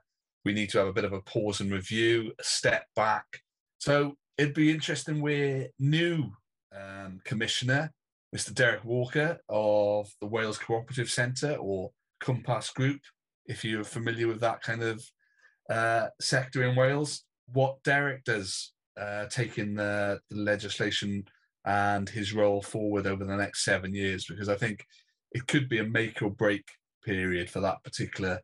we 0.49 0.55
need 0.55 0.69
to 0.71 0.79
have 0.79 0.87
a 0.87 0.93
bit 0.93 1.05
of 1.05 1.13
a 1.13 1.21
pause 1.21 1.61
and 1.61 1.71
review, 1.71 2.31
a 2.39 2.43
step 2.43 2.85
back. 2.95 3.43
So 3.77 4.15
it'd 4.35 4.55
be 4.55 4.71
interesting 4.71 5.21
where 5.21 5.67
new 5.77 6.31
um, 6.75 7.21
commissioner, 7.23 7.91
Mr. 8.35 8.51
Derek 8.51 8.83
Walker 8.83 9.37
of 9.47 10.09
the 10.19 10.25
Wales 10.25 10.57
Cooperative 10.57 11.11
Centre 11.11 11.53
or 11.57 11.91
Cwmpas 12.23 12.73
Group, 12.73 12.99
if 13.45 13.63
you're 13.63 13.83
familiar 13.83 14.27
with 14.27 14.39
that 14.39 14.63
kind 14.63 14.81
of 14.81 15.05
uh, 15.69 16.07
sector 16.19 16.63
in 16.63 16.75
Wales. 16.75 17.25
What 17.53 17.83
Derek 17.83 18.23
does, 18.23 18.73
uh, 18.99 19.27
taking 19.27 19.75
the, 19.75 20.19
the 20.31 20.37
legislation 20.37 21.25
and 21.65 22.09
his 22.09 22.33
role 22.33 22.63
forward 22.63 23.05
over 23.05 23.23
the 23.23 23.37
next 23.37 23.63
seven 23.63 23.93
years, 23.93 24.25
because 24.27 24.49
I 24.49 24.55
think 24.55 24.83
it 25.31 25.45
could 25.45 25.69
be 25.69 25.77
a 25.77 25.83
make 25.83 26.23
or 26.23 26.31
break 26.31 26.65
period 27.05 27.51
for 27.51 27.59
that 27.59 27.83
particular 27.83 28.39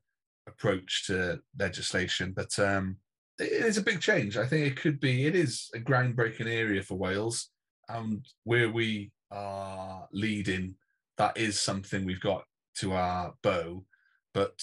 approach 0.47 1.07
to 1.07 1.39
legislation. 1.59 2.33
But 2.35 2.57
um, 2.59 2.97
it 3.39 3.51
is 3.65 3.77
a 3.77 3.83
big 3.83 4.01
change. 4.01 4.37
I 4.37 4.45
think 4.45 4.65
it 4.65 4.75
could 4.75 4.99
be, 4.99 5.25
it 5.25 5.35
is 5.35 5.69
a 5.73 5.79
groundbreaking 5.79 6.47
area 6.47 6.81
for 6.81 6.95
Wales. 6.95 7.49
And 7.89 8.25
where 8.43 8.69
we 8.69 9.11
are 9.31 10.07
leading, 10.11 10.75
that 11.17 11.37
is 11.37 11.59
something 11.59 12.05
we've 12.05 12.19
got 12.19 12.43
to 12.79 12.93
our 12.93 13.33
bow. 13.43 13.83
But, 14.33 14.59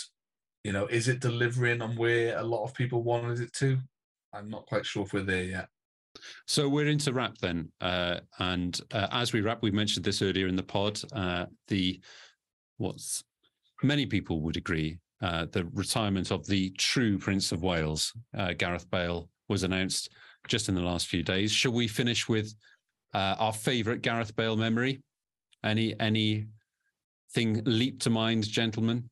you 0.64 0.72
know, 0.72 0.87
is 0.87 1.09
it 1.09 1.20
delivering 1.20 1.83
on 1.83 1.97
where 1.97 2.39
a 2.39 2.43
lot 2.43 2.64
of 2.64 2.74
people 2.74 3.03
wanted 3.03 3.41
it 3.41 3.53
to? 3.55 3.78
I'm 4.35 4.51
not 4.51 4.66
quite 4.66 4.87
sure 4.87 5.05
if 5.05 5.12
we're 5.12 5.22
there 5.22 5.45
yet. 5.45 5.68
So 6.47 6.68
we're 6.68 6.89
into 6.89 7.12
wrap 7.12 7.39
then, 7.39 7.72
uh, 7.80 8.20
and 8.39 8.78
uh, 8.93 9.09
as 9.12 9.33
we 9.33 9.41
wrap, 9.41 9.62
we 9.62 9.70
mentioned 9.70 10.05
this 10.05 10.20
earlier 10.20 10.47
in 10.47 10.57
the 10.57 10.62
pod. 10.62 11.01
Uh, 11.12 11.47
the 11.68 12.01
what's 12.76 13.24
many 13.83 14.05
people 14.05 14.43
would 14.43 14.57
agree 14.57 14.99
uh, 15.22 15.46
the 15.52 15.64
retirement 15.72 16.32
of 16.32 16.46
the 16.46 16.70
true 16.70 17.16
Prince 17.16 17.52
of 17.52 17.62
Wales, 17.62 18.12
uh, 18.36 18.52
Gareth 18.54 18.90
Bale, 18.90 19.28
was 19.48 19.62
announced 19.62 20.10
just 20.48 20.68
in 20.68 20.74
the 20.74 20.82
last 20.82 21.06
few 21.06 21.22
days. 21.22 21.52
Shall 21.52 21.72
we 21.72 21.86
finish 21.86 22.28
with 22.28 22.52
uh, 23.14 23.36
our 23.38 23.52
favourite 23.52 24.02
Gareth 24.02 24.34
Bale 24.34 24.56
memory? 24.56 25.02
Any 25.64 25.98
any 26.00 26.48
thing 27.34 27.62
leap 27.64 28.00
to 28.00 28.10
mind, 28.10 28.44
gentlemen? 28.48 29.08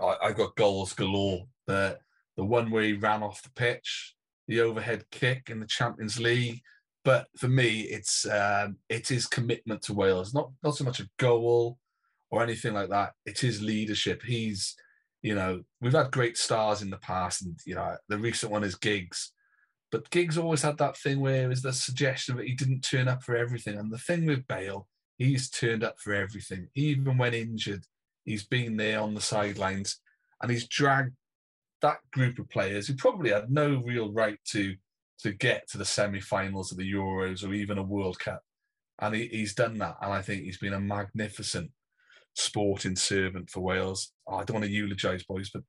I, 0.00 0.16
I 0.22 0.32
got 0.32 0.56
goals 0.56 0.94
galore. 0.94 1.46
The 1.66 1.98
the 2.36 2.44
one 2.44 2.70
where 2.70 2.84
he 2.84 2.94
ran 2.94 3.22
off 3.22 3.42
the 3.42 3.50
pitch, 3.50 4.14
the 4.48 4.62
overhead 4.62 5.04
kick 5.10 5.50
in 5.50 5.60
the 5.60 5.66
Champions 5.66 6.18
League. 6.18 6.62
But 7.04 7.26
for 7.36 7.48
me, 7.48 7.82
it's 7.82 8.26
um, 8.26 8.78
it 8.88 9.10
is 9.10 9.26
commitment 9.26 9.82
to 9.82 9.92
Wales. 9.92 10.32
Not 10.32 10.50
not 10.62 10.74
so 10.74 10.84
much 10.84 11.00
a 11.00 11.08
goal 11.18 11.78
or 12.34 12.42
anything 12.42 12.74
like 12.74 12.90
that. 12.90 13.12
It's 13.26 13.40
his 13.40 13.62
leadership. 13.62 14.22
He's, 14.22 14.74
you 15.22 15.34
know, 15.34 15.62
we've 15.80 15.92
had 15.92 16.10
great 16.10 16.36
stars 16.36 16.82
in 16.82 16.90
the 16.90 16.98
past, 16.98 17.42
and 17.42 17.58
you 17.64 17.74
know, 17.74 17.96
the 18.08 18.18
recent 18.18 18.52
one 18.52 18.64
is 18.64 18.74
Giggs. 18.74 19.32
But 19.90 20.10
Giggs 20.10 20.36
always 20.36 20.62
had 20.62 20.78
that 20.78 20.96
thing 20.96 21.20
where 21.20 21.44
it 21.44 21.48
was 21.48 21.62
the 21.62 21.72
suggestion 21.72 22.36
that 22.36 22.46
he 22.46 22.54
didn't 22.54 22.80
turn 22.80 23.06
up 23.06 23.22
for 23.22 23.36
everything. 23.36 23.78
And 23.78 23.92
the 23.92 23.98
thing 23.98 24.26
with 24.26 24.46
Bale, 24.48 24.88
he's 25.18 25.48
turned 25.48 25.84
up 25.84 26.00
for 26.00 26.12
everything. 26.12 26.68
Even 26.74 27.16
when 27.16 27.32
injured, 27.32 27.84
he's 28.24 28.44
been 28.44 28.76
there 28.76 29.00
on 29.00 29.14
the 29.14 29.20
sidelines 29.20 30.00
and 30.42 30.50
he's 30.50 30.66
dragged 30.66 31.14
that 31.80 31.98
group 32.12 32.40
of 32.40 32.50
players 32.50 32.88
who 32.88 32.94
probably 32.94 33.30
had 33.30 33.52
no 33.52 33.80
real 33.84 34.12
right 34.12 34.38
to 34.46 34.74
to 35.20 35.32
get 35.32 35.68
to 35.68 35.78
the 35.78 35.84
semi-finals 35.84 36.72
of 36.72 36.78
the 36.78 36.92
Euros 36.92 37.46
or 37.46 37.54
even 37.54 37.78
a 37.78 37.82
World 37.82 38.18
Cup. 38.18 38.42
And 38.98 39.14
he, 39.14 39.28
he's 39.28 39.54
done 39.54 39.78
that. 39.78 39.96
And 40.02 40.12
I 40.12 40.22
think 40.22 40.42
he's 40.42 40.58
been 40.58 40.74
a 40.74 40.80
magnificent 40.80 41.70
sporting 42.34 42.96
servant 42.96 43.50
for 43.50 43.60
Wales. 43.60 44.12
Oh, 44.26 44.36
I 44.36 44.44
don't 44.44 44.54
want 44.54 44.66
to 44.66 44.70
eulogise 44.70 45.24
boys, 45.24 45.50
but 45.50 45.62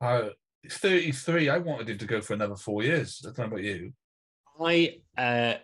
uh, 0.00 0.30
33. 0.70 1.48
I 1.48 1.58
wanted 1.58 1.90
him 1.90 1.98
to 1.98 2.06
go 2.06 2.20
for 2.20 2.34
another 2.34 2.56
four 2.56 2.82
years. 2.82 3.20
I 3.24 3.28
don't 3.28 3.38
know 3.38 3.56
about 3.56 3.62
you. 3.62 3.92
I 4.60 4.98
uh, 5.18 5.54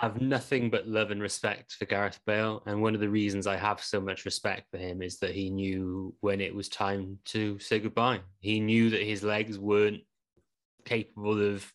have 0.00 0.20
nothing 0.20 0.70
but 0.70 0.88
love 0.88 1.10
and 1.10 1.22
respect 1.22 1.72
for 1.72 1.84
Gareth 1.84 2.18
Bale. 2.26 2.62
And 2.66 2.82
one 2.82 2.94
of 2.94 3.00
the 3.00 3.08
reasons 3.08 3.46
I 3.46 3.56
have 3.56 3.82
so 3.82 4.00
much 4.00 4.24
respect 4.24 4.66
for 4.70 4.78
him 4.78 5.02
is 5.02 5.18
that 5.18 5.34
he 5.34 5.50
knew 5.50 6.14
when 6.20 6.40
it 6.40 6.54
was 6.54 6.68
time 6.68 7.18
to 7.26 7.58
say 7.58 7.78
goodbye. 7.78 8.20
He 8.40 8.60
knew 8.60 8.90
that 8.90 9.02
his 9.02 9.22
legs 9.22 9.58
weren't 9.58 10.02
capable 10.84 11.54
of 11.54 11.72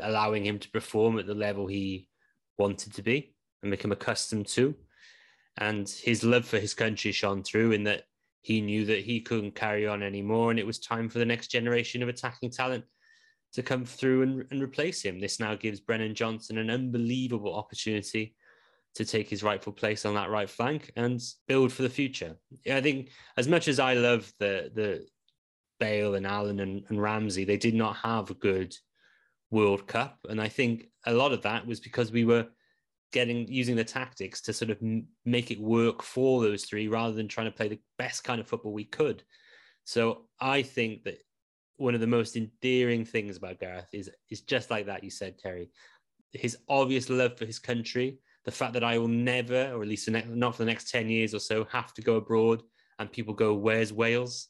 allowing 0.00 0.46
him 0.46 0.58
to 0.60 0.70
perform 0.70 1.18
at 1.18 1.26
the 1.26 1.34
level 1.34 1.66
he 1.66 2.08
wanted 2.58 2.94
to 2.94 3.02
be 3.02 3.34
and 3.62 3.70
become 3.70 3.92
accustomed 3.92 4.46
to 4.46 4.74
and 5.58 5.88
his 5.88 6.24
love 6.24 6.44
for 6.46 6.58
his 6.58 6.74
country 6.74 7.12
shone 7.12 7.42
through 7.42 7.72
in 7.72 7.84
that 7.84 8.04
he 8.40 8.60
knew 8.60 8.84
that 8.86 9.04
he 9.04 9.20
couldn't 9.20 9.54
carry 9.54 9.86
on 9.86 10.02
anymore 10.02 10.50
and 10.50 10.58
it 10.58 10.66
was 10.66 10.78
time 10.78 11.08
for 11.08 11.18
the 11.18 11.24
next 11.24 11.48
generation 11.48 12.02
of 12.02 12.08
attacking 12.08 12.50
talent 12.50 12.84
to 13.52 13.62
come 13.62 13.84
through 13.84 14.22
and, 14.22 14.44
and 14.50 14.62
replace 14.62 15.02
him. 15.02 15.20
This 15.20 15.38
now 15.38 15.54
gives 15.54 15.80
Brennan 15.80 16.14
Johnson 16.14 16.58
an 16.58 16.70
unbelievable 16.70 17.54
opportunity 17.54 18.34
to 18.94 19.04
take 19.04 19.28
his 19.28 19.42
rightful 19.42 19.72
place 19.72 20.04
on 20.04 20.14
that 20.14 20.30
right 20.30 20.48
flank 20.48 20.90
and 20.96 21.20
build 21.46 21.72
for 21.72 21.82
the 21.82 21.88
future. 21.88 22.36
I 22.70 22.80
think 22.80 23.10
as 23.36 23.48
much 23.48 23.68
as 23.68 23.78
I 23.78 23.94
love 23.94 24.30
the 24.38 24.70
the 24.74 25.06
Bale 25.80 26.14
and 26.14 26.26
Allen 26.26 26.60
and, 26.60 26.84
and 26.88 27.02
Ramsey, 27.02 27.44
they 27.44 27.56
did 27.56 27.74
not 27.74 27.96
have 27.96 28.30
a 28.30 28.34
good 28.34 28.74
World 29.50 29.86
Cup. 29.86 30.18
And 30.28 30.40
I 30.40 30.48
think 30.48 30.86
a 31.06 31.12
lot 31.12 31.32
of 31.32 31.42
that 31.42 31.66
was 31.66 31.80
because 31.80 32.12
we 32.12 32.24
were 32.24 32.46
getting 33.12 33.46
using 33.48 33.76
the 33.76 33.84
tactics 33.84 34.40
to 34.40 34.52
sort 34.52 34.70
of 34.70 34.78
make 35.24 35.50
it 35.50 35.60
work 35.60 36.02
for 36.02 36.42
those 36.42 36.64
three 36.64 36.88
rather 36.88 37.14
than 37.14 37.28
trying 37.28 37.46
to 37.46 37.56
play 37.56 37.68
the 37.68 37.80
best 37.98 38.24
kind 38.24 38.40
of 38.40 38.48
football 38.48 38.72
we 38.72 38.84
could. 38.84 39.22
So 39.84 40.26
I 40.40 40.62
think 40.62 41.04
that 41.04 41.18
one 41.76 41.94
of 41.94 42.00
the 42.00 42.06
most 42.06 42.36
endearing 42.36 43.04
things 43.04 43.36
about 43.36 43.60
Gareth 43.60 43.88
is 43.92 44.10
is 44.30 44.40
just 44.40 44.70
like 44.70 44.86
that 44.86 45.04
you 45.04 45.10
said, 45.10 45.38
Terry. 45.38 45.70
His 46.32 46.56
obvious 46.68 47.10
love 47.10 47.36
for 47.36 47.44
his 47.44 47.58
country, 47.58 48.18
the 48.44 48.50
fact 48.50 48.72
that 48.72 48.84
I 48.84 48.96
will 48.98 49.08
never, 49.08 49.72
or 49.72 49.82
at 49.82 49.88
least 49.88 50.08
not 50.08 50.56
for 50.56 50.62
the 50.62 50.70
next 50.70 50.90
10 50.90 51.10
years 51.10 51.34
or 51.34 51.38
so, 51.40 51.64
have 51.70 51.92
to 51.94 52.02
go 52.02 52.16
abroad 52.16 52.62
and 52.98 53.12
people 53.12 53.34
go, 53.34 53.54
Where's 53.54 53.92
Wales? 53.92 54.48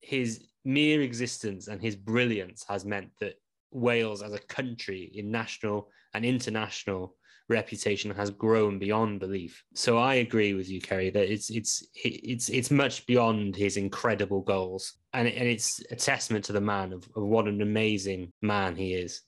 His 0.00 0.46
mere 0.64 1.02
existence 1.02 1.68
and 1.68 1.80
his 1.80 1.94
brilliance 1.94 2.64
has 2.68 2.84
meant 2.84 3.10
that 3.20 3.34
Wales 3.70 4.22
as 4.22 4.32
a 4.32 4.38
country 4.38 5.12
in 5.14 5.30
national 5.30 5.90
and 6.14 6.24
international 6.24 7.16
reputation 7.48 8.10
has 8.12 8.30
grown 8.30 8.78
beyond 8.78 9.20
belief. 9.20 9.62
So 9.74 9.98
I 9.98 10.14
agree 10.16 10.54
with 10.54 10.68
you, 10.68 10.80
Kerry, 10.80 11.10
that 11.10 11.32
it's 11.32 11.50
it's 11.50 11.86
it's 11.94 12.48
it's 12.48 12.70
much 12.70 13.06
beyond 13.06 13.56
his 13.56 13.76
incredible 13.76 14.40
goals, 14.40 14.94
and 15.12 15.28
and 15.28 15.48
it's 15.48 15.82
a 15.90 15.96
testament 15.96 16.44
to 16.46 16.52
the 16.52 16.60
man 16.60 16.92
of, 16.92 17.08
of 17.16 17.22
what 17.22 17.48
an 17.48 17.60
amazing 17.60 18.32
man 18.42 18.76
he 18.76 18.94
is. 18.94 19.22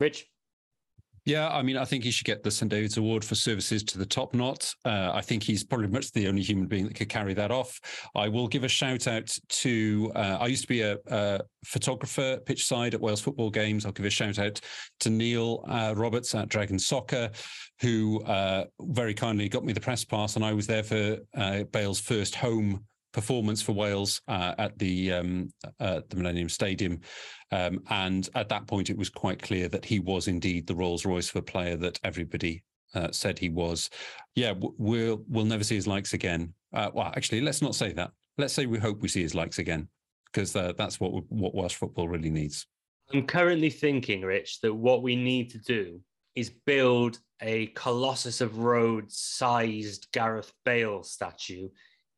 Rich. 0.00 0.26
Yeah, 1.26 1.48
I 1.48 1.62
mean, 1.62 1.76
I 1.76 1.84
think 1.84 2.04
he 2.04 2.12
should 2.12 2.24
get 2.24 2.44
the 2.44 2.52
St. 2.52 2.70
David's 2.70 2.98
Award 2.98 3.24
for 3.24 3.34
services 3.34 3.82
to 3.82 3.98
the 3.98 4.06
top 4.06 4.32
knot. 4.32 4.72
Uh, 4.84 5.10
I 5.12 5.22
think 5.22 5.42
he's 5.42 5.64
probably 5.64 5.88
much 5.88 6.12
the 6.12 6.28
only 6.28 6.40
human 6.40 6.68
being 6.68 6.86
that 6.86 6.94
could 6.94 7.08
carry 7.08 7.34
that 7.34 7.50
off. 7.50 7.80
I 8.14 8.28
will 8.28 8.46
give 8.46 8.62
a 8.62 8.68
shout 8.68 9.08
out 9.08 9.36
to, 9.48 10.12
uh, 10.14 10.38
I 10.40 10.46
used 10.46 10.62
to 10.62 10.68
be 10.68 10.82
a, 10.82 10.96
a, 11.08 11.40
photographer 11.64 12.38
pitch 12.46 12.64
side 12.64 12.94
at 12.94 13.00
Wales 13.00 13.20
football 13.20 13.50
games. 13.50 13.84
I'll 13.84 13.90
give 13.90 14.06
a 14.06 14.10
shout 14.10 14.38
out 14.38 14.60
to 15.00 15.10
Neil 15.10 15.64
uh, 15.66 15.94
Roberts 15.96 16.32
at 16.32 16.48
Dragon 16.48 16.78
Soccer, 16.78 17.28
who 17.80 18.22
uh, 18.22 18.66
very 18.82 19.12
kindly 19.12 19.48
got 19.48 19.64
me 19.64 19.72
the 19.72 19.80
press 19.80 20.04
pass. 20.04 20.36
And 20.36 20.44
I 20.44 20.52
was 20.52 20.68
there 20.68 20.84
for 20.84 21.18
uh, 21.36 21.64
Bale's 21.64 21.98
first 21.98 22.36
home 22.36 22.84
performance 23.16 23.62
for 23.62 23.72
Wales 23.72 24.20
uh, 24.28 24.54
at 24.58 24.78
the 24.78 25.10
um, 25.10 25.50
uh, 25.80 26.02
the 26.10 26.16
Millennium 26.16 26.50
Stadium, 26.50 27.00
um, 27.50 27.82
and 27.88 28.28
at 28.34 28.50
that 28.50 28.66
point 28.66 28.90
it 28.90 28.98
was 28.98 29.08
quite 29.08 29.40
clear 29.40 29.68
that 29.68 29.86
he 29.86 30.00
was 30.00 30.28
indeed 30.28 30.66
the 30.66 30.74
Rolls 30.74 31.06
Royce 31.06 31.30
of 31.30 31.36
a 31.36 31.42
player 31.42 31.76
that 31.78 31.98
everybody 32.04 32.62
uh, 32.94 33.10
said 33.10 33.38
he 33.38 33.48
was. 33.48 33.88
Yeah, 34.34 34.52
we'll 34.58 35.24
we'll 35.30 35.46
never 35.46 35.64
see 35.64 35.76
his 35.76 35.86
likes 35.86 36.12
again. 36.12 36.52
Uh, 36.74 36.90
well, 36.92 37.10
actually, 37.16 37.40
let's 37.40 37.62
not 37.62 37.74
say 37.74 37.90
that. 37.94 38.10
Let's 38.36 38.52
say 38.52 38.66
we 38.66 38.78
hope 38.78 39.00
we 39.00 39.08
see 39.08 39.22
his 39.22 39.34
likes 39.34 39.58
again, 39.58 39.88
because 40.26 40.54
uh, 40.54 40.74
that's 40.76 41.00
what 41.00 41.12
what 41.30 41.54
Welsh 41.54 41.76
football 41.76 42.08
really 42.08 42.30
needs. 42.30 42.66
I'm 43.14 43.26
currently 43.26 43.70
thinking, 43.70 44.22
Rich, 44.22 44.60
that 44.60 44.74
what 44.74 45.02
we 45.02 45.16
need 45.16 45.48
to 45.52 45.58
do 45.58 46.00
is 46.34 46.50
build 46.66 47.18
a 47.40 47.68
Colossus 47.68 48.42
of 48.42 48.58
Rhodes 48.58 49.16
sized 49.16 50.08
Gareth 50.12 50.52
Bale 50.66 51.02
statue 51.02 51.70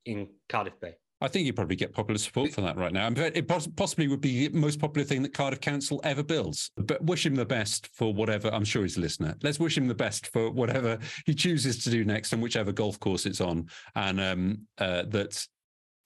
in 0.04 0.28
Cardiff 0.48 0.78
Bay. 0.80 0.94
I 1.20 1.26
think 1.26 1.46
you 1.46 1.52
probably 1.52 1.74
get 1.74 1.92
popular 1.92 2.18
support 2.18 2.52
for 2.52 2.60
that 2.60 2.76
right 2.76 2.92
now. 2.92 3.08
It 3.16 3.48
possibly 3.48 4.06
would 4.06 4.20
be 4.20 4.46
the 4.46 4.56
most 4.56 4.78
popular 4.78 5.04
thing 5.04 5.22
that 5.22 5.34
Cardiff 5.34 5.60
Council 5.60 6.00
ever 6.04 6.22
builds. 6.22 6.70
But 6.76 7.02
wish 7.02 7.26
him 7.26 7.34
the 7.34 7.44
best 7.44 7.88
for 7.92 8.14
whatever. 8.14 8.48
I'm 8.54 8.64
sure 8.64 8.82
he's 8.82 8.96
a 8.96 9.00
listener. 9.00 9.34
Let's 9.42 9.58
wish 9.58 9.76
him 9.76 9.88
the 9.88 9.96
best 9.96 10.28
for 10.28 10.50
whatever 10.50 10.98
he 11.26 11.34
chooses 11.34 11.82
to 11.84 11.90
do 11.90 12.04
next 12.04 12.32
and 12.32 12.40
whichever 12.40 12.70
golf 12.70 13.00
course 13.00 13.26
it's 13.26 13.40
on. 13.40 13.68
And 13.96 14.20
um, 14.20 14.58
uh, 14.78 15.02
that 15.08 15.44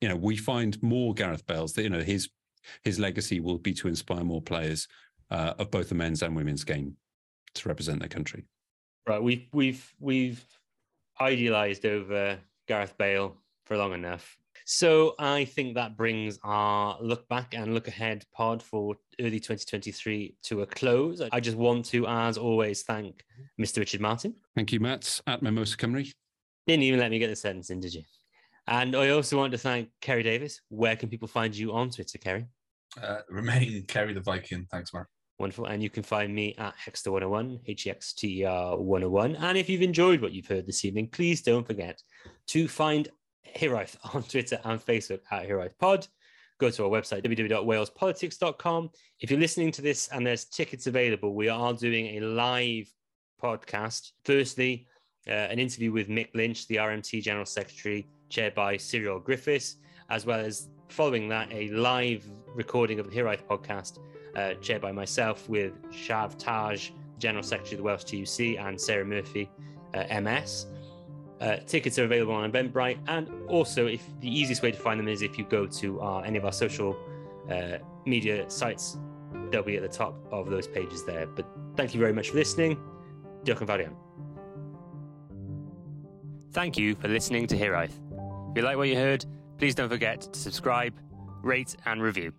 you 0.01 0.09
know 0.09 0.17
we 0.17 0.37
find 0.37 0.83
more 0.83 1.13
Gareth 1.13 1.47
Bales. 1.47 1.75
That 1.75 1.83
you 1.83 1.91
know 1.91 2.03
his 2.03 2.31
his 2.83 2.99
legacy 2.99 3.41
will 3.41 3.59
be 3.59 3.75
to 3.75 3.89
inspire 3.89 4.25
more 4.25 4.41
players 4.41 4.89
uh, 5.31 5.53
of 5.59 5.71
both 5.71 5.91
the 5.91 5.95
men's 5.95 6.23
and 6.23 6.35
women's 6.35 6.65
game 6.65 6.97
to 7.55 7.69
represent 7.69 8.01
their 8.01 8.09
country. 8.09 8.47
Right. 9.07 9.23
We've 9.23 9.47
we've 9.53 9.95
we've 10.01 10.43
idealized 11.21 11.85
over 11.85 12.39
Gareth 12.67 12.97
Bale 12.97 13.37
for 13.65 13.77
long 13.77 13.93
enough. 13.93 14.37
So 14.65 15.15
I 15.19 15.45
think 15.45 15.75
that 15.75 15.97
brings 15.97 16.39
our 16.45 16.97
look 17.01 17.29
back 17.29 17.55
and 17.55 17.75
look 17.75 17.89
ahead 17.89 18.25
pod 18.33 18.63
for 18.63 18.95
early 19.21 19.41
2023 19.41 20.37
to 20.45 20.63
a 20.63 20.67
close. 20.67 21.21
I 21.33 21.41
just 21.41 21.57
want 21.57 21.87
to, 21.87 22.07
as 22.07 22.39
always, 22.39 22.83
thank 22.83 23.25
Mr. 23.61 23.79
Richard 23.79 24.01
Martin. 24.01 24.35
Thank 24.55 24.73
you, 24.73 24.81
Matt, 24.81 25.21
at 25.27 25.43
Mimosa 25.43 25.77
Cymru. 25.77 26.13
Didn't 26.67 26.85
even 26.85 27.01
let 27.01 27.11
me 27.11 27.19
get 27.19 27.29
the 27.29 27.37
sentence 27.37 27.71
in, 27.71 27.81
did 27.81 27.95
you? 27.95 28.03
And 28.69 28.95
I 28.95 29.11
also 29.11 29.37
want 29.37 29.53
to 29.53 29.59
thank 29.59 29.89
Kerry 30.01 30.23
Davis. 30.23 30.61
Where 30.69 30.95
can 30.95 31.09
people 31.09 31.27
find 31.27 31.55
you 31.55 31.73
on 31.73 31.91
Twitter, 31.91 32.19
Kerry? 32.19 32.47
Uh, 33.03 33.21
remain 33.29 33.85
Kerry 33.89 34.13
the 34.13 34.21
Viking. 34.21 34.67
Thanks, 34.71 34.93
Mark. 34.93 35.09
Wonderful. 35.39 35.65
And 35.65 35.83
you 35.83 35.91
can 35.91 36.05
find 36.05 36.33
me 36.33 36.55
at 36.59 36.75
Hexter101, 36.77 37.61
H 37.67 37.87
E 37.87 37.91
X 37.91 38.13
T 38.13 38.43
E 38.43 38.45
R 38.45 38.79
101. 38.79 39.37
And 39.37 39.59
if 39.59 39.69
you've 39.69 39.83
enjoyed 39.83 40.21
what 40.21 40.33
you've 40.33 40.47
heard 40.47 40.67
this 40.67 40.85
evening, 40.85 41.09
please 41.09 41.43
don't 41.43 41.67
forget 41.67 42.01
to 42.49 42.69
find 42.69 43.09
Hiraeth 43.57 43.97
on 44.15 44.23
Twitter 44.23 44.61
and 44.65 44.81
Facebook 44.81 45.21
at 45.31 45.49
Hiraeth 45.49 45.79
Pod. 45.79 46.07
Go 46.59 46.71
to 46.71 46.85
our 46.85 46.91
website, 46.91 47.25
www.walespolitics.com. 47.25 48.91
If 49.21 49.31
you're 49.31 49.41
listening 49.41 49.73
to 49.73 49.83
this 49.83 50.09
and 50.09 50.27
there's 50.27 50.45
tickets 50.45 50.87
available, 50.87 51.35
we 51.35 51.49
are 51.49 51.73
doing 51.73 52.19
a 52.19 52.21
live 52.21 52.89
podcast. 53.43 54.13
Firstly, 54.25 54.87
uh, 55.27 55.33
an 55.33 55.59
interview 55.59 55.93
with 55.93 56.09
Mick 56.09 56.29
Lynch, 56.35 56.67
the 56.69 56.77
RMT 56.77 57.23
General 57.23 57.47
Secretary, 57.47 58.07
chaired 58.29 58.55
by 58.55 58.77
Cyril 58.77 59.19
Griffiths, 59.19 59.77
as 60.11 60.27
well 60.27 60.41
as 60.41 60.69
following 60.89 61.29
that, 61.29 61.51
a 61.53 61.69
live 61.69 62.25
recording 62.55 63.01
of 63.01 63.11
the 63.11 63.17
Hiraeth 63.17 63.45
podcast, 63.45 63.99
uh, 64.37 64.55
chaired 64.61 64.83
by 64.83 64.93
myself 64.93 65.49
with 65.49 65.83
Shav 65.91 66.39
Taj, 66.39 66.91
General 67.19 67.43
Secretary 67.43 67.75
of 67.75 67.79
the 67.79 67.85
Welsh 67.85 68.05
TUC, 68.05 68.59
and 68.59 68.81
Sarah 68.81 69.05
Murphy, 69.05 69.51
uh, 69.95 70.21
MS. 70.21 70.67
Uh, 71.43 71.57
tickets 71.67 71.99
are 71.99 72.05
available 72.05 72.33
on 72.33 72.51
Eventbrite, 72.53 72.99
and 73.09 73.29
also, 73.49 73.87
if 73.87 74.05
the 74.21 74.29
easiest 74.29 74.63
way 74.63 74.71
to 74.71 74.79
find 74.79 75.01
them 75.01 75.09
is 75.09 75.23
if 75.23 75.37
you 75.37 75.45
go 75.45 75.67
to 75.67 76.01
our, 76.01 76.25
any 76.25 76.39
of 76.39 76.45
our 76.45 76.53
social 76.53 76.97
uh, 77.51 77.79
media 78.07 78.49
sites, 78.49 78.97
they'll 79.51 79.65
be 79.65 79.77
at 79.77 79.83
the 79.83 79.89
top 79.89 80.15
of 80.31 80.49
those 80.49 80.69
pages 80.69 81.05
there. 81.05 81.27
But 81.27 81.45
thank 81.77 81.95
you 81.95 82.01
very 82.01 82.13
much 82.13 82.31
for 82.31 82.37
listening. 82.37 82.77
Fawr 83.45 83.81
iawn. 83.81 83.97
Thank 86.53 86.79
you 86.79 86.95
for 86.95 87.09
listening 87.09 87.49
to 87.49 87.57
Hiraeth. 87.57 87.99
If 88.51 88.57
you 88.57 88.63
like 88.63 88.77
what 88.77 88.89
you 88.89 88.95
heard, 88.95 89.25
please 89.59 89.75
don't 89.75 89.89
forget 89.89 90.21
to 90.21 90.39
subscribe, 90.39 90.95
rate, 91.43 91.75
and 91.87 92.01
review. 92.01 92.33